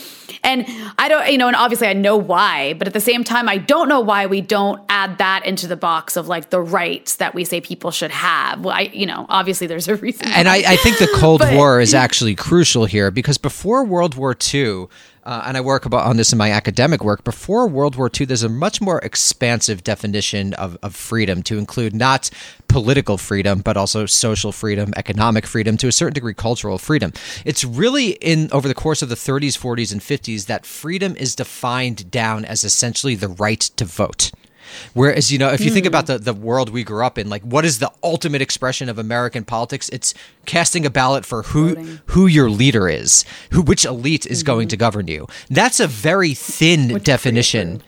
And 0.45 0.65
I 0.97 1.07
don't, 1.07 1.31
you 1.31 1.38
know, 1.38 1.47
and 1.47 1.55
obviously 1.55 1.88
I 1.88 1.93
know 1.93 2.17
why, 2.17 2.73
but 2.73 2.88
at 2.88 2.93
the 2.93 2.99
same 2.99 3.23
time, 3.23 3.47
I 3.47 3.57
don't 3.57 3.88
know 3.88 4.01
why 4.01 4.25
we 4.25 4.41
don't 4.41 4.81
add 4.89 5.17
that 5.19 5.45
into 5.45 5.67
the 5.67 5.77
box 5.77 6.17
of 6.17 6.27
like 6.27 6.49
the 6.49 6.59
rights 6.59 7.17
that 7.17 7.33
we 7.33 7.45
say 7.45 7.62
people 7.62 7.91
should 7.91 8.12
have. 8.12 8.65
Well, 8.65 8.75
I, 8.75 8.81
you 8.93 9.05
know, 9.05 9.25
obviously 9.29 9.67
there's 9.67 9.88
a 9.88 9.95
reason. 9.95 10.27
And 10.29 10.49
I, 10.49 10.57
I, 10.73 10.75
think 10.77 10.97
the 10.99 11.07
Cold 11.15 11.39
but, 11.39 11.53
War 11.53 11.79
is 11.79 11.93
actually 11.93 12.36
crucial 12.36 12.86
here 12.86 13.09
because 13.12 13.38
before 13.38 13.86
World 13.86 14.15
War 14.15 14.36
II, 14.53 14.88
uh, 15.25 15.43
and 15.45 15.57
I 15.57 15.62
work 15.62 15.86
about 15.86 16.05
on 16.05 16.17
this 16.17 16.31
in 16.31 16.38
my 16.38 16.51
academic 16.51 17.03
work. 17.03 17.23
Before 17.23 17.67
World 17.67 17.95
War 17.95 18.09
II, 18.19 18.25
there's 18.25 18.43
a 18.43 18.49
much 18.49 18.81
more 18.81 18.99
expansive 18.99 19.83
definition 19.83 20.53
of, 20.55 20.77
of 20.83 20.95
freedom 20.95 21.43
to 21.43 21.57
include 21.57 21.95
not 21.95 22.29
political 22.67 23.17
freedom, 23.17 23.62
but 23.62 23.77
also 23.77 24.05
social 24.05 24.51
freedom, 24.51 24.93
economic 24.97 25.45
freedom, 25.45 25.77
to 25.77 25.88
a 25.88 25.91
certain 25.91 26.13
degree, 26.13 26.33
cultural 26.33 26.77
freedom. 26.77 27.13
It's 27.45 27.63
really 27.63 28.12
in 28.12 28.49
over 28.51 28.67
the 28.67 28.73
course 28.73 29.01
of 29.01 29.09
the 29.09 29.15
30s, 29.15 29.57
40s, 29.57 29.91
and 29.91 30.01
50s 30.01 30.47
that 30.47 30.65
freedom 30.65 31.15
is 31.15 31.36
defined 31.36 32.12
down 32.12 32.45
as 32.45 32.63
essentially 32.63 33.15
the 33.15 33.29
right 33.29 33.62
to 33.62 33.86
vote. 33.86 34.31
Whereas, 34.93 35.31
you 35.31 35.38
know, 35.38 35.49
if 35.49 35.62
you 35.62 35.71
mm. 35.71 35.73
think 35.73 35.86
about 35.86 36.07
the, 36.07 36.17
the 36.17 36.33
world 36.33 36.69
we 36.69 36.83
grew 36.83 37.05
up 37.05 37.17
in, 37.17 37.29
like 37.29 37.43
what 37.43 37.65
is 37.65 37.79
the 37.79 37.91
ultimate 38.03 38.41
expression 38.41 38.89
of 38.89 38.97
American 38.97 39.43
politics? 39.43 39.89
It's 39.89 40.13
casting 40.45 40.86
a 40.86 40.89
ballot 40.89 41.25
for 41.25 41.43
who 41.43 41.75
Voting. 41.75 41.99
who 42.07 42.27
your 42.27 42.49
leader 42.49 42.88
is, 42.89 43.25
who 43.51 43.62
which 43.62 43.86
elite 43.86 44.25
is 44.25 44.39
mm-hmm. 44.39 44.47
going 44.47 44.67
to 44.69 44.77
govern 44.77 45.07
you. 45.07 45.27
That's 45.49 45.79
a 45.79 45.88
very 45.88 46.33
thin 46.33 46.93
which 46.93 47.03
definition 47.03 47.81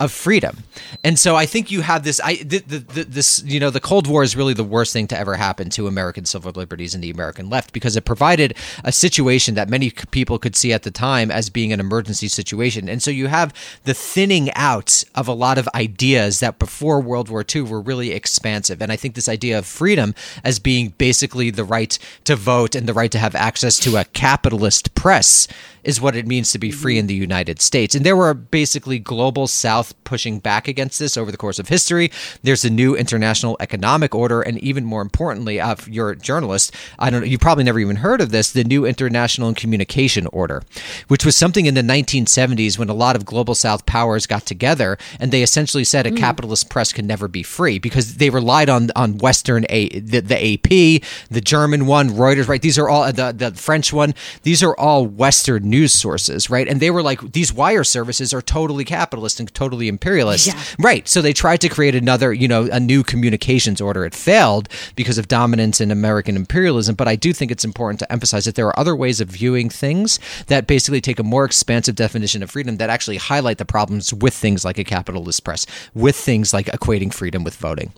of 0.00 0.12
freedom. 0.12 0.64
And 1.02 1.18
so 1.18 1.34
I 1.34 1.46
think 1.46 1.70
you 1.70 1.80
have 1.80 2.04
this 2.04 2.20
I 2.22 2.36
the, 2.36 2.58
the, 2.58 3.04
this 3.04 3.42
you 3.44 3.58
know 3.58 3.70
the 3.70 3.80
Cold 3.80 4.06
War 4.06 4.22
is 4.22 4.36
really 4.36 4.54
the 4.54 4.64
worst 4.64 4.92
thing 4.92 5.08
to 5.08 5.18
ever 5.18 5.34
happen 5.34 5.70
to 5.70 5.86
American 5.86 6.24
civil 6.24 6.52
liberties 6.52 6.94
and 6.94 7.02
the 7.02 7.10
American 7.10 7.50
left 7.50 7.72
because 7.72 7.96
it 7.96 8.04
provided 8.04 8.56
a 8.84 8.92
situation 8.92 9.54
that 9.56 9.68
many 9.68 9.90
people 9.90 10.38
could 10.38 10.54
see 10.54 10.72
at 10.72 10.84
the 10.84 10.90
time 10.90 11.30
as 11.30 11.50
being 11.50 11.72
an 11.72 11.80
emergency 11.80 12.28
situation. 12.28 12.88
And 12.88 13.02
so 13.02 13.10
you 13.10 13.26
have 13.26 13.52
the 13.84 13.94
thinning 13.94 14.52
out 14.54 15.02
of 15.14 15.26
a 15.26 15.32
lot 15.32 15.58
of 15.58 15.68
ideas 15.74 16.40
that 16.40 16.58
before 16.58 17.00
World 17.00 17.28
War 17.28 17.44
II 17.54 17.62
were 17.62 17.80
really 17.80 18.12
expansive. 18.12 18.80
And 18.80 18.92
I 18.92 18.96
think 18.96 19.14
this 19.14 19.28
idea 19.28 19.58
of 19.58 19.66
freedom 19.66 20.14
as 20.44 20.58
being 20.58 20.90
basically 20.98 21.50
the 21.50 21.64
right 21.64 21.98
to 22.24 22.36
vote 22.36 22.74
and 22.74 22.86
the 22.86 22.94
right 22.94 23.10
to 23.10 23.18
have 23.18 23.34
access 23.34 23.78
to 23.80 23.96
a 23.96 24.04
capitalist 24.04 24.94
press 24.94 25.48
is 25.84 26.00
what 26.00 26.16
it 26.16 26.26
means 26.26 26.52
to 26.52 26.58
be 26.58 26.70
free 26.70 26.98
in 26.98 27.06
the 27.06 27.14
United 27.14 27.60
States. 27.60 27.94
And 27.94 28.04
there 28.04 28.16
were 28.16 28.34
basically 28.34 28.98
global 28.98 29.46
South 29.46 29.92
pushing 30.04 30.38
back 30.38 30.68
against 30.68 30.98
this 30.98 31.16
over 31.16 31.30
the 31.30 31.36
course 31.36 31.58
of 31.58 31.68
history. 31.68 32.10
There's 32.42 32.64
a 32.64 32.70
new 32.70 32.96
international 32.96 33.56
economic 33.60 34.14
order, 34.14 34.42
and 34.42 34.58
even 34.58 34.84
more 34.84 35.02
importantly, 35.02 35.60
uh, 35.60 35.72
if 35.72 35.88
you're 35.88 36.10
a 36.10 36.16
journalist, 36.16 36.74
I 36.98 37.10
don't 37.10 37.20
know, 37.20 37.26
you 37.26 37.38
probably 37.38 37.64
never 37.64 37.80
even 37.80 37.96
heard 37.96 38.20
of 38.20 38.30
this, 38.30 38.52
the 38.52 38.64
new 38.64 38.84
international 38.86 39.54
communication 39.54 40.26
order, 40.28 40.62
which 41.08 41.24
was 41.24 41.36
something 41.36 41.66
in 41.66 41.74
the 41.74 41.82
1970s 41.82 42.78
when 42.78 42.88
a 42.88 42.94
lot 42.94 43.16
of 43.16 43.24
global 43.24 43.54
South 43.54 43.86
powers 43.86 44.26
got 44.26 44.46
together 44.46 44.98
and 45.20 45.32
they 45.32 45.42
essentially 45.42 45.84
said 45.84 46.06
a 46.06 46.10
mm. 46.10 46.16
capitalist 46.16 46.70
press 46.70 46.92
can 46.92 47.06
never 47.06 47.28
be 47.28 47.42
free 47.42 47.78
because 47.78 48.16
they 48.16 48.30
relied 48.30 48.68
on 48.68 48.90
on 48.96 49.18
Western 49.18 49.64
a 49.68 49.88
the, 50.00 50.20
the 50.20 50.54
AP, 50.54 51.02
the 51.30 51.40
German 51.40 51.86
one, 51.86 52.10
Reuters, 52.10 52.48
right? 52.48 52.62
These 52.62 52.78
are 52.78 52.88
all 52.88 53.10
the 53.12 53.32
the 53.36 53.52
French 53.52 53.92
one. 53.92 54.14
These 54.42 54.62
are 54.62 54.76
all 54.76 55.06
Western 55.06 55.68
news 55.68 55.77
news 55.78 55.94
sources, 55.94 56.50
right? 56.50 56.66
And 56.66 56.80
they 56.80 56.90
were 56.90 57.02
like, 57.02 57.32
these 57.32 57.52
wire 57.52 57.84
services 57.84 58.34
are 58.34 58.42
totally 58.42 58.84
capitalist 58.84 59.38
and 59.38 59.52
totally 59.54 59.86
imperialist. 59.86 60.48
Yeah. 60.48 60.60
Right. 60.78 61.08
So 61.08 61.22
they 61.22 61.32
tried 61.32 61.60
to 61.60 61.68
create 61.68 61.94
another, 61.94 62.32
you 62.32 62.48
know, 62.48 62.68
a 62.72 62.80
new 62.80 63.04
communications 63.04 63.80
order. 63.80 64.04
It 64.04 64.14
failed 64.14 64.68
because 64.96 65.18
of 65.18 65.28
dominance 65.28 65.80
in 65.80 65.90
American 65.92 66.34
imperialism. 66.34 66.96
But 66.96 67.06
I 67.06 67.14
do 67.14 67.32
think 67.32 67.52
it's 67.52 67.64
important 67.64 68.00
to 68.00 68.10
emphasize 68.12 68.44
that 68.46 68.56
there 68.56 68.66
are 68.66 68.78
other 68.78 68.96
ways 68.96 69.20
of 69.20 69.28
viewing 69.28 69.70
things 69.70 70.18
that 70.48 70.66
basically 70.66 71.00
take 71.00 71.20
a 71.20 71.22
more 71.22 71.44
expansive 71.44 71.94
definition 71.94 72.42
of 72.42 72.50
freedom 72.50 72.78
that 72.78 72.90
actually 72.90 73.18
highlight 73.18 73.58
the 73.58 73.64
problems 73.64 74.12
with 74.12 74.34
things 74.34 74.64
like 74.64 74.78
a 74.78 74.84
capitalist 74.84 75.44
press, 75.44 75.64
with 75.94 76.16
things 76.16 76.52
like 76.52 76.66
equating 76.66 77.14
freedom 77.14 77.44
with 77.44 77.54
voting. 77.54 77.92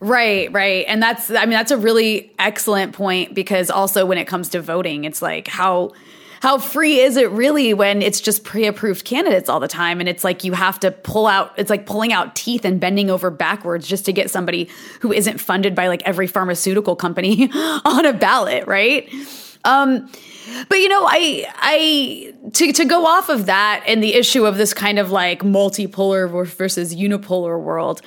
Right, 0.00 0.52
right. 0.52 0.84
And 0.88 1.02
that's 1.02 1.30
I 1.30 1.40
mean 1.40 1.50
that's 1.50 1.70
a 1.70 1.78
really 1.78 2.32
excellent 2.38 2.92
point 2.94 3.34
because 3.34 3.70
also 3.70 4.06
when 4.06 4.18
it 4.18 4.26
comes 4.26 4.48
to 4.50 4.60
voting, 4.60 5.04
it's 5.04 5.22
like 5.22 5.48
how 5.48 5.92
how 6.42 6.58
free 6.58 6.98
is 6.98 7.16
it 7.16 7.30
really 7.30 7.72
when 7.72 8.02
it's 8.02 8.20
just 8.20 8.42
pre-approved 8.42 9.04
candidates 9.04 9.48
all 9.48 9.60
the 9.60 9.68
time 9.68 10.00
and 10.00 10.08
it's 10.08 10.24
like 10.24 10.42
you 10.42 10.52
have 10.52 10.78
to 10.80 10.90
pull 10.90 11.28
out 11.28 11.52
it's 11.56 11.70
like 11.70 11.86
pulling 11.86 12.12
out 12.12 12.34
teeth 12.34 12.64
and 12.64 12.80
bending 12.80 13.10
over 13.10 13.30
backwards 13.30 13.86
just 13.86 14.04
to 14.04 14.12
get 14.12 14.28
somebody 14.28 14.68
who 15.00 15.12
isn't 15.12 15.38
funded 15.38 15.72
by 15.76 15.86
like 15.86 16.02
every 16.04 16.26
pharmaceutical 16.26 16.96
company 16.96 17.48
on 17.84 18.04
a 18.04 18.12
ballot 18.12 18.66
right 18.66 19.08
um 19.64 20.10
but 20.68 20.78
you 20.78 20.88
know 20.88 21.06
i 21.06 21.46
i 21.58 22.34
to, 22.52 22.72
to 22.72 22.84
go 22.84 23.06
off 23.06 23.28
of 23.28 23.46
that 23.46 23.84
and 23.86 24.02
the 24.02 24.14
issue 24.14 24.44
of 24.44 24.56
this 24.56 24.74
kind 24.74 24.98
of 24.98 25.12
like 25.12 25.42
multipolar 25.42 26.28
versus 26.28 26.92
unipolar 26.92 27.60
world 27.60 28.02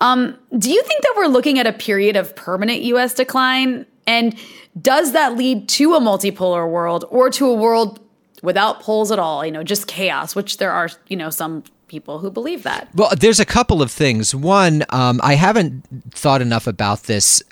um, 0.00 0.36
do 0.56 0.70
you 0.70 0.82
think 0.82 1.02
that 1.02 1.14
we're 1.16 1.26
looking 1.26 1.58
at 1.58 1.66
a 1.66 1.72
period 1.72 2.16
of 2.16 2.34
permanent 2.36 2.82
US 2.82 3.14
decline? 3.14 3.86
And 4.06 4.36
does 4.80 5.12
that 5.12 5.36
lead 5.36 5.68
to 5.70 5.94
a 5.94 6.00
multipolar 6.00 6.70
world 6.70 7.04
or 7.10 7.30
to 7.30 7.46
a 7.46 7.54
world 7.54 8.00
without 8.42 8.80
poles 8.80 9.12
at 9.12 9.18
all, 9.18 9.44
you 9.44 9.52
know, 9.52 9.62
just 9.62 9.86
chaos, 9.86 10.34
which 10.34 10.56
there 10.56 10.72
are, 10.72 10.88
you 11.08 11.16
know, 11.16 11.30
some 11.30 11.62
people 11.88 12.20
who 12.20 12.30
believe 12.30 12.62
that. 12.62 12.88
Well, 12.94 13.10
there's 13.18 13.40
a 13.40 13.44
couple 13.44 13.82
of 13.82 13.90
things. 13.90 14.32
One, 14.32 14.84
um, 14.90 15.20
I 15.24 15.34
haven't 15.34 15.84
thought 16.12 16.40
enough 16.40 16.68
about 16.68 17.02
this 17.02 17.42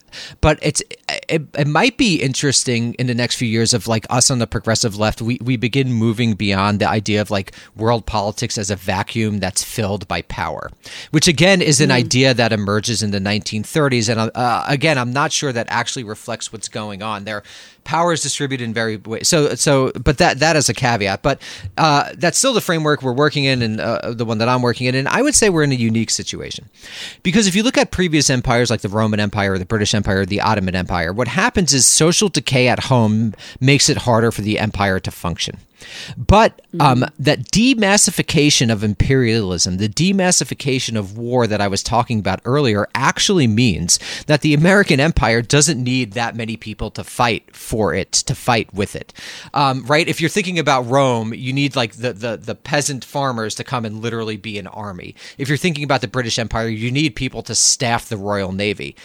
but 0.41 0.59
it's 0.63 0.83
it, 1.29 1.43
it 1.59 1.67
might 1.67 1.97
be 1.97 2.17
interesting 2.17 2.95
in 2.95 3.07
the 3.07 3.15
next 3.15 3.37
few 3.37 3.49
years 3.49 3.75
of 3.75 3.87
like 3.87 4.07
us 4.11 4.31
on 4.31 4.39
the 4.39 4.47
progressive 4.47 4.97
left 4.97 5.21
we, 5.21 5.39
we 5.43 5.57
begin 5.57 5.93
moving 5.93 6.35
beyond 6.35 6.81
the 6.81 6.89
idea 6.89 7.21
of 7.21 7.31
like 7.31 7.53
world 7.77 8.07
politics 8.07 8.59
as 8.59 8.71
a 8.71 8.77
vacuum 8.77 9.39
that's 9.39 9.63
filled 9.63 10.07
by 10.09 10.23
power 10.23 10.71
which 11.11 11.29
again 11.29 11.61
is 11.63 11.81
an 11.81 11.91
mm. 11.91 11.95
idea 11.95 12.35
that 12.35 12.53
emerges 12.53 13.03
in 13.03 13.11
the 13.11 13.21
1930s 13.21 14.09
and 14.09 14.31
uh, 14.35 14.65
again 14.69 14.99
i'm 14.99 15.13
not 15.13 15.33
sure 15.33 15.53
that 15.53 15.67
actually 15.71 16.05
reflects 16.05 16.53
what's 16.53 16.69
going 16.69 17.03
on 17.03 17.25
there 17.25 17.43
power 17.89 18.13
is 18.13 18.23
distributed 18.23 18.65
in 18.65 18.75
very 18.75 18.99
ways. 18.99 19.27
So, 19.29 19.55
so, 19.55 19.91
but 19.93 20.19
that 20.19 20.41
that 20.41 20.57
is 20.57 20.69
a 20.69 20.75
caveat. 20.75 21.23
But 21.23 21.41
uh, 21.79 22.11
that's 22.19 22.37
still 22.37 22.53
the 22.53 22.61
framework 22.61 23.03
we're 23.03 23.15
working 23.15 23.45
in, 23.45 23.63
and 23.63 23.81
uh, 23.81 24.13
the 24.13 24.27
one 24.27 24.37
that 24.39 24.49
I'm 24.49 24.61
working 24.61 24.87
in. 24.87 24.95
And 24.95 25.09
I 25.09 25.23
would 25.23 25.35
say 25.35 25.49
we're 25.49 25.63
in 25.63 25.73
a 25.73 25.75
unique 25.75 26.11
situation 26.11 26.69
because 27.23 27.47
if 27.47 27.57
you 27.57 27.63
look 27.63 27.79
at 27.79 27.91
previous 27.91 28.29
empires 28.29 28.71
like 28.71 28.83
the 28.83 28.91
Roman 28.91 29.21
Empire, 29.21 29.55
or 29.55 29.59
the 29.59 29.65
British 29.65 29.95
Empire, 29.95 30.21
or 30.21 30.27
the 30.27 30.43
Ottoman 30.43 30.77
Empire, 30.77 31.15
what 31.15 31.29
happens 31.29 31.73
is 31.73 31.87
social 31.87 32.29
decay 32.29 32.69
at 32.69 32.85
home 32.85 33.33
makes 33.59 33.89
it 33.89 33.97
harder 33.97 34.31
for 34.31 34.43
the 34.43 34.59
empire 34.59 35.01
to 35.01 35.11
function. 35.11 35.57
But 36.17 36.63
um, 36.81 37.05
that 37.19 37.45
demassification 37.45 38.73
of 38.73 38.83
imperialism, 38.83 39.77
the 39.77 39.89
demassification 39.89 40.97
of 40.97 41.17
war 41.17 41.47
that 41.47 41.61
I 41.61 41.69
was 41.69 41.83
talking 41.83 42.19
about 42.19 42.41
earlier, 42.45 42.89
actually 42.95 43.47
means 43.47 43.99
that 44.27 44.41
the 44.41 44.55
American 44.55 45.01
empire 45.01 45.43
doesn't 45.43 45.83
need 45.83 46.13
that 46.13 46.37
many 46.37 46.57
people 46.57 46.91
to 46.93 47.05
fight 47.05 47.55
for 47.55 47.95
it, 47.95 48.13
to 48.13 48.35
fight 48.35 48.73
with 48.73 48.97
it. 48.97 49.13
Um, 49.55 49.85
right? 49.87 50.09
If 50.09 50.21
you're 50.21 50.31
thinking 50.31 50.59
about 50.59 50.89
Rome, 50.89 51.35
you 51.35 51.53
need 51.53 51.77
like 51.77 51.95
the, 51.95 52.13
the, 52.13 52.37
the 52.37 52.55
peasant 52.55 53.05
farmers 53.05 53.55
to 53.57 53.65
come 53.65 53.85
and 53.85 54.01
literally 54.01 54.37
be 54.37 54.59
an 54.59 54.67
army. 54.67 55.15
If 55.37 55.49
you're 55.49 55.59
thinking 55.59 55.85
about 55.85 56.01
the 56.01 56.09
British 56.09 56.39
Empire, 56.39 56.69
you 56.69 56.91
need 56.91 57.17
people 57.17 57.43
to 57.43 57.55
staff 57.55 58.09
the 58.09 58.17
Royal 58.17 58.53
Navy 58.53 58.97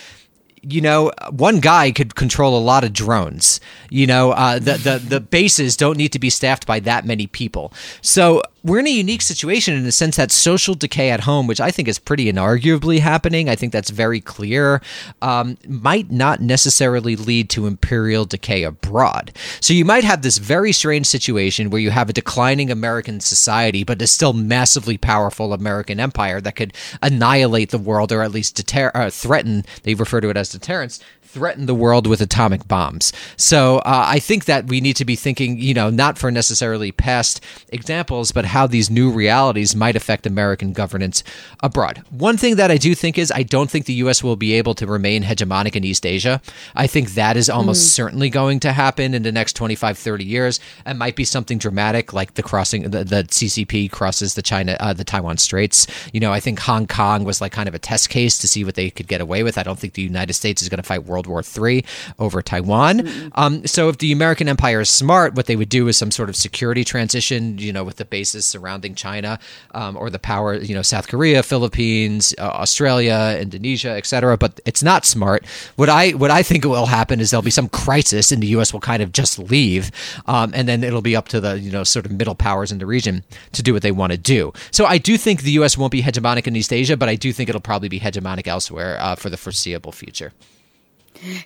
you 0.64 0.82
know, 0.82 1.12
one 1.30 1.60
guy 1.60 1.92
could 1.92 2.16
control 2.16 2.58
a 2.58 2.64
lot 2.64 2.84
of 2.84 2.94
drones. 2.94 3.60
You 3.90 4.08
know, 4.08 4.32
uh, 4.32 4.60
the, 4.60 4.74
the 4.74 4.98
the 4.98 5.20
bases 5.20 5.78
don't 5.78 5.98
need 5.98 6.14
to 6.14 6.20
be 6.20 6.30
staffed 6.30 6.66
by 6.66 6.80
that 6.82 7.06
many 7.06 7.28
people. 7.28 7.74
So 8.02 8.42
we're 8.64 8.80
in 8.80 8.88
a 8.88 8.92
unique 8.92 9.22
situation 9.22 9.74
in 9.74 9.84
the 9.84 9.92
sense 9.92 10.16
that 10.16 10.32
social 10.32 10.74
decay 10.74 11.10
at 11.10 11.22
home, 11.22 11.48
which 11.48 11.60
I 11.60 11.70
think 11.70 11.88
is 11.88 12.00
pretty 12.00 12.32
inarguably 12.32 13.00
happening, 13.00 13.50
I 13.50 13.56
think 13.56 13.74
that's 13.74 13.90
very 13.90 14.22
clear, 14.22 14.82
um, 15.22 15.58
might 15.68 16.10
not 16.10 16.42
necessarily 16.42 17.18
lead 17.18 17.50
to 17.52 17.68
imperial 17.68 18.26
decay 18.26 18.64
abroad. 18.64 19.34
So 19.60 19.74
you 19.74 19.84
might 19.84 20.06
have 20.06 20.22
this 20.22 20.38
very 20.38 20.72
strange 20.72 21.08
situation 21.08 21.70
where 21.70 21.82
you 21.82 21.92
have 21.92 22.10
a 22.10 22.14
declining 22.14 22.72
American 22.72 23.20
society, 23.20 23.84
but 23.84 24.02
a 24.02 24.08
still 24.08 24.34
massively 24.34 24.98
powerful 24.98 25.54
American 25.54 26.00
empire 26.00 26.40
that 26.40 26.56
could 26.56 26.74
annihilate 27.02 27.72
the 27.72 27.78
world 27.78 28.12
or 28.14 28.22
at 28.22 28.32
least 28.32 28.56
deter- 28.56 28.92
uh, 28.94 29.10
threaten. 29.10 29.66
They 29.84 29.94
refer 29.94 30.22
to 30.22 30.30
it 30.30 30.38
as 30.38 30.50
deterrence 30.50 31.02
threaten 31.34 31.66
the 31.66 31.74
world 31.74 32.06
with 32.06 32.22
atomic 32.22 32.68
bombs. 32.68 33.12
So 33.38 33.78
uh, 33.80 34.06
I 34.08 34.20
think 34.20 34.46
that 34.46 34.68
we 34.68 34.80
need 34.80 34.96
to 34.98 35.06
be 35.06 35.16
thinking, 35.16 35.58
you 35.58 35.74
know, 35.74 35.90
not 35.90 36.20
for 36.20 36.30
necessarily 36.30 36.92
past 36.92 37.44
examples, 37.70 38.32
but 38.32 38.46
how 38.46 38.68
these 38.68 38.92
new 38.92 39.10
realities 39.10 39.76
might 39.76 39.96
affect 39.96 40.28
American 40.28 40.74
governance 40.74 41.24
abroad. 41.62 42.04
One 42.12 42.38
thing 42.38 42.56
that 42.58 42.70
I 42.70 42.78
do 42.78 42.94
think 42.94 43.18
is 43.18 43.32
I 43.32 43.42
don't 43.42 43.70
think 43.70 43.88
the 43.88 43.96
U.S. 44.06 44.24
will 44.24 44.36
be 44.36 44.54
able 44.54 44.76
to 44.76 44.86
remain 44.86 45.24
hegemonic 45.24 45.76
in 45.76 45.84
East 45.84 46.06
Asia. 46.06 46.40
I 46.76 46.86
think 46.86 47.16
that 47.16 47.36
is 47.36 47.50
almost 47.50 47.88
mm. 47.88 47.90
certainly 47.90 48.30
going 48.30 48.60
to 48.60 48.72
happen 48.72 49.16
in 49.16 49.24
the 49.24 49.32
next 49.32 49.56
25, 49.56 49.98
30 49.98 50.24
years. 50.24 50.60
It 50.86 50.96
might 50.96 51.16
be 51.16 51.26
something 51.26 51.58
dramatic 51.58 52.14
like 52.14 52.36
the 52.36 52.44
crossing, 52.44 52.92
the, 52.92 53.04
the 53.04 53.24
CCP 53.24 53.90
crosses 53.90 54.36
the 54.36 54.44
China, 54.44 54.78
uh, 54.80 54.94
the 54.94 55.04
Taiwan 55.04 55.38
Straits. 55.38 55.88
You 56.14 56.20
know, 56.20 56.32
I 56.32 56.40
think 56.40 56.60
Hong 56.60 56.86
Kong 56.86 57.24
was 57.24 57.42
like 57.42 57.52
kind 57.52 57.68
of 57.68 57.74
a 57.74 57.80
test 57.80 58.10
case 58.10 58.38
to 58.38 58.48
see 58.48 58.64
what 58.64 58.76
they 58.76 58.92
could 58.92 59.08
get 59.08 59.20
away 59.20 59.42
with. 59.42 59.58
I 59.58 59.64
don't 59.64 59.80
think 59.80 59.94
the 59.94 60.04
United 60.04 60.34
States 60.34 60.62
is 60.62 60.70
going 60.70 60.78
to 60.78 60.84
fight 60.84 61.06
world 61.06 61.23
World 61.28 61.48
War 61.56 61.68
III 61.70 61.86
over 62.20 62.42
Taiwan. 62.42 63.00
Mm-hmm. 63.00 63.28
Um, 63.34 63.66
so 63.68 63.90
if 63.90 63.98
the 63.98 64.12
American 64.12 64.48
empire 64.48 64.82
is 64.82 64.90
smart, 64.90 65.36
what 65.36 65.46
they 65.46 65.56
would 65.56 65.70
do 65.70 65.88
is 65.88 65.98
some 65.98 66.12
sort 66.12 66.30
of 66.30 66.36
security 66.36 66.84
transition, 66.84 67.58
you 67.58 67.74
know, 67.74 67.84
with 67.84 67.98
the 67.98 68.06
bases 68.06 68.46
surrounding 68.46 68.96
China 68.96 69.40
um, 69.74 69.98
or 69.98 70.10
the 70.10 70.20
power, 70.20 70.56
you 70.56 70.76
know, 70.76 70.82
South 70.82 71.08
Korea, 71.08 71.44
Philippines, 71.44 72.34
uh, 72.38 72.42
Australia, 72.44 73.38
Indonesia, 73.40 73.90
etc. 73.90 74.38
But 74.38 74.60
it's 74.66 74.84
not 74.84 75.06
smart. 75.06 75.46
What 75.76 75.90
I 75.90 76.12
what 76.12 76.32
I 76.32 76.44
think 76.44 76.66
will 76.66 76.86
happen 76.86 77.20
is 77.20 77.32
there'll 77.32 77.42
be 77.42 77.52
some 77.52 77.70
crisis, 77.70 78.32
and 78.32 78.42
the 78.42 78.48
U.S. 78.48 78.74
will 78.74 78.80
kind 78.80 79.02
of 79.02 79.12
just 79.12 79.40
leave, 79.40 79.92
um, 80.28 80.52
and 80.54 80.68
then 80.68 80.84
it'll 80.84 81.02
be 81.02 81.16
up 81.16 81.28
to 81.30 81.40
the 81.40 81.60
you 81.60 81.72
know 81.72 81.84
sort 81.84 82.06
of 82.06 82.12
middle 82.12 82.36
powers 82.36 82.72
in 82.72 82.80
the 82.80 82.86
region 82.86 83.24
to 83.54 83.64
do 83.64 83.74
what 83.74 83.82
they 83.82 83.92
want 83.92 84.12
to 84.12 84.18
do. 84.18 84.54
So 84.72 84.86
I 84.86 84.98
do 84.98 85.18
think 85.18 85.42
the 85.42 85.52
U.S. 85.52 85.78
won't 85.78 85.92
be 85.92 86.02
hegemonic 86.02 86.48
in 86.48 86.56
East 86.56 86.74
Asia, 86.74 86.98
but 86.98 87.10
I 87.10 87.16
do 87.16 87.34
think 87.34 87.50
it'll 87.50 87.62
probably 87.62 87.90
be 87.90 88.00
hegemonic 88.00 88.48
elsewhere 88.48 88.98
uh, 89.00 89.16
for 89.16 89.30
the 89.30 89.38
foreseeable 89.38 89.92
future. 89.92 90.34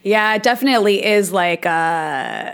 Yeah, 0.04 0.36
it 0.36 0.44
definitely 0.44 1.06
is 1.06 1.32
like 1.32 1.66
uh 1.66 2.54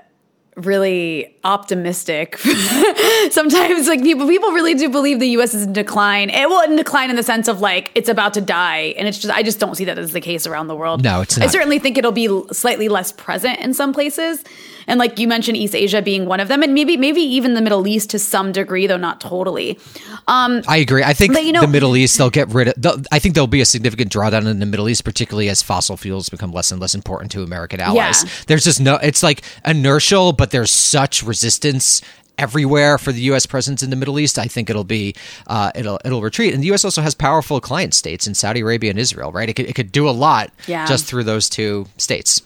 really 0.55 1.35
optimistic. 1.43 2.37
Sometimes 3.31 3.87
like 3.87 4.01
people 4.01 4.27
people 4.27 4.51
really 4.51 4.75
do 4.75 4.89
believe 4.89 5.19
the 5.19 5.29
US 5.29 5.53
is 5.53 5.63
in 5.63 5.73
decline. 5.73 6.29
It 6.29 6.47
will 6.47 6.61
in 6.61 6.75
decline 6.75 7.09
in 7.09 7.15
the 7.15 7.23
sense 7.23 7.47
of 7.47 7.59
like 7.59 7.91
it's 7.95 8.09
about 8.09 8.33
to 8.35 8.41
die 8.41 8.93
and 8.97 9.07
it's 9.07 9.17
just 9.17 9.33
I 9.33 9.43
just 9.43 9.59
don't 9.59 9.75
see 9.75 9.85
that 9.85 9.97
as 9.97 10.11
the 10.11 10.21
case 10.21 10.47
around 10.47 10.67
the 10.67 10.75
world. 10.75 11.03
No, 11.03 11.21
it's 11.21 11.37
not. 11.37 11.45
I 11.45 11.51
certainly 11.51 11.79
think 11.79 11.97
it'll 11.97 12.11
be 12.11 12.29
slightly 12.51 12.89
less 12.89 13.11
present 13.11 13.59
in 13.59 13.73
some 13.73 13.93
places. 13.93 14.43
And 14.87 14.99
like 14.99 15.17
you 15.17 15.27
mentioned 15.27 15.57
East 15.57 15.75
Asia 15.75 16.01
being 16.01 16.25
one 16.25 16.39
of 16.39 16.47
them 16.47 16.61
and 16.61 16.73
maybe 16.73 16.97
maybe 16.97 17.21
even 17.21 17.53
the 17.53 17.61
Middle 17.61 17.87
East 17.87 18.09
to 18.11 18.19
some 18.19 18.51
degree 18.51 18.87
though 18.87 18.97
not 18.97 19.21
totally. 19.21 19.79
Um 20.27 20.61
I 20.67 20.77
agree. 20.77 21.03
I 21.03 21.13
think 21.13 21.33
but, 21.33 21.43
you 21.43 21.51
know, 21.51 21.61
the 21.61 21.67
Middle 21.67 21.95
East 21.97 22.17
they'll 22.17 22.29
get 22.29 22.49
rid 22.49 22.67
of 22.67 23.07
I 23.11 23.19
think 23.19 23.35
there'll 23.35 23.47
be 23.47 23.61
a 23.61 23.65
significant 23.65 24.11
drawdown 24.11 24.47
in 24.47 24.59
the 24.59 24.65
Middle 24.65 24.89
East 24.89 25.03
particularly 25.03 25.49
as 25.49 25.61
fossil 25.61 25.97
fuels 25.97 26.29
become 26.29 26.51
less 26.51 26.71
and 26.71 26.79
less 26.79 26.95
important 26.95 27.31
to 27.31 27.43
American 27.43 27.79
allies. 27.79 28.23
Yeah. 28.23 28.29
There's 28.47 28.63
just 28.63 28.79
no 28.79 28.95
it's 28.97 29.23
like 29.23 29.41
inertial 29.65 30.33
but 30.33 30.42
there's 30.51 30.71
such 30.71 31.23
resistance 31.23 32.01
everywhere 32.37 32.97
for 32.97 33.11
the 33.11 33.21
U.S. 33.21 33.45
presence 33.45 33.83
in 33.83 33.89
the 33.89 33.95
Middle 33.95 34.19
East, 34.19 34.39
I 34.39 34.45
think 34.45 34.69
it'll 34.69 34.83
be 34.83 35.15
uh, 35.47 35.71
it'll 35.75 35.99
it'll 36.03 36.21
retreat. 36.21 36.53
And 36.53 36.61
the 36.63 36.67
U.S. 36.67 36.83
also 36.83 37.01
has 37.01 37.13
powerful 37.15 37.61
client 37.61 37.93
states 37.93 38.27
in 38.27 38.33
Saudi 38.33 38.61
Arabia 38.61 38.89
and 38.89 38.99
Israel, 38.99 39.31
right? 39.31 39.49
It 39.49 39.53
could, 39.53 39.67
it 39.67 39.73
could 39.73 39.91
do 39.91 40.07
a 40.07 40.11
lot 40.11 40.51
yeah. 40.67 40.85
just 40.85 41.05
through 41.05 41.23
those 41.23 41.49
two 41.49 41.87
states. 41.97 42.41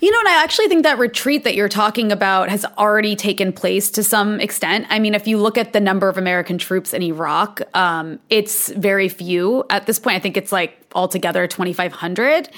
You 0.00 0.12
know, 0.12 0.18
and 0.20 0.28
I 0.28 0.44
actually 0.44 0.68
think 0.68 0.84
that 0.84 0.96
retreat 0.98 1.42
that 1.42 1.56
you're 1.56 1.68
talking 1.68 2.12
about 2.12 2.50
has 2.50 2.64
already 2.78 3.16
taken 3.16 3.52
place 3.52 3.90
to 3.92 4.04
some 4.04 4.40
extent. 4.40 4.86
I 4.90 5.00
mean, 5.00 5.12
if 5.12 5.26
you 5.26 5.38
look 5.38 5.58
at 5.58 5.72
the 5.72 5.80
number 5.80 6.08
of 6.08 6.16
American 6.16 6.56
troops 6.56 6.94
in 6.94 7.02
Iraq, 7.02 7.62
um, 7.74 8.20
it's 8.30 8.70
very 8.72 9.08
few 9.08 9.64
at 9.68 9.86
this 9.86 9.98
point. 9.98 10.16
I 10.16 10.20
think 10.20 10.36
it's 10.36 10.52
like 10.52 10.78
altogether 10.94 11.48
2,500. 11.48 12.48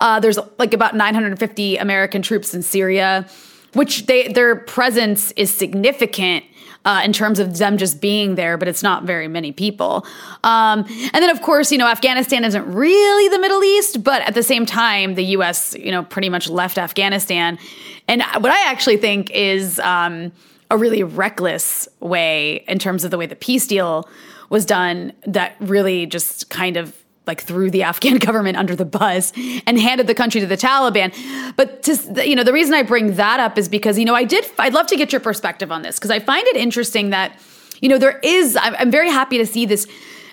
Uh, 0.00 0.18
there's 0.18 0.40
like 0.58 0.74
about 0.74 0.96
950 0.96 1.76
American 1.76 2.20
troops 2.20 2.52
in 2.52 2.62
Syria, 2.62 3.28
which 3.72 4.06
they 4.06 4.28
their 4.28 4.56
presence 4.56 5.32
is 5.32 5.52
significant 5.52 6.44
uh, 6.86 7.02
in 7.04 7.12
terms 7.12 7.40
of 7.40 7.58
them 7.58 7.76
just 7.76 8.00
being 8.00 8.36
there, 8.36 8.56
but 8.56 8.68
it's 8.68 8.82
not 8.82 9.02
very 9.02 9.26
many 9.26 9.50
people. 9.50 10.06
Um, 10.44 10.84
and 10.88 11.14
then, 11.14 11.30
of 11.30 11.42
course, 11.42 11.72
you 11.72 11.78
know, 11.78 11.88
Afghanistan 11.88 12.44
isn't 12.44 12.64
really 12.72 13.28
the 13.28 13.40
Middle 13.40 13.62
East, 13.64 14.04
but 14.04 14.22
at 14.22 14.34
the 14.34 14.42
same 14.42 14.64
time, 14.64 15.16
the 15.16 15.24
U.S., 15.24 15.74
you 15.76 15.90
know, 15.90 16.04
pretty 16.04 16.28
much 16.28 16.48
left 16.48 16.78
Afghanistan. 16.78 17.58
And 18.06 18.22
what 18.38 18.52
I 18.52 18.70
actually 18.70 18.98
think 18.98 19.32
is 19.32 19.80
um, 19.80 20.30
a 20.70 20.76
really 20.76 21.02
reckless 21.02 21.88
way 21.98 22.64
in 22.68 22.78
terms 22.78 23.02
of 23.02 23.10
the 23.10 23.18
way 23.18 23.26
the 23.26 23.36
peace 23.36 23.66
deal 23.66 24.08
was 24.48 24.64
done 24.64 25.12
that 25.26 25.56
really 25.58 26.06
just 26.06 26.50
kind 26.50 26.76
of 26.76 26.96
like 27.26 27.42
threw 27.42 27.70
the 27.70 27.82
Afghan 27.90 28.18
government 28.18 28.56
under 28.56 28.76
the 28.76 28.84
bus 28.84 29.32
and 29.66 29.78
handed 29.78 30.06
the 30.06 30.14
country 30.14 30.40
to 30.40 30.46
the 30.46 30.56
Taliban. 30.56 31.14
But 31.56 31.82
to, 31.84 32.28
you 32.28 32.36
know, 32.36 32.44
the 32.44 32.52
reason 32.52 32.74
I 32.74 32.82
bring 32.82 33.16
that 33.16 33.40
up 33.40 33.58
is 33.58 33.68
because 33.68 33.98
you 33.98 34.04
know 34.04 34.14
I 34.14 34.24
did. 34.24 34.44
I'd 34.58 34.74
love 34.74 34.86
to 34.88 34.96
get 34.96 35.12
your 35.12 35.20
perspective 35.20 35.72
on 35.72 35.82
this 35.82 35.98
because 35.98 36.10
I 36.10 36.20
find 36.20 36.46
it 36.48 36.56
interesting 36.56 37.10
that 37.10 37.38
you 37.80 37.88
know 37.88 37.98
there 37.98 38.18
is. 38.22 38.56
I'm, 38.56 38.74
I'm 38.76 38.90
very 38.90 39.10
happy 39.10 39.38
to 39.38 39.46
see 39.46 39.66
this 39.66 39.86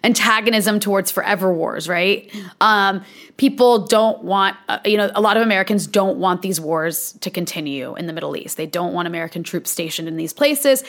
antagonism 0.03 0.79
towards 0.79 1.11
forever 1.11 1.53
wars, 1.53 1.87
right? 1.87 2.29
Um, 2.59 3.03
people 3.37 3.87
don't 3.87 4.23
want, 4.23 4.55
uh, 4.67 4.79
you 4.85 4.97
know, 4.97 5.09
a 5.15 5.21
lot 5.21 5.37
of 5.37 5.43
Americans 5.43 5.87
don't 5.87 6.17
want 6.17 6.41
these 6.41 6.59
wars 6.59 7.13
to 7.21 7.29
continue 7.29 7.95
in 7.95 8.07
the 8.07 8.13
Middle 8.13 8.35
East. 8.35 8.57
They 8.57 8.65
don't 8.65 8.93
want 8.93 9.07
American 9.07 9.43
troops 9.43 9.71
stationed 9.71 10.07
in 10.07 10.17
these 10.17 10.33
places. 10.33 10.83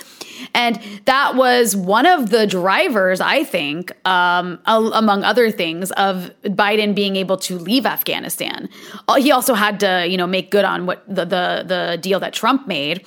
And 0.52 0.80
that 1.04 1.36
was 1.36 1.76
one 1.76 2.06
of 2.06 2.30
the 2.30 2.46
drivers, 2.46 3.20
I 3.20 3.44
think, 3.44 3.92
um, 4.06 4.58
among 4.66 5.22
other 5.22 5.50
things, 5.50 5.92
of 5.92 6.32
Biden 6.42 6.94
being 6.94 7.16
able 7.16 7.36
to 7.38 7.56
leave 7.56 7.86
Afghanistan. 7.86 8.68
Uh, 9.06 9.14
he 9.14 9.30
also 9.30 9.54
had 9.54 9.78
to, 9.80 10.06
you 10.08 10.16
know, 10.16 10.26
make 10.26 10.50
good 10.50 10.64
on 10.64 10.86
what 10.86 11.04
the, 11.06 11.24
the, 11.24 11.64
the 11.66 11.98
deal 12.00 12.18
that 12.20 12.32
Trump 12.32 12.66
made 12.66 13.06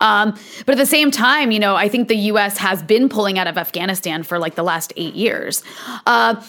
um, 0.00 0.38
but 0.66 0.72
at 0.72 0.78
the 0.78 0.86
same 0.86 1.10
time, 1.10 1.50
you 1.50 1.58
know, 1.58 1.76
I 1.76 1.88
think 1.88 2.08
the 2.08 2.16
U.S. 2.16 2.58
has 2.58 2.82
been 2.82 3.08
pulling 3.08 3.38
out 3.38 3.46
of 3.46 3.58
Afghanistan 3.58 4.22
for 4.22 4.38
like 4.38 4.54
the 4.54 4.62
last 4.62 4.92
eight 4.96 5.14
years. 5.14 5.62
Uh, 6.06 6.42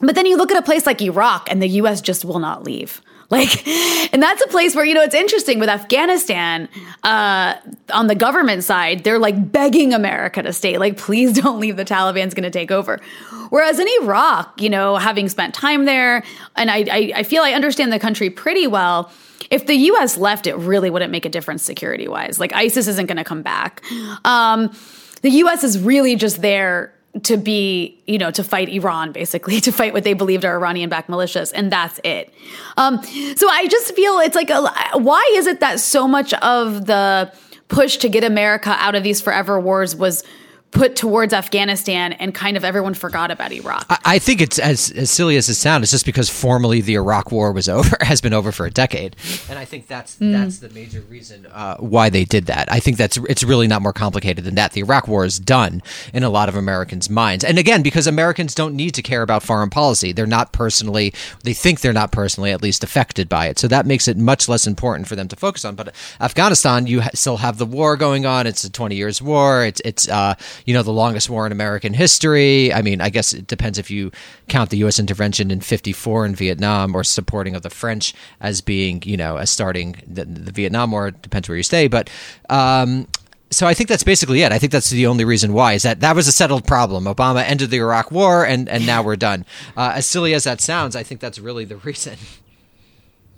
but 0.00 0.14
then 0.14 0.26
you 0.26 0.36
look 0.36 0.50
at 0.50 0.56
a 0.56 0.62
place 0.62 0.84
like 0.84 1.00
Iraq, 1.00 1.48
and 1.50 1.62
the 1.62 1.68
U.S. 1.68 2.00
just 2.00 2.24
will 2.24 2.40
not 2.40 2.64
leave. 2.64 3.00
Like, 3.32 3.66
and 4.12 4.22
that's 4.22 4.42
a 4.42 4.46
place 4.48 4.76
where, 4.76 4.84
you 4.84 4.92
know, 4.92 5.00
it's 5.00 5.14
interesting 5.14 5.58
with 5.58 5.70
Afghanistan, 5.70 6.68
uh, 7.02 7.54
on 7.90 8.06
the 8.06 8.14
government 8.14 8.62
side, 8.62 9.04
they're 9.04 9.18
like 9.18 9.50
begging 9.50 9.94
America 9.94 10.42
to 10.42 10.52
stay. 10.52 10.76
Like, 10.76 10.98
please 10.98 11.32
don't 11.40 11.58
leave. 11.58 11.78
The 11.78 11.84
Taliban's 11.86 12.34
going 12.34 12.44
to 12.44 12.50
take 12.50 12.70
over. 12.70 13.00
Whereas 13.48 13.78
in 13.78 13.88
Iraq, 14.02 14.60
you 14.60 14.68
know, 14.68 14.96
having 14.96 15.30
spent 15.30 15.54
time 15.54 15.86
there, 15.86 16.22
and 16.56 16.70
I, 16.70 16.84
I, 16.90 17.12
I 17.16 17.22
feel 17.22 17.42
I 17.42 17.52
understand 17.52 17.90
the 17.90 17.98
country 17.98 18.28
pretty 18.28 18.66
well 18.66 19.10
if 19.50 19.66
the 19.66 19.74
US 19.74 20.16
left, 20.16 20.46
it 20.46 20.54
really 20.54 20.88
wouldn't 20.88 21.12
make 21.12 21.26
a 21.26 21.28
difference 21.28 21.62
security 21.62 22.08
wise. 22.08 22.40
Like 22.40 22.54
ISIS 22.54 22.86
isn't 22.86 23.06
going 23.06 23.18
to 23.18 23.24
come 23.24 23.42
back. 23.42 23.82
Um, 24.24 24.74
the 25.20 25.30
US 25.30 25.62
is 25.62 25.78
really 25.78 26.16
just 26.16 26.40
there 26.40 26.94
to 27.24 27.36
be, 27.36 28.02
you 28.06 28.16
know, 28.16 28.30
to 28.30 28.42
fight 28.42 28.68
Iran, 28.68 29.12
basically, 29.12 29.60
to 29.66 29.72
fight 29.72 29.92
what 29.92 30.04
they 30.04 30.14
believed 30.14 30.44
are 30.44 30.54
Iranian 30.56 30.88
backed 30.88 31.10
militias. 31.10 31.52
And 31.54 31.70
that's 31.70 32.00
it. 32.04 32.32
Um, 32.76 33.02
so 33.02 33.48
I 33.48 33.66
just 33.68 33.94
feel 33.94 34.18
it's 34.18 34.36
like, 34.36 34.50
a, 34.50 34.62
why 34.98 35.30
is 35.34 35.46
it 35.46 35.60
that 35.60 35.80
so 35.80 36.08
much 36.08 36.32
of 36.34 36.86
the 36.86 37.32
push 37.68 37.96
to 37.98 38.08
get 38.08 38.24
America 38.24 38.76
out 38.78 38.94
of 38.94 39.02
these 39.02 39.20
forever 39.20 39.58
wars 39.60 39.96
was 39.96 40.24
put 40.72 40.96
towards 40.96 41.32
Afghanistan 41.32 42.14
and 42.14 42.34
kind 42.34 42.56
of 42.56 42.64
everyone 42.64 42.94
forgot 42.94 43.30
about 43.30 43.52
Iraq. 43.52 43.86
I, 43.88 43.98
I 44.04 44.18
think 44.18 44.40
it's 44.40 44.58
as, 44.58 44.90
as 44.92 45.10
silly 45.10 45.36
as 45.36 45.48
it 45.48 45.54
sounds. 45.54 45.84
It's 45.84 45.92
just 45.92 46.06
because 46.06 46.28
formally 46.28 46.80
the 46.80 46.94
Iraq 46.94 47.30
War 47.30 47.52
was 47.52 47.68
over, 47.68 47.96
has 48.00 48.20
been 48.20 48.32
over 48.32 48.50
for 48.50 48.66
a 48.66 48.70
decade, 48.70 49.14
and 49.48 49.58
I 49.58 49.64
think 49.64 49.86
that's 49.86 50.16
mm. 50.16 50.32
that's 50.32 50.58
the 50.58 50.70
major 50.70 51.00
reason 51.02 51.46
uh, 51.46 51.76
why 51.76 52.10
they 52.10 52.24
did 52.24 52.46
that. 52.46 52.72
I 52.72 52.80
think 52.80 52.96
that's 52.96 53.18
it's 53.28 53.44
really 53.44 53.68
not 53.68 53.82
more 53.82 53.92
complicated 53.92 54.44
than 54.44 54.54
that. 54.56 54.72
The 54.72 54.80
Iraq 54.80 55.06
War 55.06 55.24
is 55.24 55.38
done 55.38 55.82
in 56.12 56.22
a 56.22 56.30
lot 56.30 56.48
of 56.48 56.56
Americans' 56.56 57.08
minds, 57.08 57.44
and 57.44 57.58
again, 57.58 57.82
because 57.82 58.06
Americans 58.06 58.54
don't 58.54 58.74
need 58.74 58.94
to 58.94 59.02
care 59.02 59.22
about 59.22 59.42
foreign 59.42 59.70
policy, 59.70 60.12
they're 60.12 60.26
not 60.26 60.52
personally, 60.52 61.12
they 61.44 61.54
think 61.54 61.80
they're 61.80 61.92
not 61.92 62.12
personally 62.12 62.50
at 62.50 62.62
least 62.62 62.82
affected 62.82 63.28
by 63.28 63.46
it, 63.46 63.58
so 63.58 63.68
that 63.68 63.86
makes 63.86 64.08
it 64.08 64.16
much 64.16 64.48
less 64.48 64.66
important 64.66 65.06
for 65.06 65.16
them 65.16 65.28
to 65.28 65.36
focus 65.36 65.64
on. 65.64 65.74
But 65.74 65.94
Afghanistan, 66.20 66.86
you 66.86 67.02
ha- 67.02 67.10
still 67.14 67.38
have 67.38 67.58
the 67.58 67.66
war 67.66 67.96
going 67.96 68.24
on. 68.24 68.46
It's 68.46 68.64
a 68.64 68.70
twenty 68.70 68.96
years 68.96 69.20
war. 69.20 69.64
It's 69.64 69.82
it's 69.84 70.08
uh, 70.08 70.34
you 70.64 70.74
know, 70.74 70.82
the 70.82 70.92
longest 70.92 71.28
war 71.30 71.46
in 71.46 71.52
American 71.52 71.94
history. 71.94 72.72
I 72.72 72.82
mean, 72.82 73.00
I 73.00 73.10
guess 73.10 73.32
it 73.32 73.46
depends 73.46 73.78
if 73.78 73.90
you 73.90 74.10
count 74.48 74.70
the 74.70 74.78
U.S. 74.78 74.98
intervention 74.98 75.50
in 75.50 75.60
54 75.60 76.26
in 76.26 76.34
Vietnam 76.34 76.94
or 76.94 77.04
supporting 77.04 77.54
of 77.54 77.62
the 77.62 77.70
French 77.70 78.14
as 78.40 78.60
being, 78.60 79.02
you 79.04 79.16
know, 79.16 79.36
as 79.36 79.50
starting 79.50 79.96
the, 80.06 80.24
the 80.24 80.52
Vietnam 80.52 80.90
War. 80.90 81.10
Depends 81.10 81.48
where 81.48 81.56
you 81.56 81.62
stay. 81.62 81.88
But, 81.88 82.10
um, 82.50 83.08
so 83.52 83.66
I 83.66 83.74
think 83.74 83.88
that's 83.88 84.02
basically 84.02 84.42
it. 84.42 84.50
I 84.50 84.58
think 84.58 84.72
that's 84.72 84.90
the 84.90 85.06
only 85.06 85.24
reason 85.24 85.52
why 85.52 85.74
is 85.74 85.82
that 85.82 86.00
that 86.00 86.16
was 86.16 86.26
a 86.26 86.32
settled 86.32 86.66
problem. 86.66 87.04
Obama 87.04 87.44
ended 87.44 87.70
the 87.70 87.78
Iraq 87.78 88.10
War, 88.10 88.46
and 88.46 88.68
and 88.68 88.86
now 88.86 89.02
we're 89.02 89.16
done. 89.16 89.44
Uh, 89.76 89.92
as 89.96 90.06
silly 90.06 90.32
as 90.32 90.44
that 90.44 90.60
sounds, 90.60 90.96
I 90.96 91.02
think 91.02 91.20
that's 91.20 91.38
really 91.38 91.64
the 91.64 91.76
reason. 91.76 92.16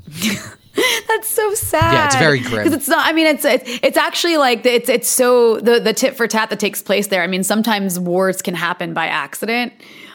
That's 1.08 1.28
so 1.28 1.54
sad. 1.54 1.92
Yeah, 1.92 2.06
it's 2.06 2.16
very 2.16 2.40
grim. 2.40 2.64
Because 2.64 2.72
it's 2.72 2.88
not. 2.88 3.06
I 3.06 3.12
mean, 3.12 3.26
it's, 3.26 3.44
it's 3.44 3.78
it's 3.82 3.96
actually 3.96 4.36
like 4.36 4.66
it's 4.66 4.88
it's 4.88 5.08
so 5.08 5.60
the 5.60 5.78
the 5.78 5.92
tit 5.92 6.16
for 6.16 6.26
tat 6.26 6.50
that 6.50 6.58
takes 6.58 6.82
place 6.82 7.06
there. 7.08 7.22
I 7.22 7.26
mean, 7.26 7.44
sometimes 7.44 7.98
wars 7.98 8.42
can 8.42 8.54
happen 8.54 8.92
by 8.92 9.06
accident. 9.06 9.72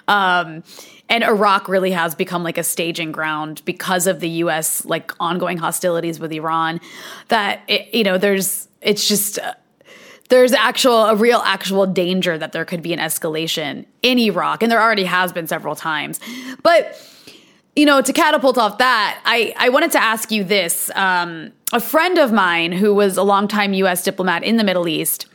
Um, 0.07 0.63
and 1.07 1.23
Iraq 1.23 1.67
really 1.67 1.91
has 1.91 2.13
become 2.13 2.43
like 2.43 2.57
a 2.57 2.63
staging 2.63 3.11
ground 3.11 3.63
because 3.65 4.05
of 4.05 4.19
the 4.19 4.29
U.S. 4.29 4.85
like 4.85 5.11
ongoing 5.19 5.57
hostilities 5.57 6.19
with 6.19 6.31
Iran. 6.31 6.81
That 7.29 7.61
it, 7.67 7.93
you 7.93 8.03
know, 8.03 8.17
there's 8.17 8.67
it's 8.81 9.07
just. 9.07 9.39
Uh, 9.39 9.53
there's 10.29 10.53
actual 10.53 11.05
a 11.05 11.15
real 11.15 11.41
actual 11.43 11.87
danger 11.87 12.37
that 12.37 12.51
there 12.51 12.63
could 12.63 12.83
be 12.83 12.93
an 12.93 12.99
escalation 12.99 13.87
in 14.03 14.19
Iraq 14.19 14.61
and 14.61 14.71
there 14.71 14.79
already 14.79 15.05
has 15.05 15.33
been 15.33 15.47
several 15.47 15.75
times. 15.75 16.19
But 16.61 16.95
you 17.76 17.86
know, 17.86 18.01
to 18.01 18.13
catapult 18.13 18.57
off 18.57 18.78
that, 18.80 19.22
I, 19.26 19.53
I 19.57 19.70
wanted 19.70 19.91
to 19.93 20.01
ask 20.01 20.32
you 20.32 20.43
this. 20.43 20.91
Um, 20.95 21.51
a 21.72 21.80
friend 21.80 22.17
of 22.17 22.32
mine 22.32 22.72
who 22.72 22.93
was 22.93 23.17
a 23.17 23.24
longtime 23.24 23.74
U.S. 23.74 24.03
diplomat 24.03 24.43
in 24.43 24.57
the 24.57 24.63
Middle 24.63 24.88
East, 24.88 25.28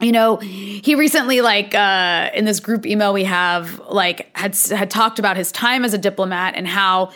you 0.00 0.12
know, 0.12 0.36
he 0.38 0.94
recently, 0.94 1.42
like, 1.42 1.74
uh, 1.74 2.30
in 2.32 2.46
this 2.46 2.58
group 2.58 2.86
email 2.86 3.12
we 3.12 3.24
have, 3.24 3.78
like, 3.80 4.34
had 4.34 4.56
had 4.56 4.90
talked 4.90 5.18
about 5.18 5.36
his 5.36 5.52
time 5.52 5.84
as 5.84 5.92
a 5.92 5.98
diplomat 5.98 6.54
and 6.56 6.66
how 6.66 7.12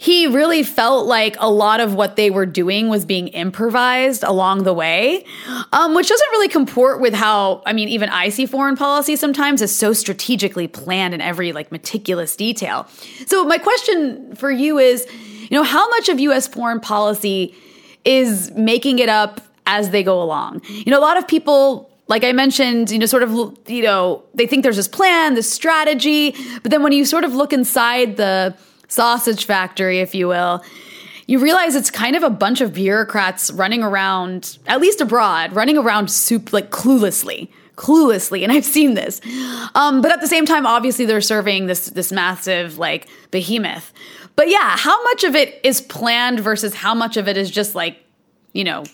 he 0.00 0.26
really 0.26 0.62
felt 0.62 1.06
like 1.06 1.36
a 1.40 1.50
lot 1.50 1.78
of 1.78 1.92
what 1.94 2.16
they 2.16 2.30
were 2.30 2.46
doing 2.46 2.88
was 2.88 3.04
being 3.04 3.28
improvised 3.28 4.22
along 4.22 4.62
the 4.62 4.72
way, 4.72 5.26
um, 5.74 5.94
which 5.94 6.08
doesn't 6.08 6.30
really 6.30 6.48
comport 6.48 7.02
with 7.02 7.12
how, 7.12 7.62
I 7.66 7.74
mean, 7.74 7.90
even 7.90 8.08
I 8.08 8.30
see 8.30 8.46
foreign 8.46 8.76
policy 8.76 9.14
sometimes 9.14 9.60
is 9.60 9.76
so 9.76 9.92
strategically 9.92 10.66
planned 10.66 11.12
in 11.12 11.20
every 11.20 11.52
like 11.52 11.70
meticulous 11.70 12.34
detail. 12.34 12.88
So, 13.26 13.44
my 13.44 13.58
question 13.58 14.34
for 14.36 14.50
you 14.50 14.78
is, 14.78 15.06
you 15.42 15.50
know, 15.50 15.64
how 15.64 15.86
much 15.90 16.08
of 16.08 16.18
US 16.18 16.48
foreign 16.48 16.80
policy 16.80 17.54
is 18.06 18.50
making 18.52 19.00
it 19.00 19.10
up 19.10 19.42
as 19.66 19.90
they 19.90 20.02
go 20.02 20.22
along? 20.22 20.62
You 20.66 20.92
know, 20.92 20.98
a 20.98 21.04
lot 21.04 21.18
of 21.18 21.28
people 21.28 21.90
like 22.08 22.24
I 22.24 22.32
mentioned, 22.32 22.90
you 22.90 22.98
know, 22.98 23.06
sort 23.06 23.22
of, 23.22 23.30
you 23.68 23.82
know, 23.82 24.24
they 24.34 24.46
think 24.46 24.62
there's 24.62 24.76
this 24.76 24.88
plan, 24.88 25.34
this 25.34 25.52
strategy, 25.52 26.34
but 26.62 26.70
then 26.70 26.82
when 26.82 26.92
you 26.92 27.04
sort 27.04 27.22
of 27.22 27.34
look 27.34 27.52
inside 27.52 28.16
the 28.16 28.56
sausage 28.90 29.46
factory, 29.46 30.00
if 30.00 30.14
you 30.14 30.28
will, 30.28 30.62
you 31.26 31.38
realize 31.38 31.74
it's 31.74 31.90
kind 31.90 32.16
of 32.16 32.22
a 32.22 32.30
bunch 32.30 32.60
of 32.60 32.74
bureaucrats 32.74 33.50
running 33.52 33.82
around, 33.82 34.58
at 34.66 34.80
least 34.80 35.00
abroad, 35.00 35.52
running 35.52 35.78
around 35.78 36.10
soup 36.10 36.52
like 36.52 36.70
cluelessly 36.70 37.48
cluelessly 37.76 38.42
and 38.42 38.52
i've 38.52 38.64
seen 38.64 38.92
this. 38.92 39.22
Um, 39.74 40.02
but 40.02 40.12
at 40.12 40.20
the 40.20 40.26
same 40.26 40.44
time 40.44 40.66
obviously 40.66 41.06
they're 41.06 41.22
serving 41.22 41.64
this 41.66 41.86
this 41.86 42.12
massive 42.12 42.76
like 42.76 43.08
behemoth. 43.30 43.94
But 44.36 44.50
yeah 44.50 44.76
how 44.76 45.02
much 45.04 45.24
of 45.24 45.34
it 45.34 45.58
is 45.64 45.80
planned 45.80 46.40
versus 46.40 46.74
how 46.74 46.94
much 46.94 47.16
of 47.16 47.26
it 47.26 47.38
is 47.38 47.50
just 47.50 47.74
like 47.74 47.96
you 48.52 48.64
know 48.64 48.84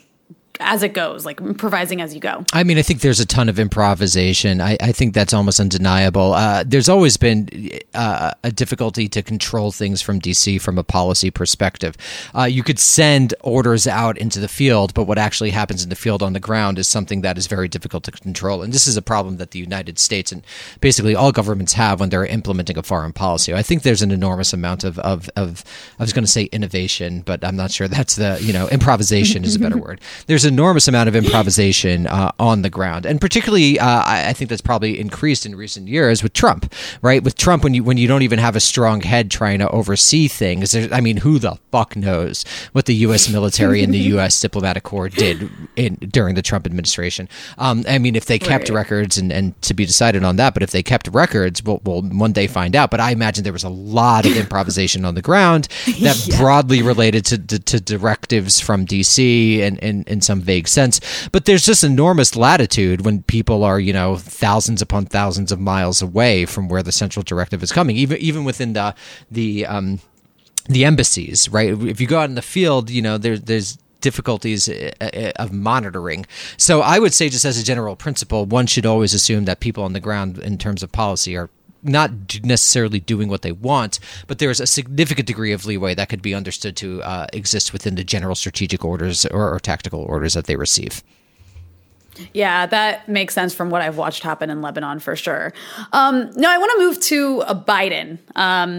as 0.60 0.82
it 0.82 0.92
goes, 0.92 1.24
like 1.24 1.40
improvising 1.40 2.00
as 2.00 2.14
you 2.14 2.20
go. 2.20 2.44
I 2.52 2.64
mean, 2.64 2.78
I 2.78 2.82
think 2.82 3.00
there's 3.00 3.20
a 3.20 3.26
ton 3.26 3.48
of 3.48 3.58
improvisation. 3.58 4.60
I, 4.60 4.76
I 4.80 4.92
think 4.92 5.14
that's 5.14 5.34
almost 5.34 5.60
undeniable. 5.60 6.32
Uh, 6.32 6.64
there's 6.66 6.88
always 6.88 7.16
been 7.16 7.48
uh, 7.94 8.32
a 8.42 8.50
difficulty 8.50 9.08
to 9.08 9.22
control 9.22 9.72
things 9.72 10.02
from 10.02 10.20
DC 10.20 10.60
from 10.60 10.78
a 10.78 10.84
policy 10.84 11.30
perspective. 11.30 11.96
Uh, 12.34 12.44
you 12.44 12.62
could 12.62 12.78
send 12.78 13.34
orders 13.42 13.86
out 13.86 14.16
into 14.18 14.40
the 14.40 14.48
field, 14.48 14.94
but 14.94 15.04
what 15.04 15.18
actually 15.18 15.50
happens 15.50 15.82
in 15.82 15.90
the 15.90 15.96
field 15.96 16.22
on 16.22 16.32
the 16.32 16.40
ground 16.40 16.78
is 16.78 16.88
something 16.88 17.20
that 17.20 17.36
is 17.36 17.46
very 17.46 17.68
difficult 17.68 18.04
to 18.04 18.10
control. 18.10 18.62
And 18.62 18.72
this 18.72 18.86
is 18.86 18.96
a 18.96 19.02
problem 19.02 19.36
that 19.36 19.50
the 19.50 19.58
United 19.58 19.98
States 19.98 20.32
and 20.32 20.42
basically 20.80 21.14
all 21.14 21.32
governments 21.32 21.74
have 21.74 22.00
when 22.00 22.08
they're 22.08 22.26
implementing 22.26 22.78
a 22.78 22.82
foreign 22.82 23.12
policy. 23.12 23.54
I 23.54 23.62
think 23.62 23.82
there's 23.82 24.02
an 24.02 24.10
enormous 24.10 24.52
amount 24.52 24.84
of, 24.84 24.98
of, 25.00 25.28
of 25.36 25.64
I 25.98 26.02
was 26.02 26.12
going 26.12 26.24
to 26.24 26.30
say 26.30 26.44
innovation, 26.44 27.22
but 27.22 27.44
I'm 27.44 27.56
not 27.56 27.70
sure 27.70 27.88
that's 27.88 28.16
the, 28.16 28.38
you 28.40 28.52
know, 28.52 28.68
improvisation 28.68 29.44
is 29.44 29.56
a 29.56 29.58
better 29.58 29.76
word. 29.86 30.00
There's 30.26 30.45
enormous 30.46 30.88
amount 30.88 31.08
of 31.08 31.16
improvisation 31.16 32.06
uh, 32.06 32.32
on 32.38 32.62
the 32.62 32.70
ground, 32.70 33.04
and 33.04 33.20
particularly, 33.20 33.78
uh, 33.78 33.86
I, 33.86 34.28
I, 34.28 34.32
think 34.32 34.48
that's 34.48 34.62
probably 34.62 34.98
increased 34.98 35.44
in 35.44 35.54
recent 35.54 35.88
years 35.88 36.22
with 36.22 36.32
Trump. 36.32 36.72
Right, 37.02 37.22
with 37.22 37.36
Trump, 37.36 37.64
when 37.64 37.74
you 37.74 37.84
when 37.84 37.96
you 37.96 38.08
don't 38.08 38.22
even 38.22 38.38
have 38.38 38.56
a 38.56 38.60
strong 38.60 39.00
head 39.02 39.30
trying 39.30 39.58
to 39.58 39.68
oversee 39.68 40.28
things. 40.28 40.74
I 40.74 41.00
mean, 41.00 41.18
who 41.18 41.38
the 41.38 41.58
fuck 41.70 41.96
knows 41.96 42.44
what 42.72 42.86
the 42.86 42.94
U.S. 42.94 43.28
military 43.28 43.82
and 43.82 43.92
the 43.92 43.98
U.S. 44.14 44.40
diplomatic 44.40 44.84
corps 44.84 45.08
did 45.08 45.50
in 45.76 45.96
during 45.96 46.34
the 46.34 46.42
Trump 46.42 46.66
administration? 46.66 47.28
Um, 47.58 47.84
I 47.88 47.98
mean, 47.98 48.16
if 48.16 48.26
they 48.26 48.38
kept 48.38 48.68
right. 48.68 48.76
records, 48.76 49.18
and, 49.18 49.32
and 49.32 49.60
to 49.62 49.74
be 49.74 49.84
decided 49.84 50.24
on 50.24 50.36
that, 50.36 50.54
but 50.54 50.62
if 50.62 50.70
they 50.70 50.82
kept 50.82 51.08
records, 51.08 51.62
we'll, 51.62 51.80
we'll 51.84 52.02
one 52.02 52.32
day 52.32 52.46
find 52.46 52.76
out. 52.76 52.90
But 52.90 53.00
I 53.00 53.10
imagine 53.10 53.44
there 53.44 53.52
was 53.52 53.64
a 53.64 53.68
lot 53.68 54.26
of 54.26 54.36
improvisation 54.36 55.04
on 55.04 55.14
the 55.14 55.22
ground 55.22 55.68
that 56.00 56.26
yeah. 56.26 56.38
broadly 56.38 56.82
related 56.82 57.24
to, 57.26 57.38
to, 57.38 57.58
to 57.58 57.80
directives 57.80 58.60
from 58.60 58.84
D.C. 58.84 59.62
and 59.62 59.78
in 59.78 60.20
some 60.20 60.35
some 60.36 60.44
vague 60.44 60.68
sense. 60.68 61.00
But 61.32 61.44
there's 61.44 61.64
just 61.64 61.84
enormous 61.84 62.36
latitude 62.36 63.04
when 63.04 63.22
people 63.22 63.64
are, 63.64 63.80
you 63.80 63.92
know, 63.92 64.16
thousands 64.16 64.82
upon 64.82 65.06
thousands 65.06 65.52
of 65.52 65.60
miles 65.60 66.02
away 66.02 66.46
from 66.46 66.68
where 66.68 66.82
the 66.82 66.92
central 66.92 67.22
directive 67.22 67.62
is 67.62 67.72
coming, 67.72 67.96
even 67.96 68.18
even 68.18 68.44
within 68.44 68.72
the 68.74 68.94
the 69.30 69.66
um, 69.66 70.00
the 70.68 70.84
embassies, 70.84 71.48
right? 71.48 71.70
If 71.70 72.00
you 72.00 72.06
go 72.06 72.18
out 72.18 72.28
in 72.28 72.34
the 72.34 72.42
field, 72.42 72.90
you 72.90 73.02
know, 73.02 73.18
there's 73.18 73.42
there's 73.42 73.78
difficulties 74.00 74.68
uh, 74.68 74.90
uh, 75.00 75.32
of 75.36 75.52
monitoring. 75.52 76.26
So 76.56 76.80
I 76.80 76.98
would 76.98 77.14
say, 77.14 77.28
just 77.28 77.44
as 77.44 77.58
a 77.58 77.64
general 77.64 77.96
principle, 77.96 78.44
one 78.46 78.66
should 78.66 78.86
always 78.86 79.14
assume 79.14 79.46
that 79.46 79.60
people 79.60 79.82
on 79.84 79.94
the 79.94 80.00
ground, 80.00 80.38
in 80.38 80.58
terms 80.58 80.82
of 80.82 80.92
policy, 80.92 81.36
are 81.36 81.50
not 81.88 82.10
necessarily 82.42 83.00
doing 83.00 83.28
what 83.28 83.42
they 83.42 83.52
want, 83.52 83.98
but 84.26 84.38
there 84.38 84.50
is 84.50 84.60
a 84.60 84.66
significant 84.66 85.26
degree 85.26 85.52
of 85.52 85.66
leeway 85.66 85.94
that 85.94 86.08
could 86.08 86.22
be 86.22 86.34
understood 86.34 86.76
to 86.76 87.02
uh, 87.02 87.26
exist 87.32 87.72
within 87.72 87.94
the 87.94 88.04
general 88.04 88.34
strategic 88.34 88.84
orders 88.84 89.24
or, 89.26 89.54
or 89.54 89.60
tactical 89.60 90.00
orders 90.02 90.34
that 90.34 90.46
they 90.46 90.56
receive. 90.56 91.02
Yeah, 92.32 92.66
that 92.66 93.08
makes 93.08 93.34
sense 93.34 93.54
from 93.54 93.70
what 93.70 93.82
I've 93.82 93.96
watched 93.96 94.22
happen 94.22 94.50
in 94.50 94.62
Lebanon 94.62 95.00
for 95.00 95.16
sure. 95.16 95.52
Um, 95.92 96.30
now, 96.36 96.50
I 96.50 96.58
want 96.58 96.72
to 96.72 96.78
move 96.78 97.00
to 97.00 97.42
a 97.46 97.54
Biden 97.54 98.18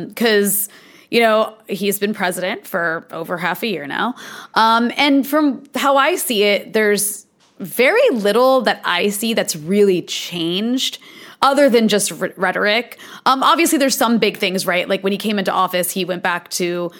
because, 0.08 0.68
um, 0.68 0.74
you 1.12 1.20
know, 1.20 1.56
he's 1.68 2.00
been 2.00 2.14
president 2.14 2.66
for 2.66 3.08
over 3.12 3.38
half 3.38 3.64
a 3.64 3.68
year 3.68 3.86
now. 3.86 4.16
Um, 4.56 4.92
and 4.98 5.26
from 5.26 5.64
how 5.76 5.98
I 5.98 6.16
see 6.16 6.44
it, 6.44 6.74
there's 6.74 7.26
very 7.60 8.10
little 8.12 8.62
that 8.62 8.82
I 8.84 9.10
see 9.10 9.34
that's 9.34 9.56
really 9.56 10.02
changed 10.02 11.00
other 11.42 11.70
than 11.70 11.88
just 11.88 12.12
r- 12.12 12.34
rhetoric. 12.36 13.00
Um, 13.26 13.44
obviously, 13.44 13.78
there's 13.78 13.96
some 13.96 14.18
big 14.18 14.38
things, 14.38 14.66
right? 14.66 14.88
Like 14.88 15.04
when 15.04 15.12
he 15.12 15.18
came 15.18 15.40
into 15.40 15.52
office, 15.52 15.92
he 15.92 16.06
went 16.06 16.24
back 16.24 16.50
to. 16.52 16.92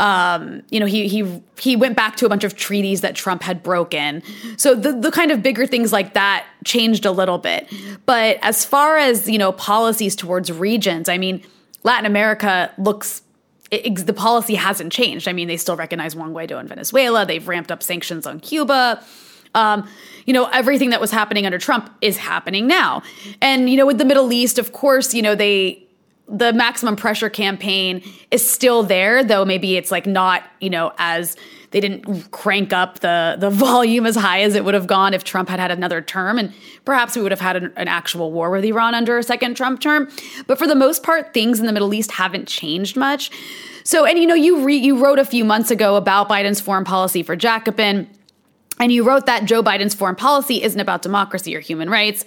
Um, 0.00 0.62
you 0.70 0.78
know, 0.78 0.86
he 0.86 1.08
he 1.08 1.42
he 1.58 1.74
went 1.74 1.96
back 1.96 2.14
to 2.18 2.26
a 2.26 2.28
bunch 2.28 2.44
of 2.44 2.54
treaties 2.54 3.00
that 3.00 3.16
Trump 3.16 3.42
had 3.42 3.64
broken. 3.64 4.22
So 4.56 4.76
the 4.76 4.92
the 4.92 5.10
kind 5.10 5.32
of 5.32 5.42
bigger 5.42 5.66
things 5.66 5.92
like 5.92 6.14
that 6.14 6.46
changed 6.64 7.04
a 7.04 7.10
little 7.10 7.38
bit. 7.38 7.68
But 8.06 8.38
as 8.40 8.64
far 8.64 8.96
as 8.96 9.28
you 9.28 9.38
know, 9.38 9.50
policies 9.50 10.14
towards 10.14 10.52
regions, 10.52 11.08
I 11.08 11.18
mean, 11.18 11.42
Latin 11.82 12.06
America 12.06 12.72
looks 12.78 13.22
it, 13.70 14.06
the 14.06 14.12
policy 14.12 14.54
hasn't 14.54 14.92
changed. 14.92 15.28
I 15.28 15.32
mean, 15.32 15.48
they 15.48 15.56
still 15.56 15.76
recognize 15.76 16.16
Juan 16.16 16.32
Guaido 16.32 16.60
in 16.60 16.68
Venezuela. 16.68 17.26
They've 17.26 17.46
ramped 17.46 17.70
up 17.70 17.82
sanctions 17.82 18.26
on 18.26 18.40
Cuba. 18.40 19.02
Um, 19.54 19.88
you 20.26 20.32
know, 20.32 20.46
everything 20.46 20.90
that 20.90 21.00
was 21.00 21.10
happening 21.10 21.46
under 21.46 21.58
Trump 21.58 21.90
is 22.00 22.16
happening 22.16 22.66
now. 22.66 23.02
And, 23.40 23.70
you 23.70 23.76
know, 23.76 23.86
with 23.86 23.98
the 23.98 24.04
Middle 24.04 24.32
East, 24.32 24.58
of 24.58 24.72
course, 24.72 25.14
you 25.14 25.22
know, 25.22 25.34
they, 25.34 25.82
the 26.28 26.52
maximum 26.52 26.96
pressure 26.96 27.30
campaign 27.30 28.02
is 28.30 28.48
still 28.48 28.82
there, 28.82 29.24
though 29.24 29.44
maybe 29.44 29.76
it's 29.76 29.90
like 29.90 30.06
not, 30.06 30.42
you 30.60 30.68
know, 30.68 30.92
as 30.98 31.36
they 31.70 31.80
didn't 31.80 32.30
crank 32.30 32.72
up 32.72 33.00
the 33.00 33.36
the 33.38 33.50
volume 33.68 34.06
as 34.06 34.16
high 34.16 34.42
as 34.42 34.54
it 34.54 34.64
would 34.64 34.74
have 34.74 34.86
gone 34.86 35.14
if 35.14 35.24
Trump 35.24 35.48
had 35.48 35.60
had 35.60 35.70
another 35.70 36.00
term, 36.00 36.38
and 36.38 36.52
perhaps 36.84 37.16
we 37.16 37.22
would 37.22 37.32
have 37.32 37.40
had 37.40 37.56
an, 37.56 37.72
an 37.76 37.88
actual 37.88 38.32
war 38.32 38.50
with 38.50 38.64
Iran 38.64 38.94
under 38.94 39.18
a 39.18 39.22
second 39.22 39.56
Trump 39.56 39.80
term. 39.80 40.08
But 40.46 40.58
for 40.58 40.66
the 40.66 40.74
most 40.74 41.02
part, 41.02 41.34
things 41.34 41.60
in 41.60 41.66
the 41.66 41.72
Middle 41.72 41.92
East 41.94 42.12
haven't 42.12 42.48
changed 42.48 42.96
much. 42.96 43.30
So, 43.84 44.04
and 44.04 44.18
you 44.18 44.26
know, 44.26 44.34
you 44.34 44.62
re, 44.64 44.76
you 44.76 44.98
wrote 45.02 45.18
a 45.18 45.24
few 45.24 45.44
months 45.44 45.70
ago 45.70 45.96
about 45.96 46.28
Biden's 46.28 46.60
foreign 46.60 46.84
policy 46.84 47.22
for 47.22 47.36
Jacobin, 47.36 48.08
and 48.80 48.92
you 48.92 49.04
wrote 49.04 49.26
that 49.26 49.44
Joe 49.44 49.62
Biden's 49.62 49.94
foreign 49.94 50.16
policy 50.16 50.62
isn't 50.62 50.80
about 50.80 51.02
democracy 51.02 51.54
or 51.56 51.60
human 51.60 51.90
rights. 51.90 52.24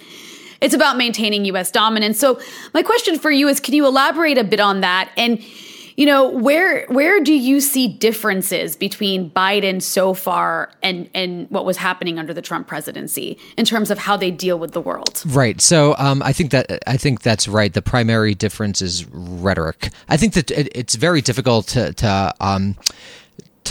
It's 0.60 0.74
about 0.74 0.96
maintaining 0.96 1.44
US 1.46 1.70
dominance. 1.70 2.18
So, 2.18 2.40
my 2.72 2.82
question 2.82 3.18
for 3.18 3.30
you 3.30 3.48
is 3.48 3.60
can 3.60 3.74
you 3.74 3.86
elaborate 3.86 4.38
a 4.38 4.44
bit 4.44 4.60
on 4.60 4.80
that? 4.80 5.10
And 5.16 5.42
you 5.96 6.06
know, 6.06 6.28
where 6.30 6.86
where 6.86 7.20
do 7.20 7.34
you 7.34 7.60
see 7.60 7.88
differences 7.88 8.76
between 8.76 9.30
Biden 9.30 9.82
so 9.82 10.14
far 10.14 10.70
and 10.82 11.08
and 11.14 11.50
what 11.50 11.64
was 11.64 11.76
happening 11.76 12.18
under 12.18 12.32
the 12.32 12.42
Trump 12.42 12.66
presidency 12.66 13.38
in 13.56 13.64
terms 13.64 13.90
of 13.90 13.98
how 13.98 14.16
they 14.16 14.30
deal 14.30 14.58
with 14.58 14.72
the 14.72 14.80
world? 14.80 15.22
Right. 15.26 15.60
So 15.60 15.94
um, 15.98 16.22
I 16.22 16.32
think 16.32 16.50
that 16.52 16.82
I 16.86 16.96
think 16.96 17.22
that's 17.22 17.46
right. 17.46 17.72
The 17.72 17.82
primary 17.82 18.34
difference 18.34 18.80
is 18.80 19.04
rhetoric. 19.10 19.90
I 20.08 20.16
think 20.16 20.34
that 20.34 20.50
it, 20.50 20.68
it's 20.74 20.94
very 20.94 21.20
difficult 21.20 21.66
to 21.68 21.92
to 21.94 22.34
um, 22.40 22.76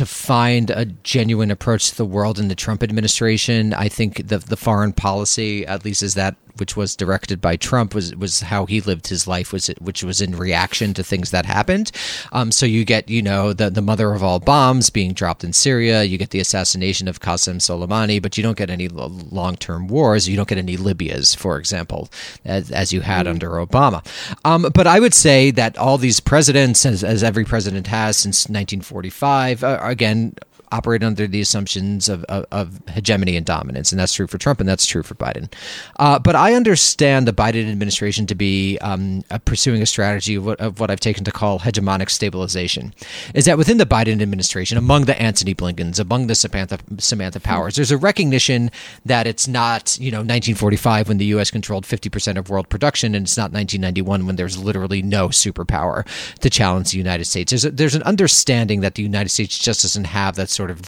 to 0.02 0.06
find 0.08 0.72
a 0.72 0.86
genuine 0.86 1.52
approach 1.52 1.92
to 1.92 1.96
the 1.96 2.06
world 2.06 2.40
in 2.40 2.48
the 2.48 2.56
Trump 2.56 2.82
administration. 2.82 3.72
I 3.72 3.88
think 3.88 4.30
the 4.30 4.40
the 4.40 4.58
foreign 4.58 4.94
policy, 4.94 5.64
at 5.68 5.86
least, 5.86 6.02
is 6.02 6.16
that 6.16 6.36
which 6.58 6.76
was 6.76 6.96
directed 6.96 7.42
by 7.42 7.56
Trump, 7.56 7.94
was 7.94 8.16
was 8.16 8.42
how 8.42 8.66
he 8.66 8.82
lived 8.82 9.08
his 9.08 9.28
life, 9.28 9.54
was 9.54 9.68
which 9.80 10.04
was 10.04 10.22
in 10.22 10.36
reaction 10.36 10.94
to 10.94 11.04
things 11.04 11.32
that 11.32 11.46
happened. 11.46 11.92
Um, 12.32 12.52
so 12.52 12.66
you 12.66 12.86
get, 12.86 13.10
you 13.10 13.22
know, 13.22 13.54
the 13.54 13.70
the 13.70 13.82
mother 13.82 14.14
of 14.14 14.24
all 14.24 14.40
bombs 14.40 14.90
being 14.90 15.14
dropped 15.14 15.44
in 15.44 15.54
Syria. 15.54 16.04
You 16.04 16.18
get 16.18 16.32
the 16.32 16.40
assassination 16.40 17.08
of 17.08 17.20
Qasem 17.20 17.58
Soleimani, 17.58 18.22
but 18.22 18.38
you 18.38 18.44
don't 18.44 18.58
get 18.58 18.70
any 18.70 18.88
long 18.88 19.56
term 19.56 19.88
wars. 19.88 20.28
You 20.28 20.36
don't 20.36 20.48
get 20.48 20.58
any 20.58 20.78
Libyas, 20.78 21.36
for 21.36 21.58
example, 21.58 22.10
as, 22.46 22.72
as 22.72 22.92
you 22.92 23.02
had 23.02 23.26
mm. 23.26 23.32
under 23.32 23.50
Obama. 23.52 24.06
Um, 24.46 24.68
but 24.74 24.88
I 24.88 25.00
would 25.00 25.14
say 25.14 25.52
that 25.52 25.78
all 25.78 25.98
these 25.98 26.20
presidents, 26.20 26.86
as, 26.86 27.04
as 27.04 27.24
every 27.24 27.46
president 27.46 27.88
has 27.88 28.18
since 28.18 28.44
1945, 28.44 29.64
uh, 29.64 29.80
again 29.82 30.36
operate 30.72 31.04
under 31.04 31.28
the 31.28 31.42
assumptions 31.42 32.10
of, 32.10 32.24
of, 32.26 32.46
of, 32.52 32.82
hegemony 32.90 33.36
and 33.36 33.46
dominance, 33.46 33.92
and 33.92 34.00
that's 34.00 34.14
true 34.14 34.28
for 34.28 34.38
Trump, 34.38 34.60
and 34.60 34.68
that's 34.68 34.86
true 34.86 35.04
for 35.04 35.16
Biden. 35.16 35.52
Uh, 36.00 36.18
but 36.20 36.36
I 36.36 36.54
understand 36.54 37.28
the 37.28 37.34
Biden 37.34 37.70
administration 37.70 38.26
to 38.28 38.36
be 38.36 38.78
um, 38.80 39.24
pursuing 39.46 39.82
a 39.82 39.86
strategy 39.86 40.36
of 40.36 40.46
what, 40.46 40.60
of 40.60 40.80
what, 40.80 40.92
I've 40.92 41.00
taken 41.00 41.24
to 41.26 41.32
call 41.32 41.60
hegemonic 41.60 42.10
stabilization. 42.10 42.94
Is 43.34 43.46
that 43.46 43.58
within 43.58 43.78
the 43.78 43.86
Biden 43.86 44.22
administration, 44.22 44.78
among 44.78 45.06
the 45.06 45.20
Antony 45.22 45.54
Blinkens, 45.54 46.00
among 46.00 46.28
the 46.28 46.36
Samantha 46.36 46.80
Samantha 46.98 47.40
Powers, 47.40 47.76
there's 47.76 47.92
a 47.92 47.98
recognition 47.98 48.72
that 49.06 49.28
it's 49.28 49.48
not 49.48 49.98
you 50.00 50.12
know 50.12 50.20
1945 50.20 51.08
when 51.08 51.18
the 51.18 51.26
U.S. 51.26 51.52
controlled 51.52 51.86
50 51.86 52.10
percent 52.10 52.38
of 52.38 52.50
world 52.50 52.70
production, 52.70 53.16
and 53.16 53.26
it's 53.26 53.38
not 53.38 53.52
1991 53.52 54.26
when 54.26 54.36
there's 54.36 54.58
literally 54.58 55.02
no 55.02 55.30
superpower 55.30 56.06
to 56.40 56.50
challenge 56.50 56.92
the 56.92 56.98
United 56.98 57.26
States. 57.26 57.52
There's 57.52 57.66
a, 57.66 57.72
there's 57.72 57.96
an 57.96 58.04
understanding 58.04 58.82
that 58.82 58.96
the 58.96 59.04
United 59.04 59.30
States 59.30 59.58
just 59.58 59.82
doesn't 59.82 60.06
have 60.06 60.36
that 60.36 60.50
sort 60.50 60.61
of 60.70 60.82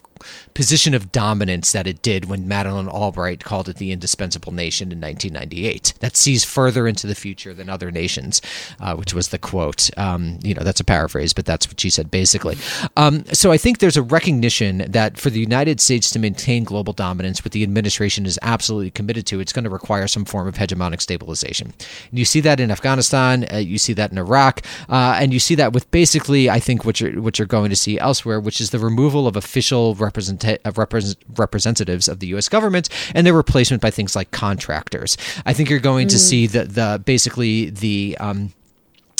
position 0.53 0.93
of 0.93 1.11
dominance 1.11 1.71
that 1.71 1.87
it 1.87 2.01
did 2.01 2.25
when 2.25 2.47
Madeleine 2.47 2.87
Albright 2.87 3.43
called 3.43 3.69
it 3.69 3.77
the 3.77 3.91
indispensable 3.91 4.51
nation 4.51 4.91
in 4.91 4.99
1998. 4.99 5.93
That 5.99 6.15
sees 6.15 6.43
further 6.43 6.87
into 6.87 7.07
the 7.07 7.15
future 7.15 7.53
than 7.53 7.69
other 7.69 7.91
nations, 7.91 8.41
uh, 8.79 8.95
which 8.95 9.13
was 9.13 9.29
the 9.29 9.37
quote. 9.37 9.89
Um, 9.97 10.39
you 10.43 10.53
know, 10.53 10.63
that's 10.63 10.79
a 10.79 10.85
paraphrase, 10.85 11.33
but 11.33 11.45
that's 11.45 11.67
what 11.67 11.79
she 11.79 11.89
said 11.89 12.11
basically. 12.11 12.57
Um, 12.97 13.25
so 13.33 13.51
I 13.51 13.57
think 13.57 13.79
there's 13.79 13.97
a 13.97 14.01
recognition 14.01 14.85
that 14.89 15.17
for 15.17 15.29
the 15.29 15.39
United 15.39 15.81
States 15.81 16.11
to 16.11 16.19
maintain 16.19 16.63
global 16.63 16.93
dominance, 16.93 17.43
what 17.43 17.51
the 17.51 17.63
administration 17.63 18.25
is 18.25 18.39
absolutely 18.41 18.91
committed 18.91 19.25
to, 19.27 19.39
it's 19.39 19.53
going 19.53 19.63
to 19.63 19.69
require 19.69 20.07
some 20.07 20.25
form 20.25 20.47
of 20.47 20.55
hegemonic 20.55 21.01
stabilization. 21.01 21.73
And 22.09 22.19
you 22.19 22.25
see 22.25 22.39
that 22.41 22.59
in 22.59 22.71
Afghanistan, 22.71 23.45
uh, 23.51 23.57
you 23.57 23.77
see 23.77 23.93
that 23.93 24.11
in 24.11 24.17
Iraq, 24.17 24.61
uh, 24.89 25.17
and 25.19 25.33
you 25.33 25.39
see 25.39 25.55
that 25.55 25.73
with 25.73 25.89
basically, 25.91 26.49
I 26.49 26.59
think, 26.59 26.85
what 26.85 26.99
you're 27.01 27.21
what 27.21 27.39
you're 27.39 27.47
going 27.47 27.69
to 27.69 27.75
see 27.75 27.99
elsewhere, 27.99 28.39
which 28.39 28.61
is 28.61 28.69
the 28.69 28.79
removal 28.79 29.27
of 29.27 29.35
official 29.35 29.95
represent- 30.13 30.61
of 30.63 30.77
represent- 30.77 31.17
representatives 31.37 32.07
of 32.07 32.19
the 32.19 32.27
U.S. 32.27 32.49
government 32.49 32.89
and 33.15 33.25
their 33.25 33.33
replacement 33.33 33.81
by 33.81 33.89
things 33.89 34.15
like 34.15 34.31
contractors. 34.31 35.17
I 35.45 35.53
think 35.53 35.69
you're 35.69 35.79
going 35.79 36.07
mm. 36.07 36.11
to 36.11 36.19
see 36.19 36.47
the 36.47 36.65
the 36.65 37.01
basically 37.03 37.69
the 37.71 38.17
um, 38.19 38.53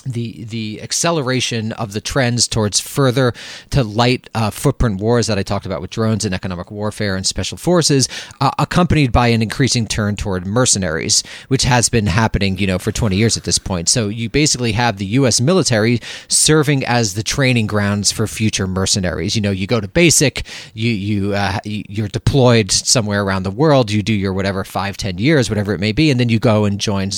the 0.06 0.44
the 0.46 0.82
acceleration 0.82 1.72
of 1.74 1.94
the 1.94 2.02
trends 2.02 2.48
towards 2.48 2.80
further 2.80 3.34
to 3.70 3.84
light 3.84 4.30
uh, 4.36 4.50
footprint 4.50 5.00
wars 5.00 5.28
that 5.28 5.38
I 5.38 5.44
talked 5.44 5.66
about 5.66 5.82
with 5.82 5.90
drones 5.90 6.26
and 6.26 6.34
economic 6.34 6.72
warfare 6.72 7.16
and 7.16 7.26
special 7.26 7.58
forces, 7.58 8.08
uh, 8.42 8.52
accompanied 8.60 9.12
by 9.12 9.28
an 9.28 9.42
increasing 9.42 9.88
turn 9.88 10.16
toward 10.16 10.46
mercenaries, 10.46 11.24
which 11.48 11.64
has 11.64 11.90
been 11.90 12.08
happening, 12.08 12.58
you 12.58 12.68
know, 12.68 12.80
for 12.80 12.92
20 12.92 13.16
years 13.16 13.38
at 13.38 13.44
this 13.44 13.58
point. 13.58 13.90
So 13.90 14.10
you 14.10 14.30
basically 14.30 14.74
have 14.74 14.98
the 14.98 15.06
U.S. 15.06 15.40
military 15.40 16.00
serving 16.28 16.86
as 16.86 17.14
the 17.14 17.24
training 17.24 17.68
grounds 17.68 18.12
for 18.12 18.28
future 18.28 18.68
mercenaries. 18.68 19.36
You 19.36 19.42
know, 19.42 19.52
you 19.52 19.68
go 19.68 19.80
to 19.80 19.88
basic, 19.88 20.46
you 20.74 20.92
you 20.92 21.34
uh, 21.34 21.60
you're 21.64 22.08
deployed 22.08 22.72
somewhere 22.72 23.24
around 23.24 23.44
the 23.44 23.52
world, 23.52 23.92
you 23.92 24.04
do 24.04 24.14
your 24.14 24.34
whatever 24.34 24.64
five, 24.64 24.98
ten 24.98 25.18
years, 25.18 25.50
whatever 25.50 25.74
it 25.74 25.80
may 25.80 25.92
be, 25.92 26.12
and 26.12 26.20
then 26.20 26.30
you 26.30 26.40
go 26.40 26.66
and 26.66 26.80
join 26.80 27.12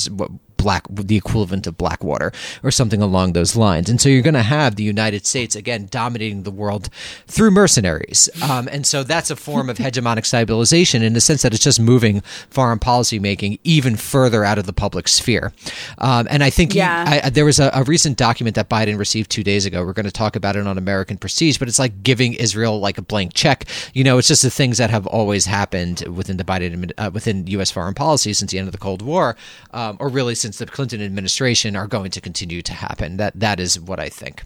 black 0.58 0.86
the 0.90 1.18
equivalent 1.18 1.68
of 1.68 1.78
Blackwater 1.78 2.32
or 2.64 2.72
something 2.72 3.02
along 3.02 3.34
those 3.34 3.56
lines. 3.56 3.90
And 3.90 4.00
so 4.00 4.10
you're 4.10 4.22
going 4.22 4.34
to 4.34 4.44
have 4.44 4.76
the 4.76 4.84
United 4.84 5.26
States 5.26 5.56
again 5.56 5.88
dominating 5.90 6.44
the 6.44 6.52
world 6.52 6.90
through 7.28 7.52
mercenaries. 7.52 8.30
Um, 8.42 8.68
and 8.72 8.86
so 8.86 9.04
that's 9.04 9.30
a 9.30 9.36
form 9.36 9.70
of 9.70 9.78
hegemonic 9.78 10.26
stabilization 10.26 11.04
in 11.04 11.14
the 11.14 11.22
sense 11.22 11.42
that 11.42 11.54
it's 11.54 11.64
just 11.64 11.80
moving 11.80 12.22
foreign 12.50 12.80
policy 12.80 13.20
making 13.20 13.60
even 13.64 13.96
further 13.96 14.44
out 14.44 14.58
of 14.58 14.66
the 14.66 14.74
public 14.74 15.08
sphere. 15.08 15.54
Um, 15.98 16.28
and 16.30 16.44
I 16.44 16.50
think 16.50 16.74
yeah. 16.74 17.10
he, 17.10 17.22
I, 17.22 17.30
there 17.30 17.46
was 17.46 17.60
a, 17.60 17.72
a, 17.74 17.84
recent 17.84 18.18
document 18.18 18.56
that 18.56 18.68
Biden 18.68 18.98
received 18.98 19.30
two 19.30 19.44
days 19.44 19.66
ago. 19.66 19.86
We're 19.86 19.94
going 19.94 20.06
to 20.06 20.12
talk 20.12 20.36
about 20.36 20.56
it 20.56 20.66
on 20.66 20.78
American 20.78 21.18
Prestige, 21.18 21.58
but 21.58 21.68
it's 21.68 21.80
like 21.80 22.04
giving 22.04 22.34
Israel 22.34 22.80
like 22.80 22.98
a 22.98 23.02
blank 23.02 23.34
check. 23.34 23.66
You 23.94 24.04
know, 24.04 24.18
it's 24.18 24.28
just 24.28 24.42
the 24.42 24.50
things 24.50 24.78
that 24.80 24.90
have 24.90 25.06
always 25.08 25.46
happened 25.46 26.02
within 26.08 26.38
the 26.38 26.44
Biden 26.44 26.92
uh, 26.98 27.12
within 27.14 27.48
U.S. 27.48 27.72
foreign 27.72 27.94
policy 27.94 28.34
since 28.34 28.52
the 28.52 28.60
end 28.60 28.68
of 28.68 28.72
the 28.72 28.78
Cold 28.78 29.02
War, 29.02 29.36
um, 29.72 29.98
or 30.00 30.10
really 30.10 30.36
since 30.46 30.60
the 30.60 30.68
Clinton 30.68 31.02
administration 31.02 31.76
are 31.76 31.88
going 31.88 32.12
to 32.12 32.22
continue 32.22 32.62
to 32.62 32.72
happen. 32.72 33.18
That 33.18 33.34
that 33.40 33.60
is 33.60 33.80
what 33.80 34.00
I 34.00 34.10
think. 34.10 34.44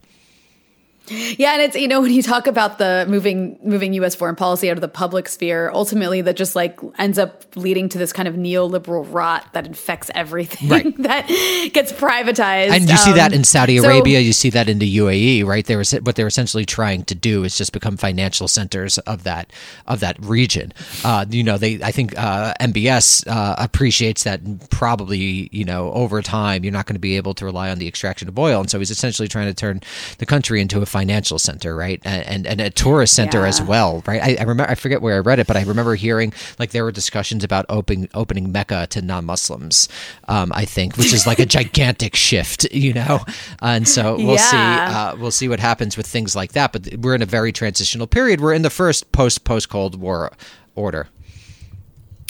Yeah, 1.10 1.54
and 1.54 1.62
it's 1.62 1.76
you 1.76 1.88
know 1.88 2.02
when 2.02 2.14
you 2.14 2.22
talk 2.22 2.48
about 2.48 2.78
the 2.78 3.06
moving 3.08 3.60
moving 3.64 3.94
U.S. 3.94 4.16
foreign 4.16 4.36
policy 4.36 4.70
out 4.70 4.78
of 4.78 4.82
the 4.82 4.88
public 4.88 5.28
sphere, 5.28 5.72
ultimately 5.74 6.22
that 6.22 6.36
just 6.36 6.56
like 6.56 6.80
ends 6.98 7.18
up 7.18 7.44
leading 7.56 7.90
to 7.90 7.98
this 7.98 8.14
kind 8.14 8.28
of 8.28 8.36
neoliberal 8.36 9.06
rot 9.12 9.52
that 9.54 9.66
infects 9.66 10.12
everything 10.16 10.70
right. 10.70 10.98
that 11.04 11.28
gets 11.74 11.92
privatized. 11.92 12.70
And 12.70 12.86
you 12.86 12.92
um, 12.92 12.98
see 12.98 13.14
that 13.14 13.34
in 13.34 13.44
Saudi 13.44 13.78
so, 13.80 13.86
Arabia, 13.86 14.20
you 14.20 14.34
see 14.34 14.50
that 14.52 14.70
in 14.70 14.80
the 14.80 14.98
UAE, 14.98 15.46
right? 15.46 15.66
They 15.66 15.76
were 15.76 15.84
what 16.02 16.16
they're 16.16 16.28
essentially 16.28 16.66
trying 16.66 17.04
to 17.06 17.16
do 17.16 17.44
is 17.44 17.58
just 17.58 17.74
become 17.74 17.98
financial 17.98 18.48
centers 18.48 18.98
of 19.00 19.24
that 19.24 19.52
of 19.88 20.00
that 20.02 20.18
region. 20.20 20.74
Uh, 21.04 21.26
you 21.30 21.44
know, 21.44 21.58
they 21.58 21.82
I 21.82 21.92
think 21.92 22.18
uh, 22.18 22.54
MBS 22.60 23.28
uh, 23.28 23.56
appreciates 23.58 24.24
that 24.24 24.70
probably 24.70 25.50
you 25.52 25.66
know 25.66 25.92
over 25.94 26.22
time 26.22 26.64
you're 26.64 26.74
not 26.74 26.86
going 26.86 26.96
to 26.96 27.00
be 27.00 27.18
able 27.18 27.34
to 27.36 27.46
rely 27.46 27.70
on 27.70 27.80
the 27.80 27.88
extraction 27.88 28.28
of 28.28 28.38
oil, 28.38 28.62
and 28.62 28.70
so 28.70 28.80
he's 28.80 28.92
essentially 28.92 29.28
trying 29.28 29.48
to 29.48 29.54
turn 29.54 29.82
the 30.18 30.26
country 30.26 30.62
into 30.62 30.82
a 30.82 30.86
financial 31.00 31.40
center, 31.40 31.76
right, 31.76 32.02
and 32.04 32.46
and, 32.46 32.60
a 32.60 32.70
tourist 32.70 33.14
center 33.14 33.42
yeah. 33.42 33.48
as 33.48 33.62
well, 33.62 34.04
right? 34.06 34.22
I, 34.22 34.36
I, 34.36 34.42
remember 34.42 34.70
I 34.70 34.76
forget 34.76 35.02
where 35.02 35.16
I 35.16 35.20
read 35.20 35.40
it, 35.40 35.48
but 35.48 35.56
I 35.56 35.64
remember 35.64 35.96
hearing 35.96 36.34
like 36.60 36.72
there 36.72 36.84
were 36.84 36.92
discussions 36.92 37.46
about 37.46 37.66
opening 37.70 38.10
opening 38.14 38.52
Mecca 38.52 38.88
to 38.88 39.02
non-Muslims. 39.02 39.88
Um, 40.28 40.52
I 40.54 40.66
think, 40.66 40.98
which 40.98 41.14
is 41.14 41.26
like 41.26 41.40
a 41.40 41.46
gigantic 41.60 42.18
shift, 42.18 42.70
you 42.74 42.94
know. 42.94 43.22
And 43.62 43.88
so 43.88 44.18
we'll 44.18 44.36
yeah. 44.36 44.52
see 44.52 44.96
uh, 44.96 45.16
we'll 45.16 45.32
see 45.32 45.48
what 45.48 45.62
happens 45.62 45.96
with 45.96 46.06
things 46.06 46.36
like 46.36 46.52
that. 46.52 46.74
But 46.74 46.96
we're 46.98 47.16
in 47.16 47.22
a 47.22 47.32
very 47.40 47.54
transitional 47.54 48.06
period. 48.06 48.42
We're 48.42 48.54
in 48.54 48.64
the 48.64 48.70
first 48.70 49.14
post 49.14 49.46
post 49.46 49.70
Cold 49.70 49.96
War 50.00 50.34
order. 50.76 51.08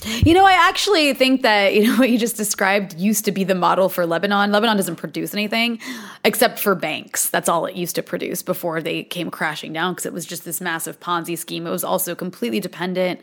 You 0.05 0.33
know, 0.33 0.45
I 0.45 0.53
actually 0.53 1.13
think 1.13 1.41
that, 1.41 1.73
you 1.73 1.85
know, 1.85 1.95
what 1.97 2.09
you 2.09 2.17
just 2.17 2.37
described 2.37 2.97
used 2.97 3.25
to 3.25 3.31
be 3.31 3.43
the 3.43 3.55
model 3.55 3.89
for 3.89 4.05
Lebanon. 4.05 4.51
Lebanon 4.51 4.77
doesn't 4.77 4.95
produce 4.95 5.33
anything 5.33 5.79
except 6.23 6.59
for 6.59 6.75
banks. 6.75 7.29
That's 7.29 7.49
all 7.49 7.65
it 7.65 7.75
used 7.75 7.95
to 7.95 8.03
produce 8.03 8.41
before 8.41 8.81
they 8.81 9.03
came 9.03 9.29
crashing 9.29 9.73
down 9.73 9.93
because 9.93 10.05
it 10.05 10.13
was 10.13 10.25
just 10.25 10.45
this 10.45 10.61
massive 10.61 10.99
Ponzi 10.99 11.37
scheme. 11.37 11.67
It 11.67 11.71
was 11.71 11.83
also 11.83 12.15
completely 12.15 12.59
dependent 12.59 13.19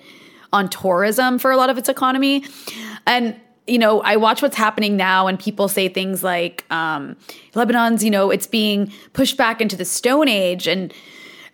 on 0.53 0.69
tourism 0.69 1.39
for 1.39 1.51
a 1.51 1.57
lot 1.57 1.71
of 1.71 1.79
its 1.79 1.89
economy. 1.89 2.45
And 3.07 3.37
you 3.67 3.79
know, 3.79 4.01
I 4.03 4.17
watch 4.17 4.43
what's 4.43 4.57
happening 4.57 4.97
now, 4.97 5.27
and 5.27 5.41
people 5.41 5.67
say 5.67 5.89
things 5.89 6.23
like, 6.23 6.65
um, 6.71 7.17
Lebanon's, 7.55 8.05
you 8.05 8.11
know, 8.11 8.31
it's 8.31 8.47
being 8.47 8.93
pushed 9.13 9.37
back 9.37 9.61
into 9.61 9.75
the 9.75 9.85
Stone 9.85 10.29
Age. 10.29 10.69
And 10.69 10.95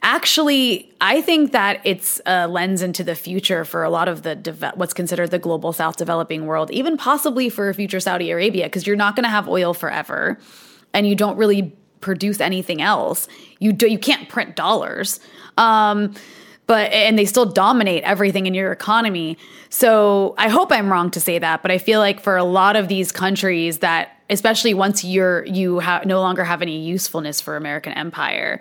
actually, 0.02 0.92
I 1.00 1.20
think 1.20 1.52
that 1.52 1.80
it's 1.84 2.20
a 2.26 2.48
lens 2.48 2.82
into 2.82 3.04
the 3.04 3.14
future 3.14 3.64
for 3.64 3.84
a 3.84 3.90
lot 3.90 4.08
of 4.08 4.22
the 4.22 4.72
what's 4.74 4.92
considered 4.92 5.30
the 5.30 5.38
global 5.38 5.72
South 5.72 5.96
developing 5.96 6.46
world, 6.46 6.70
even 6.70 6.96
possibly 6.96 7.48
for 7.48 7.72
future 7.72 8.00
Saudi 8.00 8.30
Arabia, 8.30 8.64
because 8.64 8.86
you're 8.86 8.96
not 8.96 9.16
going 9.16 9.24
to 9.24 9.30
have 9.30 9.48
oil 9.48 9.74
forever, 9.74 10.38
and 10.92 11.06
you 11.06 11.14
don't 11.14 11.36
really 11.36 11.74
produce 12.00 12.40
anything 12.40 12.82
else. 12.82 13.28
You 13.58 13.72
do 13.72 13.86
you 13.86 13.98
can't 13.98 14.28
print 14.28 14.56
dollars. 14.56 15.20
Um, 15.56 16.14
but 16.66 16.92
and 16.92 17.18
they 17.18 17.24
still 17.24 17.46
dominate 17.46 18.02
everything 18.04 18.46
in 18.46 18.54
your 18.54 18.72
economy. 18.72 19.36
So 19.68 20.34
I 20.38 20.48
hope 20.48 20.72
I'm 20.72 20.90
wrong 20.90 21.10
to 21.12 21.20
say 21.20 21.38
that, 21.38 21.62
but 21.62 21.70
I 21.70 21.78
feel 21.78 22.00
like 22.00 22.20
for 22.20 22.36
a 22.36 22.44
lot 22.44 22.76
of 22.76 22.88
these 22.88 23.12
countries 23.12 23.78
that 23.78 24.16
especially 24.30 24.72
once 24.72 25.04
you're 25.04 25.44
you 25.46 25.80
ha- 25.80 26.02
no 26.04 26.20
longer 26.20 26.44
have 26.44 26.62
any 26.62 26.78
usefulness 26.78 27.40
for 27.40 27.56
American 27.56 27.92
empire, 27.92 28.60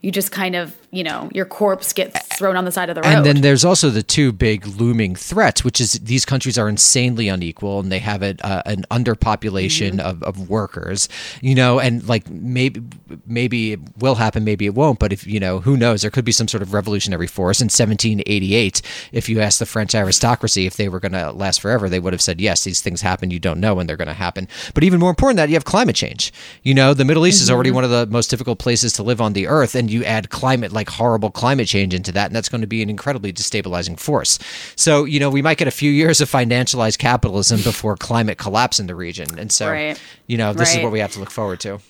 you 0.00 0.10
just 0.10 0.32
kind 0.32 0.54
of 0.54 0.76
you 0.90 1.04
know 1.04 1.28
your 1.34 1.44
corpse 1.44 1.92
gets 1.92 2.18
thrown 2.36 2.56
on 2.56 2.64
the 2.64 2.72
side 2.72 2.88
of 2.88 2.94
the 2.94 3.02
road. 3.02 3.08
And 3.08 3.26
then 3.26 3.40
there's 3.40 3.64
also 3.64 3.90
the 3.90 4.02
two 4.02 4.32
big 4.32 4.66
looming 4.66 5.14
threats, 5.14 5.64
which 5.64 5.80
is 5.80 5.92
these 5.94 6.24
countries 6.24 6.56
are 6.56 6.68
insanely 6.68 7.28
unequal 7.28 7.80
and 7.80 7.90
they 7.92 7.98
have 7.98 8.22
a, 8.22 8.36
uh, 8.44 8.62
an 8.66 8.84
underpopulation 8.90 9.78
Mm-hmm. 9.88 10.00
of, 10.00 10.22
of 10.22 10.48
workers, 10.50 11.08
you 11.40 11.54
know, 11.54 11.78
and 11.78 12.06
like 12.08 12.28
maybe 12.30 12.82
maybe 13.26 13.72
it 13.72 13.80
will 13.98 14.14
happen, 14.16 14.44
maybe 14.44 14.66
it 14.66 14.74
won't, 14.74 14.98
but 14.98 15.12
if 15.12 15.26
you 15.26 15.40
know, 15.40 15.60
who 15.60 15.76
knows? 15.76 16.02
There 16.02 16.10
could 16.10 16.24
be 16.24 16.32
some 16.32 16.48
sort 16.48 16.62
of 16.62 16.72
revolutionary 16.72 17.26
force. 17.26 17.60
In 17.60 17.66
1788, 17.66 18.82
if 19.12 19.28
you 19.28 19.40
ask 19.40 19.58
the 19.58 19.66
French 19.66 19.94
aristocracy 19.94 20.66
if 20.66 20.76
they 20.76 20.88
were 20.88 21.00
going 21.00 21.12
to 21.12 21.32
last 21.32 21.60
forever, 21.60 21.88
they 21.88 22.00
would 22.00 22.12
have 22.12 22.22
said 22.22 22.40
yes. 22.40 22.64
These 22.64 22.80
things 22.80 23.00
happen, 23.00 23.30
you 23.30 23.38
don't 23.38 23.60
know 23.60 23.74
when 23.74 23.86
they're 23.86 23.96
going 23.96 24.08
to 24.08 24.14
happen. 24.14 24.48
But 24.74 24.84
even 24.84 25.00
more 25.00 25.10
important, 25.10 25.36
that 25.36 25.48
you 25.48 25.54
have 25.54 25.64
climate 25.64 25.96
change. 25.96 26.32
You 26.62 26.74
know, 26.74 26.94
the 26.94 27.04
Middle 27.04 27.26
East 27.26 27.42
is 27.42 27.50
already 27.50 27.70
one 27.70 27.84
of 27.84 27.90
the 27.90 28.06
most 28.06 28.30
difficult 28.30 28.58
places 28.58 28.92
to 28.94 29.02
live 29.02 29.20
on 29.20 29.32
the 29.32 29.46
earth, 29.46 29.74
and 29.74 29.87
you 29.88 30.04
add 30.04 30.30
climate 30.30 30.72
like 30.72 30.88
horrible 30.88 31.30
climate 31.30 31.66
change 31.68 31.94
into 31.94 32.12
that, 32.12 32.26
and 32.26 32.36
that's 32.36 32.48
going 32.48 32.60
to 32.60 32.66
be 32.66 32.82
an 32.82 32.90
incredibly 32.90 33.32
destabilizing 33.32 33.98
force. 33.98 34.38
So, 34.76 35.04
you 35.04 35.20
know, 35.20 35.30
we 35.30 35.42
might 35.42 35.58
get 35.58 35.68
a 35.68 35.72
few 35.72 35.90
years 35.90 36.20
of 36.20 36.30
financialized 36.30 36.98
capitalism 36.98 37.60
before 37.62 37.96
climate 37.96 38.38
collapse 38.38 38.78
in 38.78 38.86
the 38.86 38.94
region. 38.94 39.38
And 39.38 39.50
so, 39.52 39.70
Right. 39.70 40.00
you 40.26 40.36
know, 40.36 40.52
this 40.52 40.74
is 40.74 40.82
what 40.82 40.92
we 40.92 41.00
have 41.00 41.12
to 41.12 41.20
look 41.20 41.30
forward 41.30 41.60
to. 41.60 41.80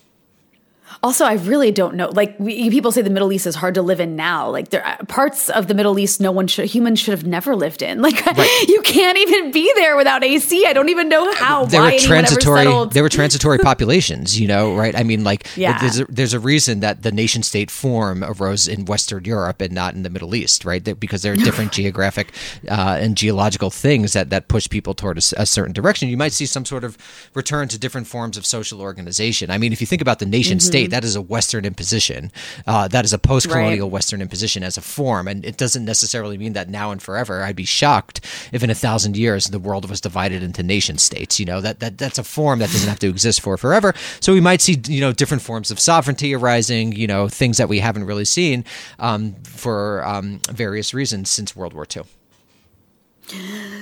Also, 1.03 1.25
I 1.25 1.35
really 1.35 1.71
don't 1.71 1.95
know. 1.95 2.09
Like 2.09 2.35
we, 2.41 2.71
people 2.71 2.91
say, 2.91 3.03
the 3.03 3.11
Middle 3.11 3.33
East 3.33 3.47
is 3.47 3.55
hard 3.55 3.75
to 3.75 3.83
live 3.83 4.01
in 4.01 4.17
now. 4.17 4.51
Like 4.51 4.71
there 4.71 4.85
are 4.85 4.97
parts 5.07 5.49
of 5.51 5.69
the 5.69 5.75
Middle 5.75 5.99
East, 5.99 6.21
no 6.21 6.33
one 6.33 6.47
should, 6.49 6.67
humans 6.67 6.99
should 7.01 7.13
have 7.13 7.25
never 7.27 7.55
lived 7.55 7.83
in. 7.83 8.03
Like 8.09 8.25
you 8.69 8.81
can't 8.83 9.19
even 9.19 9.51
be 9.53 9.71
there 9.77 9.97
without 9.97 10.25
AC. 10.25 10.65
I 10.67 10.73
don't 10.73 10.89
even 10.89 11.09
know 11.09 11.33
how. 11.35 11.67
there 11.67 11.81
why 11.83 11.93
were 11.93 11.99
transitory 11.99 12.65
there 12.93 13.03
were 13.03 13.09
transitory 13.21 13.59
populations 13.59 14.41
you 14.41 14.49
know 14.49 14.75
right 14.75 14.95
i 14.97 15.03
mean 15.03 15.25
like 15.25 15.47
Yeah. 15.57 15.79
there's 15.79 16.01
a, 16.01 16.05
there's 16.07 16.33
a 16.35 16.41
reason 16.41 16.81
that 16.81 17.03
the 17.03 17.13
nation 17.13 17.43
state 17.43 17.71
form 17.71 18.25
arose 18.25 18.67
in 18.69 18.85
western 18.87 19.25
europe 19.25 19.61
and 19.61 19.73
not 19.73 19.95
in 19.95 20.03
the 20.03 20.11
middle 20.11 20.35
east 20.35 20.65
right 20.65 20.83
because 20.99 21.23
there 21.23 21.33
are 21.33 21.37
different 21.37 21.73
geographic 21.81 22.33
uh, 22.69 22.99
and 23.01 23.17
geological 23.17 23.71
things 23.71 24.13
that 24.15 24.31
that 24.31 24.49
push 24.49 24.69
people 24.69 24.95
toward 24.95 25.19
a 25.19 25.47
certain 25.47 25.73
direction 25.73 26.09
you 26.09 26.17
might 26.17 26.33
see 26.33 26.47
some 26.47 26.65
sort 26.65 26.85
of 26.85 26.97
return 27.35 27.69
to 27.69 27.79
different 27.79 28.07
forms 28.07 28.37
of 28.37 28.45
social 28.47 28.81
organization 28.81 29.51
i 29.51 29.59
mean 29.59 29.73
if 29.73 29.81
you 29.81 29.87
think 29.87 30.03
about 30.03 30.19
the 30.19 30.27
nation 30.27 30.59
state 30.61 30.88
that 30.89 31.05
is 31.05 31.17
a 31.17 31.23
western 31.23 31.65
imposition. 31.65 32.31
Uh, 32.67 32.89
that 32.89 33.05
is 33.05 33.13
a 33.13 33.19
post-colonial 33.19 33.87
Right. 33.89 33.93
western 33.93 34.21
imposition 34.21 34.63
as 34.63 34.77
a 34.77 34.81
form 34.81 35.29
and 35.29 35.45
it 35.45 35.57
doesn't 35.57 35.85
necessarily 35.85 36.39
mean 36.39 36.53
that 36.55 36.69
now 36.69 36.91
and 36.91 37.03
forever. 37.03 37.43
I'd 37.43 37.57
be 37.57 37.65
shocked 37.65 38.25
if 38.53 38.63
in 38.63 38.71
a 38.71 38.75
thousand 38.75 39.17
years 39.17 39.47
the 39.47 39.59
world 39.59 39.89
was 39.89 40.01
divided 40.01 40.43
into 40.43 40.63
nation 40.63 40.99
states 40.99 41.39
you 41.39 41.47
know? 41.47 41.61
That, 41.61 41.81
that 41.81 41.99
that's 41.99 42.19
a 42.19 42.25
form 42.25 42.59
that 42.61 42.71
doesn't 42.71 42.89
have 42.89 42.99
to 43.01 43.09
exist 43.09 43.41
for 43.41 43.57
forever. 43.57 43.95
So 44.21 44.33
we 44.33 44.41
might 44.41 44.61
see 44.61 44.81
you 44.89 45.01
know 45.01 45.13
different 45.13 45.43
forms 45.43 45.71
of 45.71 45.79
sovereignty 45.81 46.35
arising 46.35 46.93
you 46.93 47.07
know 47.07 47.29
things 47.29 47.57
that 47.59 47.69
we 47.69 47.79
haven't 47.81 48.05
really 48.05 48.25
seen 48.25 48.65
um, 48.99 49.35
for 49.45 50.05
um, 50.05 50.41
various 50.51 50.93
reasons 50.95 51.31
since 51.31 51.55
world 51.57 51.73
war 51.75 51.87
ii 51.97 52.03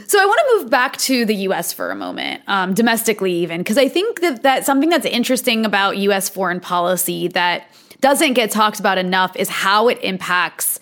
So 0.06 0.20
I 0.20 0.26
want 0.26 0.40
to 0.40 0.56
move 0.56 0.70
back 0.70 0.96
to 0.98 1.24
the 1.24 1.34
U.S. 1.34 1.72
for 1.72 1.90
a 1.90 1.94
moment, 1.94 2.42
um, 2.46 2.74
domestically 2.74 3.32
even, 3.32 3.60
because 3.60 3.78
I 3.78 3.88
think 3.88 4.20
that 4.20 4.42
that's 4.42 4.66
something 4.66 4.88
that's 4.88 5.06
interesting 5.06 5.64
about 5.64 5.98
U.S. 5.98 6.28
foreign 6.28 6.60
policy 6.60 7.28
that 7.28 7.68
doesn't 8.00 8.34
get 8.34 8.50
talked 8.50 8.80
about 8.80 8.98
enough 8.98 9.36
is 9.36 9.48
how 9.48 9.88
it 9.88 9.98
impacts 10.02 10.80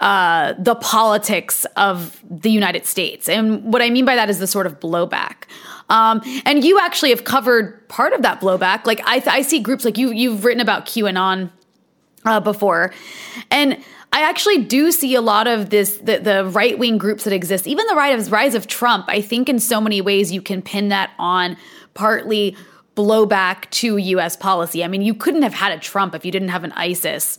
uh, 0.00 0.54
the 0.58 0.74
politics 0.74 1.64
of 1.76 2.22
the 2.28 2.50
United 2.50 2.84
States. 2.84 3.28
And 3.28 3.72
what 3.72 3.80
I 3.80 3.90
mean 3.90 4.04
by 4.04 4.16
that 4.16 4.28
is 4.28 4.38
the 4.38 4.46
sort 4.46 4.66
of 4.66 4.80
blowback. 4.80 5.44
Um, 5.88 6.20
and 6.44 6.64
you 6.64 6.80
actually 6.80 7.10
have 7.10 7.24
covered 7.24 7.88
part 7.88 8.12
of 8.12 8.22
that 8.22 8.40
blowback. 8.40 8.86
Like 8.86 9.00
I, 9.04 9.22
I 9.26 9.42
see 9.42 9.60
groups 9.60 9.84
like 9.84 9.96
you, 9.96 10.10
you've 10.12 10.44
written 10.44 10.60
about 10.60 10.86
QAnon 10.86 11.50
uh, 12.24 12.40
before, 12.40 12.92
and 13.50 13.82
I 14.14 14.20
actually 14.20 14.58
do 14.58 14.92
see 14.92 15.16
a 15.16 15.20
lot 15.20 15.48
of 15.48 15.70
this 15.70 15.96
the, 15.96 16.18
the 16.18 16.44
right 16.44 16.78
wing 16.78 16.98
groups 16.98 17.24
that 17.24 17.32
exist, 17.32 17.66
even 17.66 17.84
the 17.88 17.96
rise 17.96 18.28
of, 18.28 18.32
rise 18.32 18.54
of 18.54 18.68
Trump. 18.68 19.06
I 19.08 19.20
think 19.20 19.48
in 19.48 19.58
so 19.58 19.80
many 19.80 20.00
ways 20.00 20.30
you 20.30 20.40
can 20.40 20.62
pin 20.62 20.90
that 20.90 21.10
on 21.18 21.56
partly 21.94 22.56
blowback 22.94 23.68
to 23.70 23.96
U.S. 23.96 24.36
policy. 24.36 24.84
I 24.84 24.88
mean, 24.88 25.02
you 25.02 25.14
couldn't 25.14 25.42
have 25.42 25.52
had 25.52 25.72
a 25.72 25.80
Trump 25.80 26.14
if 26.14 26.24
you 26.24 26.30
didn't 26.30 26.50
have 26.50 26.62
an 26.62 26.70
ISIS 26.76 27.38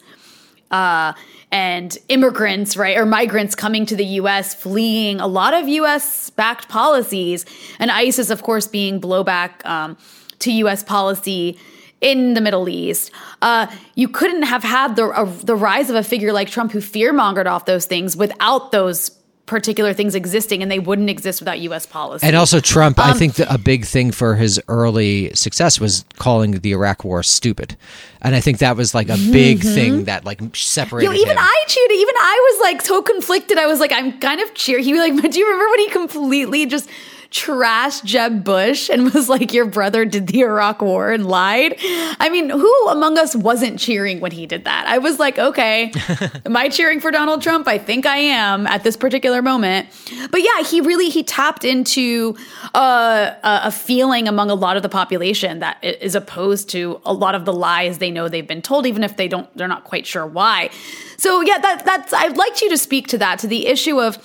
uh, 0.69 1.13
and 1.49 1.97
immigrants, 2.09 2.75
right, 2.75 2.97
or 2.97 3.05
migrants 3.05 3.55
coming 3.55 3.85
to 3.85 3.95
the 3.95 4.05
U.S. 4.19 4.53
fleeing 4.53 5.21
a 5.21 5.27
lot 5.27 5.53
of 5.53 5.69
U.S. 5.69 6.29
backed 6.31 6.67
policies, 6.67 7.45
and 7.79 7.89
ISIS, 7.89 8.29
of 8.29 8.43
course, 8.43 8.67
being 8.67 8.99
blowback 8.99 9.65
um, 9.65 9.95
to 10.39 10.51
U.S. 10.51 10.83
policy 10.83 11.57
in 12.01 12.33
the 12.33 12.41
Middle 12.41 12.69
East. 12.69 13.11
Uh, 13.41 13.67
you 13.95 14.07
couldn't 14.07 14.43
have 14.43 14.63
had 14.63 14.95
the 14.95 15.05
uh, 15.05 15.25
the 15.43 15.55
rise 15.55 15.89
of 15.89 15.95
a 15.95 16.03
figure 16.03 16.33
like 16.33 16.49
Trump 16.49 16.71
who 16.71 16.79
fearmongered 16.79 17.45
off 17.47 17.65
those 17.65 17.85
things 17.85 18.15
without 18.15 18.71
those 18.71 19.11
particular 19.45 19.93
things 19.93 20.15
existing, 20.15 20.63
and 20.63 20.71
they 20.71 20.79
wouldn't 20.79 21.09
exist 21.09 21.39
without 21.39 21.59
U.S. 21.59 21.85
policy. 21.85 22.25
And 22.25 22.35
also, 22.35 22.59
Trump, 22.59 22.97
Um, 22.97 23.11
I 23.11 23.13
think 23.13 23.37
a 23.37 23.59
big 23.59 23.85
thing 23.85 24.11
for 24.11 24.35
his 24.35 24.59
early 24.67 25.33
success 25.35 25.79
was 25.79 26.03
calling 26.17 26.61
the 26.61 26.71
Iraq 26.71 27.03
War 27.03 27.21
stupid. 27.21 27.77
And 28.23 28.33
I 28.35 28.39
think 28.41 28.57
that 28.57 28.75
was 28.75 28.95
like 28.95 29.07
a 29.07 29.17
big 29.31 29.61
thing 29.61 30.05
that 30.05 30.25
like 30.25 30.41
separated 30.55 31.09
Mm-hmm. 31.09 31.15
Yo, 31.15 31.21
even 31.21 31.37
him. 31.37 31.43
I 31.43 31.63
cheered. 31.67 31.91
Even 31.91 32.15
I 32.17 32.51
was 32.51 32.61
like 32.61 32.81
so 32.81 33.03
conflicted. 33.03 33.59
I 33.59 33.67
was 33.67 33.79
like, 33.79 33.91
I'm 33.91 34.19
kind 34.19 34.41
of 34.41 34.51
cheer. 34.55 34.79
He 34.79 34.97
like, 34.97 35.13
do 35.31 35.37
you 35.39 35.45
remember 35.45 35.69
when 35.69 35.79
he 35.79 35.89
completely 35.89 36.65
just 36.65 36.89
trashed 37.35 38.05
Jeb 38.05 38.45
Bush 38.45 38.89
and 38.89 39.13
was 39.13 39.27
like, 39.27 39.53
your 39.53 39.65
brother 39.65 40.05
did 40.05 40.27
the 40.27 40.39
Iraq 40.39 40.81
War 40.81 41.11
and 41.11 41.27
lied? 41.27 41.75
I 41.79 42.29
mean, 42.31 42.49
who 42.49 42.87
among 42.87 43.17
us 43.17 43.35
wasn't 43.35 43.77
cheering 43.77 44.21
when 44.21 44.31
he 44.31 44.45
did 44.45 44.63
that? 44.63 44.87
I 44.87 44.99
was 44.99 45.19
like, 45.19 45.37
okay, 45.37 45.91
am 46.45 46.55
I 46.55 46.69
cheering 46.69 47.01
for 47.01 47.11
Donald 47.11 47.41
Trump? 47.41 47.67
I 47.67 47.77
think 47.77 48.05
I 48.05 48.17
am 48.17 48.65
at 48.67 48.83
this 48.83 48.95
particular 48.95 49.41
moment. 49.41 49.89
But 50.31 50.41
yeah, 50.41 50.63
he 50.63 50.79
really 50.79 51.09
he 51.09 51.23
tapped 51.23 51.65
into 51.65 52.37
uh, 52.73 53.33
a, 53.43 53.59
a 53.65 53.71
feeling 53.71 54.29
among 54.29 54.49
a 54.49 54.55
lot 54.55 54.77
of 54.77 54.83
the 54.83 54.89
population 54.89 55.59
that 55.59 55.83
is 55.83 56.15
opposed 56.15 56.69
to 56.69 57.01
a 57.05 57.13
lot 57.13 57.35
of 57.35 57.43
the 57.43 57.53
lies 57.53 57.97
they 57.97 58.11
know 58.11 58.29
they've 58.29 58.47
been 58.47 58.61
told, 58.61 58.87
even 58.87 59.03
if 59.03 59.17
they 59.17 59.27
don't, 59.27 59.53
they're 59.57 59.67
not 59.67 59.83
quite 59.83 60.07
sure 60.07 60.25
why. 60.25 60.69
So 61.17 61.41
yeah, 61.41 61.57
that 61.57 61.83
that's 61.83 62.13
I'd 62.13 62.37
like 62.37 62.61
you 62.61 62.69
to 62.69 62.77
speak 62.77 63.07
to 63.09 63.17
that 63.17 63.39
to 63.39 63.47
the 63.47 63.67
issue 63.67 63.99
of 63.99 64.17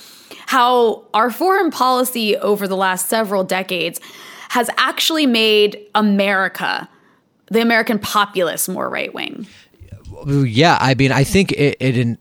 how 0.46 1.04
our 1.14 1.30
foreign 1.30 1.70
policy 1.70 2.36
over 2.36 2.66
the 2.68 2.76
last 2.76 3.08
several 3.08 3.44
decades 3.44 4.00
has 4.50 4.68
actually 4.76 5.26
made 5.26 5.78
America, 5.94 6.88
the 7.50 7.60
American 7.60 7.98
populace, 7.98 8.68
more 8.68 8.88
right 8.88 9.14
wing. 9.14 9.46
Yeah, 10.26 10.76
I 10.80 10.94
mean, 10.94 11.12
I 11.12 11.24
think 11.24 11.52
it, 11.52 11.76
it 11.80 11.96
in 11.96 12.18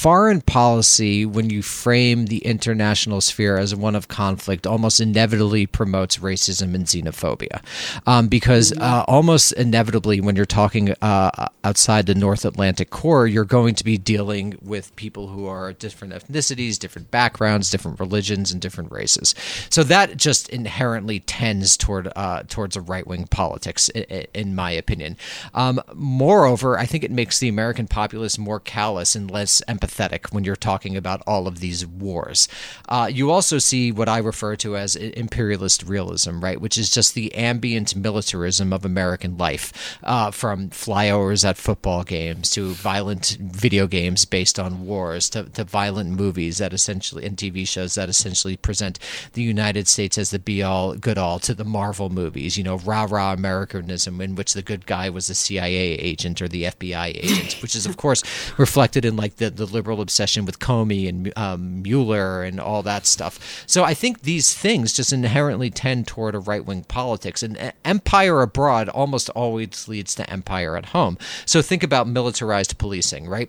foreign 0.00 0.40
policy, 0.40 1.26
when 1.26 1.50
you 1.50 1.60
frame 1.62 2.26
the 2.26 2.38
international 2.38 3.20
sphere 3.20 3.58
as 3.58 3.74
one 3.74 3.94
of 3.94 4.08
conflict, 4.08 4.66
almost 4.66 4.98
inevitably 4.98 5.66
promotes 5.66 6.16
racism 6.18 6.74
and 6.74 6.86
xenophobia, 6.86 7.62
um, 8.06 8.26
because 8.28 8.72
uh, 8.78 9.04
almost 9.06 9.52
inevitably, 9.52 10.18
when 10.22 10.36
you're 10.36 10.46
talking 10.46 10.94
uh, 11.02 11.48
outside 11.64 12.06
the 12.06 12.14
North 12.14 12.46
Atlantic 12.46 12.88
core, 12.88 13.26
you're 13.26 13.44
going 13.44 13.74
to 13.74 13.84
be 13.84 13.98
dealing 13.98 14.56
with 14.62 14.96
people 14.96 15.26
who 15.28 15.46
are 15.46 15.74
different 15.74 16.14
ethnicities, 16.14 16.78
different 16.78 17.10
backgrounds, 17.10 17.70
different 17.70 18.00
religions, 18.00 18.50
and 18.52 18.60
different 18.62 18.90
races. 18.90 19.34
So 19.68 19.82
that 19.84 20.16
just 20.16 20.48
inherently 20.48 21.20
tends 21.20 21.76
toward 21.76 22.10
uh, 22.16 22.44
towards 22.48 22.74
a 22.74 22.80
right 22.80 23.06
wing 23.06 23.26
politics, 23.26 23.90
i- 23.94 24.06
i- 24.10 24.26
in 24.32 24.54
my 24.54 24.70
opinion. 24.70 25.18
Um, 25.52 25.82
moreover, 25.94 26.78
I 26.78 26.86
think 26.86 27.04
it 27.04 27.10
makes 27.10 27.38
the 27.38 27.48
American 27.50 27.86
populace 27.86 28.38
more 28.38 28.60
callous 28.60 29.14
and 29.14 29.30
less 29.30 29.60
empathetic 29.68 29.89
when 30.32 30.44
you're 30.44 30.56
talking 30.56 30.96
about 30.96 31.22
all 31.26 31.46
of 31.46 31.60
these 31.60 31.86
wars. 31.86 32.48
Uh, 32.88 33.08
you 33.12 33.30
also 33.30 33.58
see 33.58 33.92
what 33.92 34.08
I 34.08 34.18
refer 34.18 34.56
to 34.56 34.76
as 34.76 34.96
imperialist 34.96 35.82
realism, 35.82 36.40
right, 36.40 36.60
which 36.60 36.78
is 36.78 36.90
just 36.90 37.14
the 37.14 37.34
ambient 37.34 37.96
militarism 37.96 38.72
of 38.72 38.84
American 38.84 39.36
life, 39.36 39.98
uh, 40.02 40.30
from 40.30 40.70
flyovers 40.70 41.48
at 41.48 41.56
football 41.56 42.04
games 42.04 42.50
to 42.50 42.72
violent 42.72 43.36
video 43.40 43.86
games 43.86 44.24
based 44.24 44.58
on 44.58 44.86
wars 44.86 45.30
to, 45.30 45.44
to 45.44 45.64
violent 45.64 46.10
movies 46.10 46.58
that 46.58 46.72
essentially 46.72 47.24
and 47.24 47.36
TV 47.36 47.66
shows 47.66 47.94
that 47.94 48.08
essentially 48.08 48.56
present 48.56 48.98
the 49.32 49.42
United 49.42 49.88
States 49.88 50.18
as 50.18 50.30
the 50.30 50.38
be 50.38 50.62
all 50.62 50.94
good 50.94 51.18
all 51.18 51.38
to 51.38 51.54
the 51.54 51.64
Marvel 51.64 52.10
movies, 52.10 52.56
you 52.56 52.64
know, 52.64 52.78
rah 52.78 53.06
rah 53.08 53.32
Americanism 53.32 54.20
in 54.20 54.34
which 54.34 54.54
the 54.54 54.62
good 54.62 54.86
guy 54.86 55.10
was 55.10 55.30
a 55.30 55.34
CIA 55.34 55.94
agent 55.94 56.40
or 56.42 56.48
the 56.48 56.64
FBI 56.64 57.16
agent, 57.16 57.62
which 57.62 57.74
is 57.74 57.86
of 57.86 57.96
course 57.96 58.22
reflected 58.58 59.04
in 59.04 59.16
like 59.16 59.36
the, 59.36 59.50
the 59.50 59.66
liberal 59.80 60.02
obsession 60.02 60.44
with 60.44 60.58
Comey 60.58 61.08
and 61.08 61.32
um, 61.38 61.80
Mueller 61.80 62.44
and 62.44 62.60
all 62.60 62.82
that 62.82 63.06
stuff. 63.06 63.64
So 63.66 63.82
I 63.82 63.94
think 63.94 64.20
these 64.20 64.52
things 64.52 64.92
just 64.92 65.10
inherently 65.10 65.70
tend 65.70 66.06
toward 66.06 66.34
a 66.34 66.38
right 66.38 66.62
wing 66.62 66.84
politics, 66.84 67.42
and 67.42 67.72
empire 67.82 68.42
abroad 68.42 68.90
almost 68.90 69.30
always 69.30 69.88
leads 69.88 70.14
to 70.16 70.28
empire 70.28 70.76
at 70.76 70.86
home. 70.86 71.16
So 71.46 71.62
think 71.62 71.82
about 71.82 72.06
militarized 72.06 72.76
policing, 72.76 73.26
right? 73.26 73.48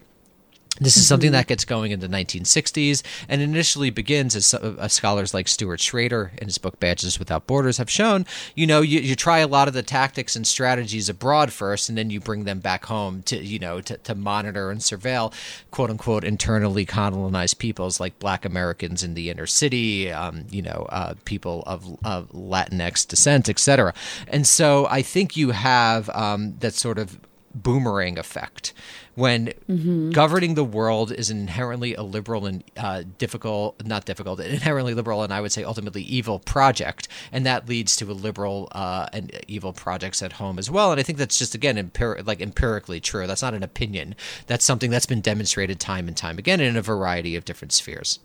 This 0.80 0.95
is 0.95 1.05
something 1.05 1.28
mm-hmm. 1.28 1.34
that 1.34 1.47
gets 1.47 1.65
going 1.65 1.91
in 1.91 1.99
the 1.99 2.07
1960s 2.07 3.03
and 3.28 3.41
initially 3.41 3.89
begins 3.89 4.36
as 4.38 4.53
uh, 4.53 4.88
scholars 4.88 5.34
like 5.34 5.49
Stuart 5.49 5.82
Schrader 5.82 6.32
in 6.38 6.47
his 6.47 6.57
book 6.57 6.80
Badges 6.80 7.19
Without 7.19 7.45
Borders 7.45 7.78
have 7.78 7.89
shown. 7.89 8.26
You 8.55 8.65
know, 8.67 8.82
you, 8.82 9.01
you 9.01 9.15
try 9.15 9.39
a 9.39 9.47
lot 9.47 9.67
of 9.67 9.74
the 9.74 9.84
tactics 9.84 10.36
and 10.36 10.47
strategies 10.47 11.09
abroad 11.09 11.51
first, 11.51 11.89
and 11.89 11.97
then 11.97 12.09
you 12.09 12.22
bring 12.22 12.45
them 12.45 12.59
back 12.59 12.86
home 12.86 13.22
to, 13.24 13.38
you 13.38 13.59
know, 13.59 13.82
to, 13.82 13.97
to 13.97 14.15
monitor 14.15 14.72
and 14.72 14.80
surveil 14.80 15.34
quote 15.72 15.89
unquote 15.89 16.24
internally 16.24 16.86
colonized 16.86 17.59
peoples 17.59 17.99
like 17.99 18.17
black 18.17 18.45
Americans 18.45 19.03
in 19.03 19.13
the 19.13 19.30
inner 19.30 19.47
city, 19.47 20.09
um, 20.09 20.45
you 20.49 20.61
know, 20.61 20.88
uh, 20.89 21.13
people 21.26 21.63
of, 21.67 21.86
of 22.05 22.32
Latinx 22.32 23.05
descent, 23.05 23.49
etc. 23.49 23.93
And 24.30 24.47
so 24.47 24.88
I 24.88 25.01
think 25.01 25.36
you 25.36 25.51
have 25.51 26.09
um, 26.11 26.55
that 26.59 26.74
sort 26.74 26.97
of 26.97 27.19
boomerang 27.54 28.18
effect 28.18 28.74
when 29.16 29.47
mm-hmm. 29.70 30.12
governing 30.12 30.56
the 30.56 30.64
world 30.64 31.12
is 31.12 31.30
inherently 31.30 31.93
a 31.95 32.04
liberal 32.04 32.45
and 32.45 32.64
uh, 32.78 33.04
difficult, 33.18 33.86
not 33.86 34.06
difficult, 34.06 34.39
inherently 34.39 34.93
liberal 34.93 35.24
and 35.24 35.34
I 35.34 35.41
would 35.41 35.52
say 35.52 35.64
ultimately 35.64 36.02
evil 36.04 36.39
project, 36.39 37.08
and 37.32 37.45
that 37.45 37.68
leads 37.68 37.95
to 37.97 38.10
a 38.10 38.14
liberal 38.14 38.70
uh, 38.72 39.08
and 39.14 39.32
evil 39.47 39.74
projects 39.74 40.22
at 40.22 40.34
home 40.34 40.58
as 40.58 40.72
well. 40.72 40.91
And 40.91 40.99
I 40.99 41.04
think 41.04 41.18
that's 41.18 41.38
just 41.38 41.56
again 41.56 41.78
empir- 41.78 42.26
like 42.26 42.41
empirically 42.41 42.99
true. 42.99 43.28
That's 43.28 43.41
not 43.41 43.54
an 43.54 43.64
opinion. 43.64 44.16
That's 44.47 44.66
something 44.66 44.91
that's 44.91 45.06
been 45.06 45.22
demonstrated 45.22 45.80
time 45.80 46.08
and 46.08 46.16
time 46.16 46.38
again 46.38 46.60
in 46.60 46.78
a 46.78 46.82
variety 46.82 47.36
of 47.36 47.45
different 47.45 47.72
spheres. 47.72 48.20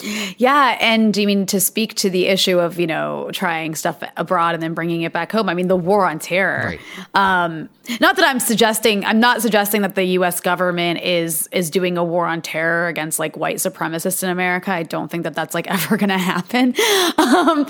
Yeah, 0.00 0.76
and 0.80 1.16
I 1.16 1.24
mean 1.24 1.46
to 1.46 1.60
speak 1.60 1.94
to 1.96 2.10
the 2.10 2.26
issue 2.26 2.58
of 2.58 2.78
you 2.80 2.86
know 2.86 3.30
trying 3.32 3.74
stuff 3.74 4.02
abroad 4.16 4.54
and 4.54 4.62
then 4.62 4.74
bringing 4.74 5.02
it 5.02 5.12
back 5.12 5.32
home. 5.32 5.48
I 5.48 5.54
mean 5.54 5.68
the 5.68 5.76
war 5.76 6.06
on 6.06 6.18
terror. 6.18 6.76
Right. 6.76 6.80
Um, 7.14 7.68
not 8.00 8.16
that 8.16 8.24
I'm 8.24 8.40
suggesting. 8.40 9.04
I'm 9.04 9.20
not 9.20 9.42
suggesting 9.42 9.82
that 9.82 9.94
the 9.94 10.04
U.S. 10.04 10.40
government 10.40 11.00
is 11.02 11.48
is 11.52 11.70
doing 11.70 11.98
a 11.98 12.04
war 12.04 12.26
on 12.26 12.40
terror 12.40 12.88
against 12.88 13.18
like 13.18 13.36
white 13.36 13.56
supremacists 13.56 14.22
in 14.22 14.30
America. 14.30 14.72
I 14.72 14.82
don't 14.82 15.10
think 15.10 15.24
that 15.24 15.34
that's 15.34 15.54
like 15.54 15.66
ever 15.70 15.96
going 15.96 16.08
to 16.08 16.18
happen. 16.18 16.74
Um, 17.18 17.64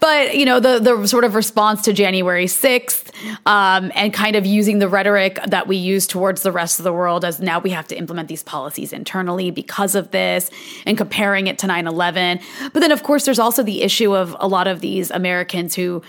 but 0.00 0.36
you 0.36 0.44
know 0.44 0.60
the 0.60 0.78
the 0.78 1.06
sort 1.06 1.24
of 1.24 1.34
response 1.34 1.82
to 1.82 1.92
January 1.92 2.46
6th 2.46 3.10
um, 3.46 3.90
and 3.94 4.12
kind 4.12 4.36
of 4.36 4.46
using 4.46 4.78
the 4.78 4.88
rhetoric 4.88 5.38
that 5.46 5.66
we 5.66 5.76
use 5.76 6.06
towards 6.06 6.42
the 6.42 6.52
rest 6.52 6.78
of 6.78 6.84
the 6.84 6.92
world 6.92 7.24
as 7.24 7.40
now 7.40 7.58
we 7.58 7.70
have 7.70 7.86
to 7.88 7.96
implement 7.96 8.28
these 8.28 8.42
policies 8.42 8.92
internally 8.92 9.50
because 9.50 9.94
of 9.94 10.10
this 10.10 10.50
and 10.84 10.96
comparing 10.96 11.46
it 11.46 11.58
to 11.58 11.65
9 11.66 11.86
11. 11.86 12.40
But 12.72 12.80
then, 12.80 12.92
of 12.92 13.02
course, 13.02 13.24
there's 13.24 13.38
also 13.38 13.62
the 13.62 13.82
issue 13.82 14.14
of 14.14 14.36
a 14.40 14.48
lot 14.48 14.66
of 14.66 14.80
these 14.80 15.10
Americans 15.10 15.74
who 15.74 16.02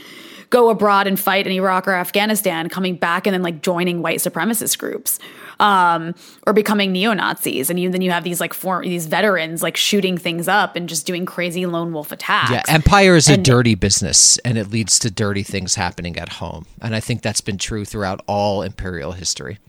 go 0.50 0.70
abroad 0.70 1.08
and 1.08 1.20
fight 1.20 1.46
in 1.46 1.54
Iraq 1.54 1.88
or 1.88 1.94
Afghanistan, 1.94 2.70
coming 2.70 2.96
back 2.96 3.28
and 3.28 3.34
then 3.34 3.42
like 3.42 3.62
joining 3.62 4.02
white 4.02 4.20
supremacist 4.20 4.78
groups, 4.78 5.20
um, 5.60 6.16
or 6.46 6.54
becoming 6.54 6.92
neo 6.92 7.14
Nazis, 7.14 7.70
and 7.70 7.80
you, 7.80 7.90
then 7.90 8.02
you 8.02 8.12
have 8.12 8.24
these 8.24 8.40
like 8.40 8.54
for, 8.54 8.82
these 8.82 9.08
veterans 9.08 9.62
like 9.62 9.76
shooting 9.76 10.18
things 10.18 10.48
up 10.48 10.76
and 10.76 10.88
just 10.88 11.06
doing 11.06 11.26
crazy 11.26 11.66
lone 11.66 11.92
wolf 11.92 12.12
attacks. 12.12 12.52
Yeah, 12.52 12.64
empire 12.68 13.16
is 13.16 13.28
and, 13.28 13.40
a 13.40 13.44
dirty 13.44 13.76
business, 13.76 14.38
and 14.40 14.58
it 14.58 14.70
leads 14.70 15.00
to 15.00 15.12
dirty 15.12 15.44
things 15.44 15.76
happening 15.76 16.18
at 16.18 16.30
home, 16.34 16.66
and 16.82 16.96
I 16.96 17.00
think 17.00 17.22
that's 17.22 17.42
been 17.42 17.58
true 17.58 17.86
throughout 17.86 18.22
all 18.28 18.62
imperial 18.62 19.14
history. 19.14 19.60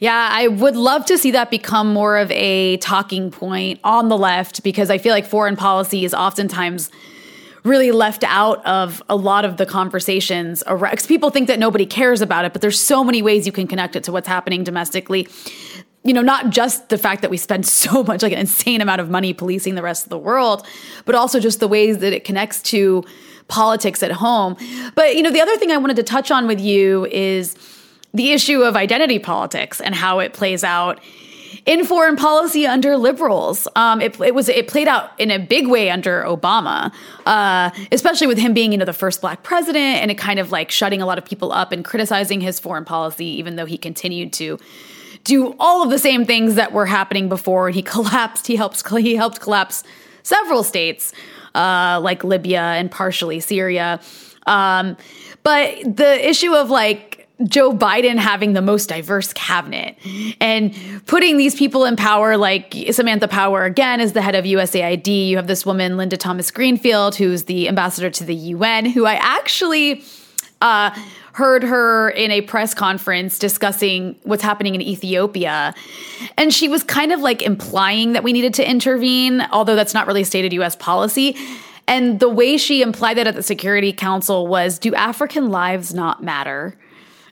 Yeah, 0.00 0.28
I 0.30 0.48
would 0.48 0.76
love 0.76 1.04
to 1.06 1.18
see 1.18 1.30
that 1.32 1.50
become 1.50 1.92
more 1.92 2.16
of 2.16 2.30
a 2.30 2.78
talking 2.78 3.30
point 3.30 3.80
on 3.84 4.08
the 4.08 4.16
left 4.16 4.62
because 4.62 4.90
I 4.90 4.98
feel 4.98 5.12
like 5.12 5.26
foreign 5.26 5.56
policy 5.56 6.04
is 6.04 6.14
oftentimes 6.14 6.90
really 7.64 7.90
left 7.90 8.22
out 8.24 8.64
of 8.64 9.02
a 9.08 9.16
lot 9.16 9.44
of 9.44 9.56
the 9.56 9.66
conversations 9.66 10.62
people 11.08 11.30
think 11.30 11.48
that 11.48 11.58
nobody 11.58 11.84
cares 11.84 12.20
about 12.20 12.44
it 12.44 12.52
but 12.52 12.62
there's 12.62 12.78
so 12.78 13.02
many 13.02 13.22
ways 13.22 13.44
you 13.44 13.50
can 13.50 13.66
connect 13.66 13.96
it 13.96 14.04
to 14.04 14.12
what's 14.12 14.28
happening 14.28 14.62
domestically. 14.62 15.28
You 16.04 16.12
know 16.12 16.22
not 16.22 16.50
just 16.50 16.88
the 16.88 16.98
fact 16.98 17.22
that 17.22 17.30
we 17.30 17.36
spend 17.36 17.66
so 17.84 18.02
much 18.04 18.22
like 18.22 18.32
an 18.32 18.38
insane 18.38 18.80
amount 18.80 19.00
of 19.00 19.10
money 19.10 19.34
policing 19.34 19.74
the 19.74 19.82
rest 19.82 20.04
of 20.04 20.10
the 20.10 20.18
world 20.18 20.66
but 21.04 21.14
also 21.14 21.40
just 21.40 21.60
the 21.60 21.68
ways 21.68 21.98
that 21.98 22.12
it 22.12 22.24
connects 22.24 22.62
to 22.62 23.04
politics 23.48 24.02
at 24.02 24.10
home. 24.10 24.56
But 24.94 25.16
you 25.16 25.22
know 25.22 25.30
the 25.30 25.40
other 25.40 25.56
thing 25.56 25.70
i 25.70 25.76
wanted 25.76 25.96
to 25.96 26.02
touch 26.02 26.30
on 26.30 26.46
with 26.46 26.60
you 26.60 27.06
is 27.06 27.56
the 28.16 28.32
issue 28.32 28.62
of 28.62 28.76
identity 28.76 29.18
politics 29.18 29.80
and 29.80 29.94
how 29.94 30.20
it 30.20 30.32
plays 30.32 30.64
out 30.64 31.00
in 31.66 31.84
foreign 31.84 32.16
policy 32.16 32.66
under 32.66 32.96
liberals. 32.96 33.68
Um, 33.76 34.00
it, 34.00 34.18
it, 34.20 34.34
was 34.34 34.48
it 34.48 34.68
played 34.68 34.88
out 34.88 35.10
in 35.18 35.30
a 35.30 35.38
big 35.38 35.66
way 35.66 35.90
under 35.90 36.22
Obama, 36.22 36.92
uh, 37.26 37.70
especially 37.92 38.26
with 38.26 38.38
him 38.38 38.54
being 38.54 38.72
you 38.72 38.78
know 38.78 38.84
the 38.84 38.92
first 38.92 39.20
black 39.20 39.42
president, 39.42 40.00
and 40.00 40.10
it 40.10 40.16
kind 40.16 40.38
of 40.38 40.50
like 40.50 40.70
shutting 40.70 41.02
a 41.02 41.06
lot 41.06 41.18
of 41.18 41.24
people 41.24 41.52
up 41.52 41.72
and 41.72 41.84
criticizing 41.84 42.40
his 42.40 42.58
foreign 42.58 42.84
policy, 42.84 43.26
even 43.26 43.56
though 43.56 43.66
he 43.66 43.76
continued 43.76 44.32
to 44.34 44.58
do 45.24 45.54
all 45.58 45.82
of 45.82 45.90
the 45.90 45.98
same 45.98 46.24
things 46.24 46.54
that 46.54 46.72
were 46.72 46.86
happening 46.86 47.28
before. 47.28 47.66
And 47.66 47.74
he 47.74 47.82
collapsed. 47.94 48.46
He 48.46 48.56
helped 48.56 48.88
he 48.88 49.16
helped 49.16 49.40
collapse 49.40 49.82
several 50.22 50.62
states 50.62 51.12
uh, 51.54 52.00
like 52.02 52.24
Libya 52.24 52.62
and 52.62 52.90
partially 52.90 53.40
Syria. 53.40 54.00
Um, 54.46 54.96
but 55.42 55.96
the 55.96 56.28
issue 56.28 56.54
of 56.54 56.70
like 56.70 57.15
Joe 57.44 57.72
Biden 57.72 58.16
having 58.16 58.54
the 58.54 58.62
most 58.62 58.88
diverse 58.88 59.32
cabinet 59.34 59.98
and 60.40 60.74
putting 61.06 61.36
these 61.36 61.54
people 61.54 61.84
in 61.84 61.94
power, 61.94 62.38
like 62.38 62.74
Samantha 62.92 63.28
Power 63.28 63.64
again 63.64 64.00
is 64.00 64.14
the 64.14 64.22
head 64.22 64.34
of 64.34 64.46
USAID. 64.46 65.28
You 65.28 65.36
have 65.36 65.46
this 65.46 65.66
woman, 65.66 65.98
Linda 65.98 66.16
Thomas 66.16 66.50
Greenfield, 66.50 67.14
who's 67.14 67.42
the 67.42 67.68
ambassador 67.68 68.08
to 68.08 68.24
the 68.24 68.34
UN, 68.34 68.86
who 68.86 69.04
I 69.04 69.14
actually 69.14 70.02
uh, 70.62 70.98
heard 71.32 71.62
her 71.62 72.08
in 72.08 72.30
a 72.30 72.40
press 72.40 72.72
conference 72.72 73.38
discussing 73.38 74.16
what's 74.22 74.42
happening 74.42 74.74
in 74.74 74.80
Ethiopia. 74.80 75.74
And 76.38 76.54
she 76.54 76.68
was 76.68 76.82
kind 76.82 77.12
of 77.12 77.20
like 77.20 77.42
implying 77.42 78.14
that 78.14 78.24
we 78.24 78.32
needed 78.32 78.54
to 78.54 78.68
intervene, 78.68 79.42
although 79.52 79.76
that's 79.76 79.92
not 79.92 80.06
really 80.06 80.24
stated 80.24 80.54
US 80.54 80.74
policy. 80.74 81.36
And 81.86 82.18
the 82.18 82.30
way 82.30 82.56
she 82.56 82.80
implied 82.80 83.18
that 83.18 83.26
at 83.26 83.34
the 83.34 83.42
Security 83.42 83.92
Council 83.92 84.46
was 84.46 84.78
do 84.78 84.94
African 84.94 85.50
lives 85.50 85.92
not 85.92 86.22
matter? 86.22 86.74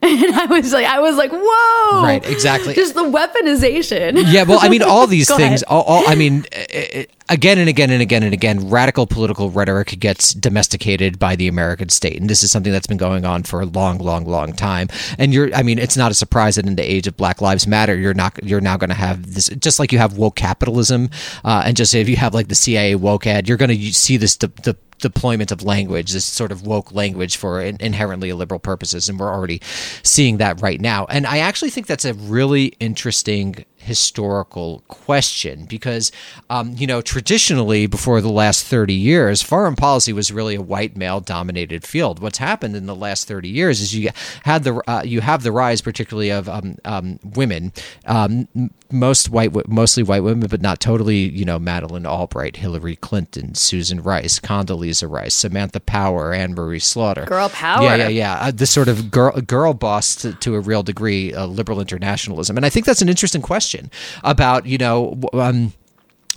And 0.04 0.34
I 0.34 0.46
was 0.46 0.72
like, 0.72 0.86
I 0.86 1.00
was 1.00 1.16
like, 1.16 1.30
whoa, 1.32 2.02
right, 2.02 2.24
exactly. 2.28 2.74
Just 2.74 2.94
the 2.94 3.02
weaponization. 3.02 4.22
Yeah, 4.32 4.42
well, 4.44 4.58
I 4.60 4.68
mean, 4.68 4.82
all 4.86 5.06
these 5.06 5.34
things. 5.34 5.62
All, 5.62 5.82
all, 5.82 6.04
I 6.06 6.14
mean, 6.14 6.44
it, 6.52 7.10
again 7.28 7.58
and 7.58 7.68
again 7.68 7.90
and 7.90 8.02
again 8.02 8.22
and 8.22 8.34
again, 8.34 8.68
radical 8.68 9.06
political 9.06 9.50
rhetoric 9.50 9.98
gets 9.98 10.34
domesticated 10.34 11.18
by 11.18 11.36
the 11.36 11.48
American 11.48 11.88
state, 11.88 12.20
and 12.20 12.28
this 12.28 12.42
is 12.42 12.50
something 12.50 12.72
that's 12.72 12.86
been 12.86 12.98
going 12.98 13.24
on 13.24 13.42
for 13.42 13.60
a 13.60 13.66
long, 13.66 13.98
long, 13.98 14.26
long 14.26 14.52
time. 14.52 14.88
And 15.18 15.32
you're, 15.32 15.54
I 15.54 15.62
mean, 15.62 15.78
it's 15.78 15.96
not 15.96 16.10
a 16.10 16.14
surprise 16.14 16.56
that 16.56 16.66
in 16.66 16.76
the 16.76 16.82
age 16.82 17.06
of 17.06 17.16
Black 17.16 17.40
Lives 17.40 17.66
Matter, 17.66 17.96
you're 17.96 18.14
not, 18.14 18.38
you're 18.44 18.60
now 18.60 18.76
going 18.76 18.90
to 18.90 18.96
have 18.96 19.34
this, 19.34 19.48
just 19.48 19.78
like 19.78 19.92
you 19.92 19.98
have 19.98 20.18
woke 20.18 20.36
capitalism, 20.36 21.10
uh, 21.44 21.62
and 21.64 21.76
just 21.76 21.94
if 21.94 22.08
you 22.08 22.16
have 22.16 22.34
like 22.34 22.48
the 22.48 22.54
CIA 22.54 22.94
woke 22.94 23.26
ad, 23.26 23.48
you're 23.48 23.58
going 23.58 23.70
to 23.70 23.92
see 23.92 24.16
this 24.16 24.36
the, 24.36 24.48
the 24.62 24.76
deployment 25.04 25.52
of 25.52 25.62
language, 25.62 26.12
this 26.12 26.24
sort 26.24 26.50
of 26.50 26.66
woke 26.66 26.90
language 26.92 27.36
for 27.36 27.60
inherently 27.60 28.30
illiberal 28.30 28.58
purposes, 28.58 29.06
and 29.08 29.20
we're 29.20 29.32
already 29.32 29.60
seeing 30.02 30.38
that 30.38 30.62
right 30.62 30.80
now. 30.80 31.04
And 31.10 31.26
I 31.26 31.38
actually 31.38 31.70
think 31.70 31.86
that's 31.86 32.06
a 32.06 32.14
really 32.14 32.72
interesting 32.80 33.66
historical 33.84 34.82
question 34.88 35.66
because, 35.66 36.10
um, 36.48 36.74
you 36.76 36.86
know, 36.86 37.00
traditionally 37.02 37.86
before 37.86 38.20
the 38.20 38.30
last 38.30 38.64
30 38.64 38.94
years, 38.94 39.42
foreign 39.42 39.76
policy 39.76 40.12
was 40.12 40.32
really 40.32 40.54
a 40.54 40.62
white 40.62 40.96
male 40.96 41.20
dominated 41.20 41.84
field. 41.84 42.18
What's 42.18 42.38
happened 42.38 42.76
in 42.76 42.86
the 42.86 42.94
last 42.94 43.28
30 43.28 43.48
years 43.48 43.80
is 43.80 43.94
you 43.94 44.10
had 44.44 44.64
the 44.64 44.82
uh, 44.90 45.02
you 45.04 45.20
have 45.20 45.42
the 45.42 45.52
rise, 45.52 45.80
particularly 45.80 46.30
of 46.30 46.48
um, 46.48 46.76
um, 46.84 47.18
women, 47.22 47.72
um, 48.06 48.48
most 48.90 49.28
white, 49.28 49.68
mostly 49.68 50.02
white 50.02 50.22
women, 50.22 50.48
but 50.48 50.62
not 50.62 50.80
totally. 50.80 51.28
You 51.28 51.44
know, 51.44 51.58
Madeleine 51.58 52.06
Albright, 52.06 52.56
Hillary 52.56 52.96
Clinton, 52.96 53.54
Susan 53.54 54.02
Rice, 54.02 54.38
Condoleezza 54.38 55.10
Rice, 55.10 55.34
Samantha 55.34 55.80
Power, 55.80 56.32
Anne 56.32 56.54
Marie 56.54 56.78
Slaughter. 56.78 57.26
Girl 57.26 57.48
power. 57.50 57.84
Yeah, 57.84 57.96
yeah, 57.96 58.08
yeah. 58.08 58.34
Uh, 58.40 58.50
this 58.50 58.70
sort 58.70 58.88
of 58.88 59.10
girl 59.10 59.38
girl 59.42 59.74
boss 59.74 60.16
to, 60.16 60.32
to 60.34 60.54
a 60.54 60.60
real 60.60 60.82
degree, 60.82 61.34
uh, 61.34 61.46
liberal 61.46 61.80
internationalism, 61.80 62.56
and 62.56 62.64
I 62.64 62.70
think 62.70 62.86
that's 62.86 63.02
an 63.02 63.08
interesting 63.08 63.42
question 63.42 63.73
question 63.74 63.90
about 64.22 64.66
you 64.66 64.78
know. 64.78 65.18
Um, 65.32 65.72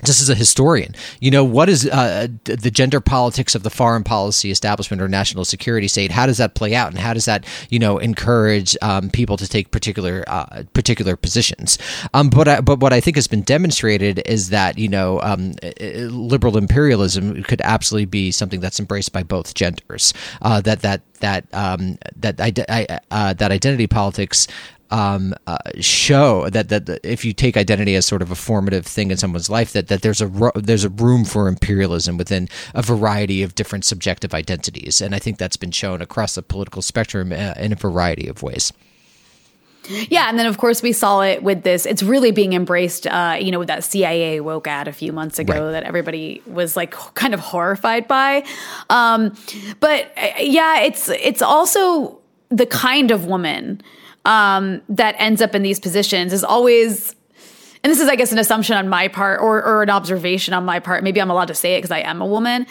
just 0.05 0.21
as 0.21 0.29
a 0.29 0.35
historian, 0.35 0.93
you 1.19 1.31
know, 1.31 1.43
what 1.43 1.69
is 1.69 1.87
uh, 1.87 2.27
the 2.43 2.69
gender 2.69 3.01
politics 3.01 3.55
of 3.55 3.63
the 3.63 3.71
foreign 3.71 4.03
policy 4.03 4.51
establishment 4.51 5.01
or 5.01 5.07
national 5.07 5.43
security 5.43 5.87
state? 5.87 6.11
How 6.11 6.27
does 6.27 6.37
that 6.37 6.53
play 6.53 6.75
out, 6.75 6.89
and 6.89 6.99
how 6.99 7.15
does 7.15 7.25
that, 7.25 7.43
you 7.71 7.79
know, 7.79 7.97
encourage 7.97 8.77
um, 8.83 9.09
people 9.09 9.37
to 9.37 9.47
take 9.47 9.71
particular 9.71 10.23
uh, 10.27 10.65
particular 10.73 11.15
positions? 11.15 11.79
Um, 12.13 12.29
but 12.29 12.47
I, 12.47 12.61
but 12.61 12.79
what 12.79 12.93
I 12.93 13.01
think 13.01 13.17
has 13.17 13.25
been 13.25 13.41
demonstrated 13.41 14.21
is 14.27 14.51
that 14.51 14.77
you 14.77 14.87
know, 14.87 15.19
um, 15.23 15.53
liberal 15.81 16.59
imperialism 16.59 17.41
could 17.41 17.61
absolutely 17.61 18.05
be 18.05 18.31
something 18.31 18.59
that's 18.59 18.79
embraced 18.79 19.11
by 19.11 19.23
both 19.23 19.55
genders. 19.55 20.13
Uh, 20.43 20.61
that 20.61 20.83
that 20.83 21.01
that 21.21 21.47
um, 21.53 21.97
that 22.17 22.39
uh, 23.09 23.33
that 23.33 23.51
identity 23.51 23.87
politics 23.87 24.47
um, 24.91 25.33
uh, 25.45 25.57
show 25.79 26.49
that, 26.49 26.69
that, 26.69 26.85
that 26.85 27.05
if 27.05 27.25
you 27.25 27.33
take 27.33 27.57
identity 27.57 27.95
as 27.95 28.05
sort 28.05 28.21
of 28.21 28.31
a 28.31 28.35
formative 28.35 28.85
thing 28.85 29.11
in 29.11 29.17
someone's 29.17 29.49
life, 29.49 29.73
that 29.73 29.87
that 29.87 30.01
there's 30.01 30.21
a 30.21 30.27
ro- 30.27 30.51
there's 30.55 30.83
a 30.83 30.89
room 30.89 31.25
for 31.25 31.47
imperialism 31.47 32.17
within 32.17 32.47
a 32.73 32.81
variety 32.81 33.43
of 33.43 33.55
different 33.55 33.85
subjective 33.85 34.33
identities, 34.33 35.01
and 35.01 35.13
I 35.13 35.19
think 35.19 35.37
that's 35.37 35.57
been 35.57 35.71
shown 35.71 36.01
across 36.01 36.35
the 36.35 36.41
political 36.41 36.81
spectrum 36.81 37.31
uh, 37.31 37.53
in 37.57 37.71
a 37.71 37.75
variety 37.75 38.27
of 38.27 38.43
ways. 38.43 38.71
Yeah, 39.89 40.29
and 40.29 40.37
then 40.37 40.45
of 40.45 40.57
course 40.57 40.81
we 40.81 40.91
saw 40.91 41.21
it 41.21 41.43
with 41.43 41.63
this. 41.63 41.85
It's 41.85 42.03
really 42.03 42.31
being 42.31 42.53
embraced, 42.53 43.07
uh, 43.07 43.37
you 43.39 43.51
know, 43.51 43.59
with 43.59 43.69
that 43.69 43.83
CIA 43.83 44.41
woke 44.41 44.67
ad 44.67 44.87
a 44.87 44.93
few 44.93 45.13
months 45.13 45.39
ago 45.39 45.65
right. 45.65 45.71
that 45.71 45.83
everybody 45.83 46.41
was 46.45 46.75
like 46.75 46.91
kind 46.91 47.33
of 47.33 47.39
horrified 47.39 48.07
by. 48.07 48.43
Um, 48.89 49.35
but 49.79 50.11
uh, 50.17 50.27
yeah, 50.39 50.81
it's 50.81 51.09
it's 51.09 51.41
also 51.41 52.19
the 52.49 52.65
kind 52.65 53.11
of 53.11 53.25
woman 53.25 53.81
um, 54.27 54.81
that 54.89 55.15
ends 55.17 55.41
up 55.41 55.55
in 55.55 55.63
these 55.63 55.79
positions 55.79 56.33
is 56.33 56.43
always 56.43 57.15
and 57.83 57.91
this 57.91 58.01
is, 58.01 58.09
I 58.09 58.15
guess, 58.15 58.31
an 58.31 58.39
assumption 58.39 58.75
on 58.75 58.89
my 58.89 59.07
part 59.07 59.39
or, 59.39 59.63
or 59.63 59.83
an 59.83 59.89
observation 59.89 60.53
on 60.53 60.65
my 60.65 60.79
part. 60.79 61.03
Maybe 61.03 61.21
I'm 61.21 61.29
allowed 61.29 61.47
to 61.49 61.55
say 61.55 61.75
it 61.75 61.77
because 61.77 61.91
I 61.91 61.99
am 61.99 62.21
a 62.21 62.25
woman, 62.25 62.65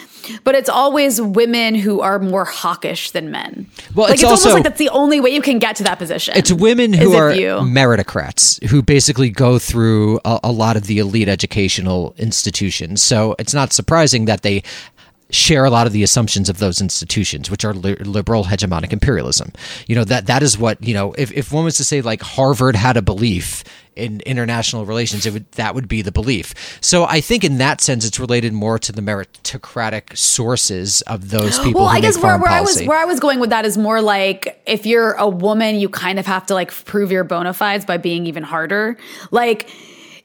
but 0.44 0.54
it's 0.54 0.68
always 0.68 1.22
women 1.22 1.74
who 1.74 2.00
are 2.00 2.18
more 2.18 2.44
hawkish 2.44 3.12
than 3.12 3.30
men. 3.30 3.66
Well, 3.94 4.06
like, 4.06 4.14
it's, 4.14 4.22
it's 4.22 4.30
also, 4.30 4.48
almost 4.50 4.54
like 4.54 4.64
that's 4.64 4.78
the 4.78 4.90
only 4.90 5.20
way 5.20 5.30
you 5.30 5.40
can 5.40 5.58
get 5.58 5.76
to 5.76 5.84
that 5.84 5.98
position. 5.98 6.34
It's 6.36 6.52
women 6.52 6.92
who 6.92 7.14
are 7.14 7.32
you, 7.32 7.46
meritocrats 7.46 8.62
who 8.64 8.82
basically 8.82 9.30
go 9.30 9.58
through 9.58 10.20
a, 10.24 10.40
a 10.44 10.52
lot 10.52 10.76
of 10.76 10.86
the 10.86 10.98
elite 10.98 11.28
educational 11.28 12.14
institutions. 12.18 13.00
So 13.00 13.36
it's 13.38 13.54
not 13.54 13.72
surprising 13.72 14.24
that 14.24 14.42
they 14.42 14.64
share 15.30 15.64
a 15.64 15.70
lot 15.70 15.86
of 15.86 15.92
the 15.92 16.02
assumptions 16.02 16.48
of 16.48 16.58
those 16.58 16.80
institutions, 16.80 17.50
which 17.50 17.64
are 17.64 17.74
li- 17.74 17.96
liberal 17.96 18.44
hegemonic 18.44 18.92
imperialism. 18.92 19.52
You 19.86 19.96
know 19.96 20.04
that 20.04 20.26
that 20.26 20.42
is 20.42 20.58
what 20.58 20.82
you 20.82 20.94
know. 20.94 21.12
If 21.14 21.32
if 21.32 21.52
one 21.52 21.64
was 21.64 21.76
to 21.78 21.84
say 21.84 22.00
like 22.00 22.22
Harvard 22.22 22.76
had 22.76 22.96
a 22.96 23.02
belief 23.02 23.64
in 23.96 24.20
international 24.20 24.84
relations, 24.84 25.26
it 25.26 25.32
would 25.32 25.50
that 25.52 25.74
would 25.74 25.88
be 25.88 26.02
the 26.02 26.12
belief. 26.12 26.78
So 26.80 27.04
I 27.04 27.20
think 27.20 27.44
in 27.44 27.58
that 27.58 27.80
sense, 27.80 28.04
it's 28.04 28.20
related 28.20 28.52
more 28.52 28.78
to 28.78 28.92
the 28.92 29.00
meritocratic 29.00 30.16
sources 30.16 31.02
of 31.02 31.30
those 31.30 31.58
people. 31.64 31.82
Well, 31.82 31.90
I 31.90 32.00
guess 32.00 32.18
where, 32.18 32.38
where 32.38 32.50
I 32.50 32.60
was 32.60 32.82
where 32.84 32.98
I 32.98 33.04
was 33.04 33.18
going 33.18 33.40
with 33.40 33.50
that 33.50 33.64
is 33.64 33.76
more 33.76 34.00
like 34.00 34.62
if 34.66 34.86
you're 34.86 35.12
a 35.12 35.28
woman, 35.28 35.76
you 35.76 35.88
kind 35.88 36.18
of 36.18 36.26
have 36.26 36.46
to 36.46 36.54
like 36.54 36.72
prove 36.84 37.10
your 37.10 37.24
bona 37.24 37.52
fides 37.52 37.84
by 37.84 37.96
being 37.96 38.26
even 38.26 38.42
harder, 38.42 38.96
like 39.30 39.68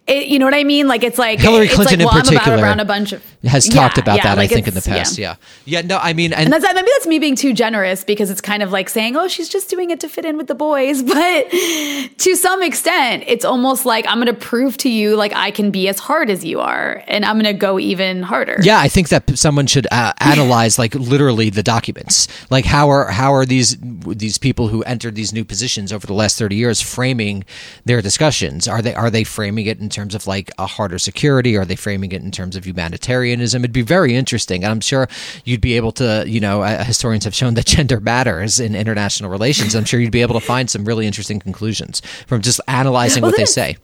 it, 0.08 0.28
you 0.28 0.40
know 0.40 0.46
what 0.46 0.56
I 0.56 0.64
mean? 0.64 0.88
Like 0.88 1.04
it's 1.04 1.20
like 1.20 1.40
Hillary 1.40 1.68
Clinton 1.68 2.00
like, 2.00 2.08
well, 2.08 2.18
in 2.18 2.24
particular 2.24 2.58
around 2.58 2.80
a 2.80 2.86
bunch 2.86 3.14
of 3.14 3.24
has 3.44 3.68
yeah, 3.68 3.74
talked 3.74 3.98
about 3.98 4.18
yeah, 4.18 4.24
that. 4.24 4.38
Like 4.38 4.52
I 4.52 4.54
think 4.54 4.68
in 4.68 4.74
the 4.74 4.82
past, 4.82 5.18
yeah. 5.18 5.36
yeah, 5.66 5.82
yeah. 5.82 5.88
No, 5.88 5.98
I 5.98 6.14
mean, 6.14 6.34
and, 6.34 6.52
and 6.52 6.54
that's 6.54 6.74
maybe 6.74 6.88
that's 6.92 7.08
me 7.08 7.20
being 7.20 7.36
too 7.36 7.54
generous 7.54 8.04
because 8.04 8.30
it's 8.30 8.42
kind 8.42 8.64
of 8.64 8.72
like 8.72 8.90
saying, 8.90 9.16
"Oh, 9.16 9.28
she's 9.28 9.48
just 9.48 9.70
doing 9.70 9.92
it 9.92 10.00
to 10.00 10.10
fit 10.10 10.26
in 10.26 10.38
with 10.38 10.48
the 10.48 10.56
boys," 10.56 11.04
but 11.04 11.50
to 11.52 12.36
some 12.36 12.64
extent, 12.64 13.24
it's 13.28 13.46
almost 13.46 13.86
like 13.86 14.06
I'm 14.08 14.16
going 14.16 14.28
to 14.28 14.34
prove 14.34 14.76
to 14.78 14.90
you 14.90 15.16
like 15.16 15.34
I 15.34 15.52
can 15.52 15.70
be 15.70 15.88
as 15.88 16.00
hard 16.00 16.30
as 16.30 16.44
you 16.44 16.60
are, 16.60 17.04
and 17.08 17.24
I'm 17.24 17.36
going 17.36 17.46
to 17.46 17.54
go 17.54 17.80
even 17.80 18.24
harder. 18.24 18.58
Yeah, 18.62 18.80
I 18.80 18.88
think 18.88 19.10
that 19.10 19.38
someone 19.38 19.68
should 19.68 19.88
uh, 19.92 20.14
analyze 20.20 20.80
like 20.80 20.96
literally 20.96 21.52
the 21.52 21.64
documents. 21.64 22.28
Like 22.50 22.66
how 22.66 22.90
are 22.90 23.12
how 23.12 23.34
are 23.34 23.46
these 23.46 23.78
these 23.80 24.40
people 24.40 24.68
who 24.70 24.82
entered 24.84 25.14
these 25.14 25.32
new 25.32 25.46
positions 25.46 25.94
over 25.94 26.08
the 26.08 26.14
last 26.14 26.40
30 26.40 26.56
years 26.56 26.82
framing 26.82 27.44
their 27.86 28.02
discussions? 28.02 28.68
Are 28.68 28.82
they 28.82 28.96
are 28.96 29.12
they 29.12 29.24
framing 29.24 29.68
it 29.68 29.80
in 29.80 29.91
terms 29.92 30.16
of 30.16 30.26
like 30.26 30.50
a 30.58 30.66
harder 30.66 30.98
security? 30.98 31.56
Are 31.56 31.66
they 31.66 31.76
framing 31.76 32.12
it 32.12 32.24
in 32.24 32.32
terms 32.32 32.56
of 32.56 32.66
humanitarianism? 32.66 33.64
It'd 33.64 33.72
be 33.74 33.84
very 33.84 34.16
interesting. 34.16 34.64
And 34.64 34.72
I'm 34.72 34.82
sure 34.82 35.08
you'd 35.46 35.62
be 35.62 35.76
able 35.76 35.92
to, 35.94 36.24
you 36.28 36.40
know, 36.40 36.64
uh, 36.64 36.84
historians 36.84 37.26
have 37.26 37.36
shown 37.36 37.54
that 37.54 37.66
gender 37.78 38.00
matters 38.00 38.60
in 38.60 38.76
international 38.76 39.30
relations. 39.30 39.76
I'm 39.76 39.86
sure 39.86 40.00
you'd 40.00 40.12
be 40.12 40.22
able 40.24 40.40
to 40.40 40.46
find 40.46 40.70
some 40.70 40.86
really 40.86 41.06
interesting 41.06 41.40
conclusions 41.40 42.02
from 42.26 42.42
just 42.42 42.60
analyzing 42.68 43.22
well, 43.22 43.32
what 43.32 43.38
they 43.38 43.46
say. 43.46 43.78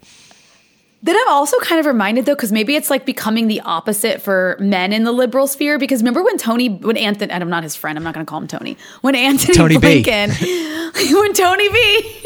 Then 1.04 1.16
I'm 1.16 1.30
also 1.30 1.58
kind 1.60 1.80
of 1.80 1.86
reminded 1.86 2.26
though, 2.26 2.34
because 2.34 2.52
maybe 2.52 2.76
it's 2.76 2.90
like 2.90 3.06
becoming 3.06 3.48
the 3.48 3.62
opposite 3.62 4.22
for 4.22 4.58
men 4.60 4.92
in 4.92 5.04
the 5.04 5.12
liberal 5.12 5.46
sphere. 5.46 5.78
Because 5.78 6.02
remember 6.02 6.24
when 6.24 6.38
Tony, 6.38 6.70
when 6.70 6.98
Anthony, 6.98 7.32
and 7.32 7.44
I'm 7.44 7.50
not 7.50 7.64
his 7.64 7.76
friend, 7.76 7.98
I'm 7.98 8.04
not 8.04 8.14
going 8.16 8.26
to 8.26 8.30
call 8.30 8.42
him 8.42 8.48
Tony. 8.48 8.78
When 9.02 9.16
Anthony 9.16 9.54
Tony 9.54 9.76
Blinken, 9.76 10.30
when 11.14 11.34
Tony 11.34 11.70
B 11.70 12.22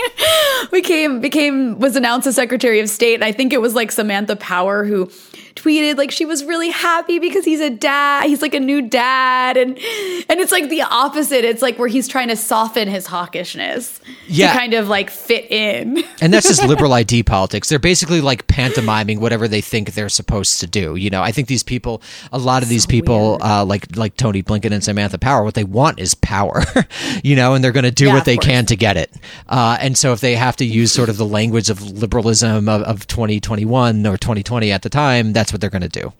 became 0.71 1.19
became 1.19 1.79
was 1.79 1.97
announced 1.97 2.27
as 2.27 2.35
Secretary 2.35 2.79
of 2.79 2.89
State, 2.89 3.15
and 3.15 3.25
I 3.25 3.33
think 3.33 3.51
it 3.51 3.59
was 3.59 3.75
like 3.75 3.91
Samantha 3.91 4.37
Power 4.37 4.85
who 4.85 5.11
tweeted 5.55 5.97
like 5.97 6.11
she 6.11 6.25
was 6.25 6.43
really 6.43 6.69
happy 6.69 7.19
because 7.19 7.45
he's 7.45 7.61
a 7.61 7.69
dad. 7.69 8.25
He's 8.25 8.41
like 8.41 8.53
a 8.53 8.59
new 8.59 8.81
dad, 8.81 9.57
and 9.57 9.77
and 10.29 10.39
it's 10.39 10.51
like 10.51 10.69
the 10.69 10.81
opposite. 10.81 11.45
It's 11.45 11.61
like 11.61 11.77
where 11.77 11.87
he's 11.87 12.07
trying 12.07 12.29
to 12.29 12.35
soften 12.35 12.87
his 12.87 13.07
hawkishness 13.07 13.99
yeah. 14.27 14.51
to 14.51 14.59
kind 14.59 14.73
of 14.73 14.87
like 14.87 15.09
fit 15.09 15.49
in. 15.51 16.03
And 16.21 16.33
that's 16.33 16.47
just 16.47 16.63
liberal 16.67 16.93
ID 16.93 17.23
politics. 17.23 17.69
They're 17.69 17.79
basically 17.79 18.21
like 18.21 18.47
pantomiming 18.47 19.19
whatever 19.19 19.47
they 19.47 19.61
think 19.61 19.93
they're 19.93 20.09
supposed 20.09 20.59
to 20.59 20.67
do. 20.67 20.95
You 20.95 21.09
know, 21.09 21.21
I 21.21 21.31
think 21.31 21.47
these 21.47 21.63
people, 21.63 22.01
a 22.31 22.37
lot 22.37 22.63
of 22.63 22.69
these 22.69 22.85
people, 22.85 23.37
uh, 23.41 23.65
like 23.65 23.95
like 23.95 24.15
Tony 24.15 24.43
Blinken 24.43 24.71
and 24.71 24.83
Samantha 24.83 25.17
Power, 25.17 25.43
what 25.43 25.53
they 25.53 25.63
want 25.63 25.99
is 25.99 26.13
power. 26.15 26.63
you 27.23 27.35
know, 27.35 27.53
and 27.53 27.63
they're 27.63 27.71
going 27.71 27.83
to 27.83 27.91
do 27.91 28.07
yeah, 28.07 28.13
what 28.13 28.25
they 28.25 28.37
can 28.37 28.65
to 28.67 28.75
get 28.75 28.97
it. 28.97 29.13
Uh, 29.47 29.77
and 29.79 29.97
so 29.97 30.13
if 30.13 30.21
they 30.21 30.35
have 30.35 30.55
to 30.57 30.65
use 30.65 30.91
sort 30.91 31.09
of 31.09 31.17
the 31.17 31.25
language 31.25 31.69
of 31.69 31.81
liberalism 31.81 32.67
of, 32.69 32.81
of 32.83 33.07
2021 33.07 34.05
or 34.05 34.17
2020 34.17 34.71
at 34.71 34.81
the 34.81 34.89
time, 34.89 35.33
that's 35.41 35.51
what 35.51 35.59
they're 35.59 35.71
going 35.71 35.81
to 35.81 35.89
do. 35.89 36.13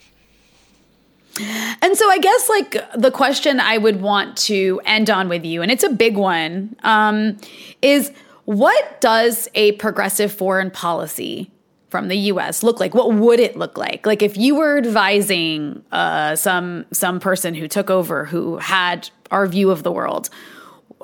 And 1.84 1.96
so 1.96 2.10
I 2.10 2.18
guess 2.18 2.50
like 2.50 2.76
the 2.96 3.12
question 3.12 3.60
I 3.60 3.78
would 3.78 4.02
want 4.02 4.36
to 4.50 4.82
end 4.84 5.12
on 5.12 5.30
with 5.30 5.46
you, 5.46 5.62
and 5.62 5.72
it's 5.72 5.84
a 5.84 5.92
big 5.92 6.18
one, 6.18 6.76
um, 6.82 7.38
is 7.84 8.12
what 8.46 9.00
does 9.00 9.48
a 9.54 9.74
progressive 9.74 10.32
foreign 10.32 10.72
policy 10.72 11.52
from 11.90 12.08
the 12.08 12.18
U.S. 12.34 12.64
look 12.64 12.80
like? 12.80 12.96
What 12.96 13.14
would 13.14 13.40
it 13.40 13.56
look 13.56 13.78
like? 13.78 14.08
Like 14.08 14.24
if 14.24 14.38
you 14.38 14.56
were 14.56 14.80
advising 14.80 15.86
uh, 15.92 16.36
some 16.36 16.88
some 16.92 17.20
person 17.20 17.54
who 17.54 17.68
took 17.68 17.92
over 17.92 18.26
who 18.26 18.58
had 18.58 19.08
our 19.30 19.46
view 19.46 19.70
of 19.70 19.84
the 19.84 19.92
world, 19.92 20.32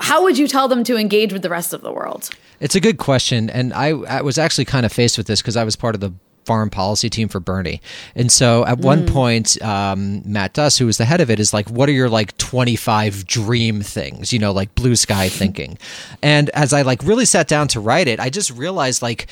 how 0.02 0.24
would 0.24 0.40
you 0.40 0.48
tell 0.48 0.68
them 0.68 0.84
to 0.86 0.98
engage 0.98 1.34
with 1.34 1.44
the 1.44 1.50
rest 1.50 1.72
of 1.72 1.82
the 1.82 1.92
world? 1.92 2.32
It's 2.60 2.74
a 2.74 2.80
good 2.80 2.98
question, 2.98 3.52
and 3.52 3.74
I, 3.74 3.90
I 3.90 4.22
was 4.22 4.40
actually 4.40 4.66
kind 4.66 4.88
of 4.88 4.92
faced 4.92 5.20
with 5.20 5.28
this 5.28 5.44
because 5.44 5.56
I 5.56 5.64
was 5.64 5.76
part 5.76 5.94
of 5.94 6.02
the 6.02 6.12
foreign 6.48 6.70
policy 6.70 7.10
team 7.10 7.28
for 7.28 7.42
Bernie. 7.42 7.82
And 8.16 8.32
so 8.32 8.66
at 8.66 8.78
mm. 8.78 8.84
one 8.84 9.06
point, 9.06 9.62
um, 9.62 10.22
Matt 10.26 10.54
Duss, 10.54 10.78
who 10.78 10.86
was 10.86 10.98
the 10.98 11.04
head 11.04 11.20
of 11.20 11.30
it, 11.30 11.40
is 11.40 11.54
like, 11.54 11.70
what 11.70 11.90
are 11.90 11.92
your 11.92 12.10
like 12.10 12.36
25 12.38 13.28
dream 13.28 13.82
things, 13.82 14.32
you 14.32 14.40
know, 14.40 14.54
like 14.54 14.74
blue 14.74 14.96
sky 14.96 15.28
thinking? 15.28 15.78
And 16.24 16.50
as 16.52 16.72
I 16.72 16.84
like 16.84 17.04
really 17.04 17.26
sat 17.26 17.50
down 17.50 17.68
to 17.70 17.82
write 17.82 18.08
it, 18.08 18.20
I 18.20 18.30
just 18.30 18.50
realized 18.52 19.02
like, 19.02 19.28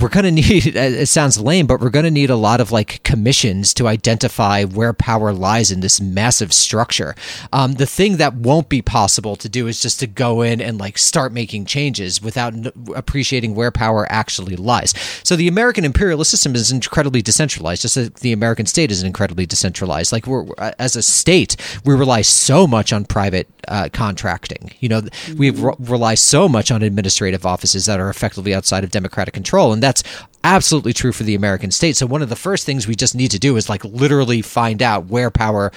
we're 0.00 0.08
going 0.08 0.24
to 0.24 0.30
need 0.30 0.66
it 0.76 1.08
sounds 1.08 1.40
lame 1.40 1.66
but 1.66 1.80
we're 1.80 1.90
going 1.90 2.04
to 2.04 2.10
need 2.10 2.30
a 2.30 2.36
lot 2.36 2.60
of 2.60 2.70
like 2.70 3.02
commissions 3.02 3.74
to 3.74 3.88
identify 3.88 4.64
where 4.64 4.92
power 4.92 5.32
lies 5.32 5.70
in 5.70 5.80
this 5.80 6.00
massive 6.00 6.52
structure. 6.52 7.14
Um, 7.52 7.74
the 7.74 7.86
thing 7.86 8.16
that 8.18 8.34
won't 8.34 8.68
be 8.68 8.82
possible 8.82 9.36
to 9.36 9.48
do 9.48 9.66
is 9.66 9.80
just 9.80 10.00
to 10.00 10.06
go 10.06 10.42
in 10.42 10.60
and 10.60 10.78
like 10.78 10.98
start 10.98 11.32
making 11.32 11.66
changes 11.66 12.22
without 12.22 12.54
n- 12.54 12.72
appreciating 12.94 13.54
where 13.54 13.70
power 13.70 14.06
actually 14.10 14.56
lies. 14.56 14.94
So 15.22 15.36
the 15.36 15.48
american 15.48 15.84
imperialist 15.84 16.30
system 16.30 16.54
is 16.54 16.70
incredibly 16.70 17.22
decentralized 17.22 17.82
just 17.82 17.96
as 17.96 18.10
the 18.10 18.32
american 18.32 18.66
state 18.66 18.90
is 18.90 19.02
incredibly 19.02 19.46
decentralized. 19.46 20.12
Like 20.12 20.26
we're 20.26 20.46
as 20.78 20.96
a 20.96 21.02
state 21.02 21.56
we 21.84 21.94
rely 21.94 22.22
so 22.22 22.66
much 22.66 22.92
on 22.92 23.04
private 23.04 23.48
uh, 23.68 23.88
contracting. 23.92 24.72
You 24.80 24.88
know 24.88 25.00
mm-hmm. 25.00 25.38
we 25.38 25.50
re- 25.50 25.74
rely 25.78 26.14
so 26.14 26.48
much 26.48 26.70
on 26.70 26.82
administrative 26.82 27.44
offices 27.44 27.86
that 27.86 28.00
are 28.00 28.10
effectively 28.10 28.54
outside 28.54 28.84
of 28.84 28.90
democratic 28.90 29.34
control 29.34 29.72
and 29.72 29.82
that's 29.88 30.02
absolutely 30.44 30.92
true 30.92 31.12
for 31.12 31.22
the 31.22 31.34
American 31.34 31.70
state. 31.70 31.96
So 31.96 32.04
one 32.04 32.20
of 32.20 32.28
the 32.28 32.36
first 32.36 32.66
things 32.66 32.86
we 32.86 32.94
just 32.94 33.14
need 33.14 33.30
to 33.30 33.38
do 33.38 33.56
is 33.56 33.70
like 33.70 33.82
literally 33.84 34.42
find 34.42 34.82
out 34.82 35.06
where 35.06 35.30
power 35.30 35.72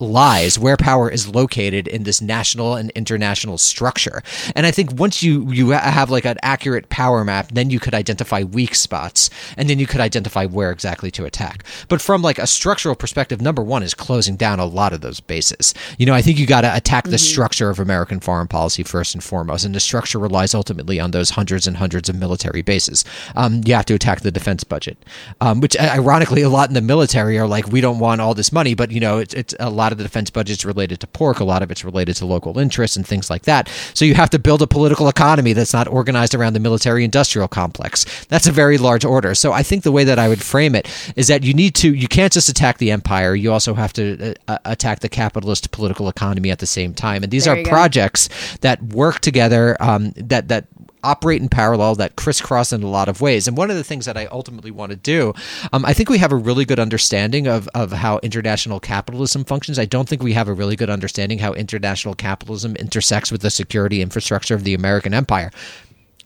lies, 0.00 0.58
where 0.58 0.76
power 0.76 1.10
is 1.10 1.28
located 1.28 1.88
in 1.88 2.04
this 2.04 2.20
national 2.20 2.74
and 2.74 2.90
international 2.90 3.58
structure. 3.58 4.22
And 4.54 4.66
I 4.66 4.70
think 4.70 4.92
once 4.92 5.22
you 5.22 5.50
you 5.52 5.70
have 5.70 6.10
like 6.10 6.24
an 6.24 6.38
accurate 6.42 6.88
power 6.88 7.24
map, 7.24 7.50
then 7.52 7.70
you 7.70 7.80
could 7.80 7.94
identify 7.94 8.42
weak 8.42 8.74
spots, 8.74 9.30
and 9.56 9.68
then 9.68 9.78
you 9.78 9.86
could 9.86 10.00
identify 10.00 10.46
where 10.46 10.70
exactly 10.70 11.10
to 11.12 11.24
attack. 11.24 11.64
But 11.88 12.00
from 12.00 12.22
like 12.22 12.38
a 12.38 12.46
structural 12.46 12.94
perspective, 12.94 13.40
number 13.40 13.62
one 13.62 13.82
is 13.82 13.94
closing 13.94 14.36
down 14.36 14.60
a 14.60 14.64
lot 14.64 14.92
of 14.92 15.00
those 15.00 15.20
bases. 15.20 15.74
You 15.98 16.06
know, 16.06 16.14
I 16.14 16.22
think 16.22 16.38
you 16.38 16.46
got 16.46 16.62
to 16.62 16.76
attack 16.76 17.04
the 17.04 17.10
mm-hmm. 17.10 17.16
structure 17.18 17.70
of 17.70 17.78
American 17.78 18.20
foreign 18.20 18.48
policy 18.48 18.82
first 18.82 19.14
and 19.14 19.22
foremost, 19.22 19.64
and 19.64 19.74
the 19.74 19.80
structure 19.80 20.18
relies 20.18 20.54
ultimately 20.54 21.00
on 21.00 21.10
those 21.10 21.30
hundreds 21.30 21.66
and 21.66 21.76
hundreds 21.76 22.08
of 22.08 22.16
military 22.16 22.62
bases. 22.62 23.04
Um, 23.34 23.62
you 23.64 23.74
have 23.74 23.86
to 23.86 23.94
attack 23.94 24.20
the 24.20 24.30
defense 24.30 24.64
budget, 24.64 24.98
um, 25.40 25.60
which 25.60 25.78
ironically 25.78 26.42
a 26.42 26.48
lot 26.48 26.68
in 26.68 26.74
the 26.74 26.80
military 26.80 27.38
are 27.38 27.46
like 27.46 27.68
we 27.68 27.80
don't 27.80 27.98
want 27.98 28.20
all 28.20 28.34
this 28.34 28.52
money, 28.52 28.74
but 28.74 28.90
you 28.90 29.00
know 29.00 29.18
it's, 29.18 29.34
it's 29.34 29.54
a 29.58 29.70
lot 29.70 29.87
of 29.92 29.98
the 29.98 30.04
defense 30.04 30.30
budget 30.30 30.58
is 30.58 30.64
related 30.64 31.00
to 31.00 31.06
pork, 31.06 31.40
a 31.40 31.44
lot 31.44 31.62
of 31.62 31.70
it's 31.70 31.84
related 31.84 32.16
to 32.16 32.26
local 32.26 32.58
interests 32.58 32.96
and 32.96 33.06
things 33.06 33.30
like 33.30 33.42
that. 33.42 33.68
So 33.94 34.04
you 34.04 34.14
have 34.14 34.30
to 34.30 34.38
build 34.38 34.62
a 34.62 34.66
political 34.66 35.08
economy 35.08 35.52
that's 35.52 35.72
not 35.72 35.88
organized 35.88 36.34
around 36.34 36.52
the 36.52 36.60
military 36.60 37.04
industrial 37.04 37.48
complex. 37.48 38.04
That's 38.26 38.46
a 38.46 38.52
very 38.52 38.78
large 38.78 39.04
order. 39.04 39.34
So 39.34 39.52
I 39.52 39.62
think 39.62 39.82
the 39.82 39.92
way 39.92 40.04
that 40.04 40.18
I 40.18 40.28
would 40.28 40.42
frame 40.42 40.74
it 40.74 40.88
is 41.16 41.28
that 41.28 41.44
you 41.44 41.54
need 41.54 41.74
to 41.76 41.94
you 41.94 42.08
can't 42.08 42.32
just 42.32 42.48
attack 42.48 42.78
the 42.78 42.90
empire. 42.90 43.34
You 43.34 43.52
also 43.52 43.74
have 43.74 43.92
to 43.94 44.34
uh, 44.48 44.58
attack 44.64 45.00
the 45.00 45.08
capitalist 45.08 45.70
political 45.70 46.08
economy 46.08 46.50
at 46.50 46.58
the 46.58 46.66
same 46.66 46.94
time. 46.94 47.22
And 47.22 47.32
these 47.32 47.44
there 47.44 47.58
are 47.58 47.62
projects 47.64 48.28
that 48.60 48.82
work 48.82 49.20
together. 49.20 49.76
Um, 49.80 50.12
that 50.16 50.48
that 50.48 50.66
operate 51.02 51.40
in 51.40 51.48
parallel 51.48 51.94
that 51.96 52.16
crisscross 52.16 52.72
in 52.72 52.82
a 52.82 52.88
lot 52.88 53.08
of 53.08 53.20
ways. 53.20 53.48
And 53.48 53.56
one 53.56 53.70
of 53.70 53.76
the 53.76 53.84
things 53.84 54.04
that 54.06 54.16
I 54.16 54.26
ultimately 54.26 54.70
want 54.70 54.90
to 54.90 54.96
do, 54.96 55.34
um, 55.72 55.84
I 55.84 55.94
think 55.94 56.08
we 56.08 56.18
have 56.18 56.32
a 56.32 56.36
really 56.36 56.64
good 56.64 56.78
understanding 56.78 57.46
of, 57.46 57.68
of 57.74 57.92
how 57.92 58.18
international 58.22 58.80
capitalism 58.80 59.44
functions. 59.44 59.78
I 59.78 59.84
don't 59.84 60.08
think 60.08 60.22
we 60.22 60.32
have 60.32 60.48
a 60.48 60.52
really 60.52 60.76
good 60.76 60.90
understanding 60.90 61.38
how 61.38 61.52
international 61.52 62.14
capitalism 62.14 62.76
intersects 62.76 63.32
with 63.32 63.42
the 63.42 63.50
security 63.50 64.02
infrastructure 64.02 64.54
of 64.54 64.64
the 64.64 64.74
American 64.74 65.14
empire. 65.14 65.50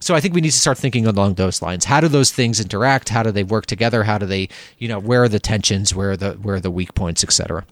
So 0.00 0.16
I 0.16 0.20
think 0.20 0.34
we 0.34 0.40
need 0.40 0.50
to 0.50 0.58
start 0.58 0.78
thinking 0.78 1.06
along 1.06 1.34
those 1.34 1.62
lines. 1.62 1.84
How 1.84 2.00
do 2.00 2.08
those 2.08 2.32
things 2.32 2.58
interact? 2.58 3.10
How 3.10 3.22
do 3.22 3.30
they 3.30 3.44
work 3.44 3.66
together? 3.66 4.02
How 4.02 4.18
do 4.18 4.26
they, 4.26 4.48
you 4.78 4.88
know, 4.88 4.98
where 4.98 5.22
are 5.22 5.28
the 5.28 5.38
tensions? 5.38 5.94
Where 5.94 6.10
are 6.10 6.16
the 6.16 6.32
where 6.32 6.56
are 6.56 6.60
the 6.60 6.72
weak 6.72 6.94
points, 6.94 7.22
et 7.22 7.32
cetera? 7.32 7.64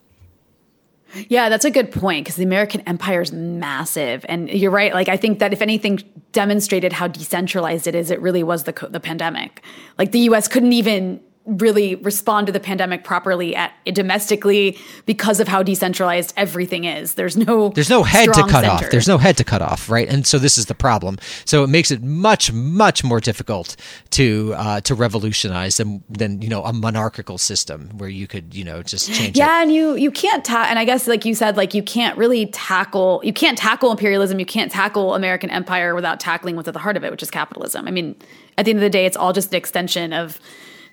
Yeah, 1.29 1.49
that's 1.49 1.65
a 1.65 1.71
good 1.71 1.91
point 1.91 2.25
because 2.25 2.37
the 2.37 2.45
American 2.45 2.83
empire 2.83 3.21
is 3.21 3.33
massive, 3.33 4.25
and 4.29 4.49
you're 4.49 4.71
right. 4.71 4.95
Like, 4.95 5.09
I 5.09 5.17
think 5.17 5.39
that 5.41 5.53
if 5.53 5.63
anything 5.63 6.01
demonstrated 6.33 6.93
how 6.93 7.09
decentralized 7.09 7.87
it 7.87 7.95
is, 7.95 8.11
it 8.11 8.21
really 8.21 8.43
was 8.43 8.65
the 8.65 8.89
the 8.91 9.01
pandemic. 9.01 9.63
Like, 9.99 10.13
the 10.13 10.21
U.S. 10.21 10.49
couldn't 10.49 10.73
even 10.73 11.21
really 11.47 11.95
respond 11.97 12.47
to 12.47 12.53
the 12.53 12.61
pandemic 12.61 13.03
properly 13.03 13.57
at 13.57 13.73
domestically 13.87 14.79
because 15.07 15.41
of 15.41 15.49
how 15.49 15.63
decentralized 15.63 16.35
everything 16.37 16.85
is. 16.85 17.15
There's 17.15 17.37
no 17.37 17.71
there's 17.71 17.89
no 17.89 18.03
head 18.03 18.27
to 18.27 18.43
cut 18.43 18.65
center. 18.65 18.69
off. 18.69 18.91
There's 18.91 19.09
no 19.09 19.17
head 19.19 19.37
to 19.39 19.45
cut 19.45 19.63
off, 19.63 19.89
right? 19.89 20.07
And 20.09 20.27
so 20.27 20.39
this 20.39 20.59
is 20.59 20.67
the 20.67 20.75
problem. 20.75 21.19
So 21.47 21.65
it 21.65 21.69
makes 21.69 21.91
it 21.91 22.03
much 22.03 22.53
much 22.53 23.03
more 23.03 23.21
difficult 23.21 23.77
to 24.11 24.55
uh, 24.57 24.81
to 24.83 24.95
revolutionize 24.95 25.79
than 25.79 26.05
than 26.11 26.43
you 26.43 26.49
know 26.49 26.63
a 26.65 26.73
monarchical 26.73 27.39
system 27.39 27.91
where 27.97 28.11
you 28.11 28.27
could 28.27 28.55
you 28.55 28.65
know 28.65 28.83
just 28.83 29.13
change. 29.13 29.37
Yeah, 29.37 29.61
it. 29.61 29.63
and 29.63 29.73
you 29.73 29.95
you 29.95 30.11
can't 30.11 30.45
ta- 30.45 30.67
and 30.69 30.79
I 30.79 30.85
guess 30.85 31.09
like 31.09 31.25
you 31.25 31.35
said, 31.35 31.57
like 31.57 31.73
you 31.73 31.83
can't 31.83 32.19
really 32.19 32.47
tackle 32.47 33.23
you 33.25 33.33
can't 33.33 33.57
tackle 33.57 33.91
imperialism. 33.91 34.39
You 34.39 34.47
can't 34.47 34.71
tackle 34.71 35.15
American 35.15 35.49
empire 35.51 35.95
without 35.95 36.21
tackling 36.21 36.57
what's 36.57 36.69
at 36.69 36.75
the 36.75 36.81
heart 36.81 36.99
of 36.99 37.05
it, 37.05 37.11
which 37.11 37.23
is 37.23 37.31
capitalism. 37.31 37.89
I 37.89 37.91
mean, 37.91 38.15
at 38.59 38.67
the 38.67 38.73
end 38.73 38.79
of 38.79 38.83
the 38.83 38.91
day, 38.91 39.07
it's 39.07 39.17
all 39.17 39.33
just 39.33 39.53
an 39.53 39.57
extension 39.57 40.13
of 40.13 40.39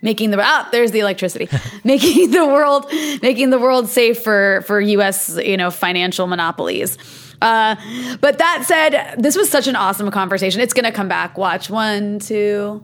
making 0.02 0.32
the 0.32 0.41
ah, 0.41 0.68
there's 0.72 0.91
the 0.91 1.00
electricity, 1.00 1.50
making 1.84 2.32
the 2.32 2.45
world 2.45 2.86
making 3.22 3.50
the 3.50 3.60
world 3.60 3.89
safe 3.89 4.20
for 4.20 4.64
for 4.66 4.80
U.S. 4.80 5.38
you 5.43 5.58
know 5.58 5.72
financial 5.72 6.28
monopolies. 6.28 6.98
Uh, 7.41 7.76
but 8.20 8.39
that 8.39 8.64
said, 8.68 9.16
this 9.18 9.38
was 9.38 9.50
such 9.50 9.68
an 9.68 9.76
awesome 9.76 10.10
conversation. 10.10 10.62
It's 10.62 10.74
gonna 10.74 10.91
come 10.91 11.08
back. 11.08 11.38
Watch 11.38 11.70
one, 11.70 12.20
two. 12.20 12.84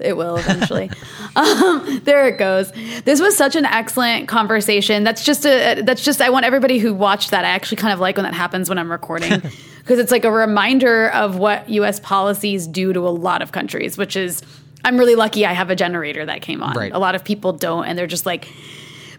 It 0.00 0.16
will 0.16 0.36
eventually. 0.36 0.90
um, 1.36 2.00
there 2.04 2.28
it 2.28 2.38
goes. 2.38 2.72
This 3.04 3.20
was 3.20 3.36
such 3.36 3.56
an 3.56 3.64
excellent 3.64 4.28
conversation. 4.28 5.02
That's 5.02 5.24
just 5.24 5.44
a. 5.44 5.82
That's 5.82 6.04
just. 6.04 6.20
I 6.20 6.30
want 6.30 6.46
everybody 6.46 6.78
who 6.78 6.94
watched 6.94 7.32
that. 7.32 7.44
I 7.44 7.48
actually 7.48 7.78
kind 7.78 7.92
of 7.92 8.00
like 8.00 8.16
when 8.16 8.24
that 8.24 8.34
happens 8.34 8.68
when 8.68 8.78
I'm 8.78 8.90
recording, 8.90 9.40
because 9.78 9.98
it's 9.98 10.12
like 10.12 10.24
a 10.24 10.30
reminder 10.30 11.10
of 11.10 11.38
what 11.38 11.68
U.S. 11.68 11.98
policies 12.00 12.66
do 12.66 12.92
to 12.92 13.00
a 13.00 13.10
lot 13.10 13.42
of 13.42 13.50
countries, 13.50 13.98
which 13.98 14.14
is 14.16 14.42
I'm 14.84 14.98
really 14.98 15.14
lucky 15.14 15.44
I 15.44 15.52
have 15.52 15.70
a 15.70 15.76
generator 15.76 16.24
that 16.24 16.42
came 16.42 16.62
on. 16.62 16.76
Right. 16.76 16.92
A 16.92 16.98
lot 16.98 17.14
of 17.14 17.24
people 17.24 17.52
don't, 17.52 17.84
and 17.84 17.98
they're 17.98 18.06
just 18.06 18.26
like 18.26 18.48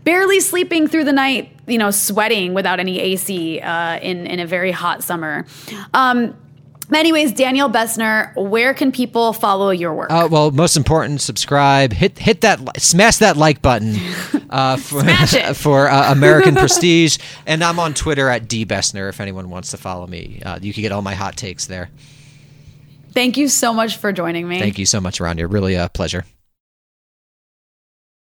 barely 0.03 0.39
sleeping 0.39 0.87
through 0.87 1.03
the 1.03 1.13
night, 1.13 1.51
you 1.67 1.77
know, 1.77 1.91
sweating 1.91 2.53
without 2.53 2.79
any 2.79 2.99
AC 2.99 3.59
uh, 3.59 3.99
in 3.99 4.25
in 4.27 4.39
a 4.39 4.47
very 4.47 4.71
hot 4.71 5.03
summer. 5.03 5.45
Um, 5.93 6.35
Anyways, 6.91 7.33
Daniel 7.33 7.69
Bessner, 7.69 8.35
where 8.35 8.73
can 8.73 8.91
people 8.91 9.31
follow 9.31 9.69
your 9.69 9.93
work? 9.93 10.09
Uh, 10.11 10.27
well, 10.29 10.49
most 10.49 10.75
important, 10.75 11.21
subscribe, 11.21 11.93
hit 11.93 12.17
hit 12.17 12.41
that, 12.41 12.81
smash 12.81 13.17
that 13.17 13.37
like 13.37 13.61
button 13.61 13.95
uh, 14.49 14.75
for 14.77 15.03
for 15.53 15.87
uh, 15.87 16.11
American 16.11 16.55
Prestige, 16.55 17.19
and 17.45 17.63
I'm 17.63 17.79
on 17.79 17.93
Twitter 17.93 18.27
at 18.29 18.47
d 18.47 18.65
Bessner 18.65 19.07
if 19.07 19.21
anyone 19.21 19.51
wants 19.51 19.69
to 19.71 19.77
follow 19.77 20.07
me. 20.07 20.41
Uh, 20.43 20.57
you 20.61 20.73
can 20.73 20.81
get 20.81 20.91
all 20.91 21.03
my 21.03 21.13
hot 21.13 21.37
takes 21.37 21.67
there. 21.67 21.91
Thank 23.13 23.37
you 23.37 23.47
so 23.47 23.73
much 23.73 23.97
for 23.97 24.11
joining 24.11 24.47
me. 24.47 24.59
Thank 24.59 24.79
you 24.79 24.85
so 24.85 25.01
much, 25.01 25.19
Rania. 25.19 25.51
Really 25.51 25.75
a 25.75 25.89
pleasure. 25.89 26.25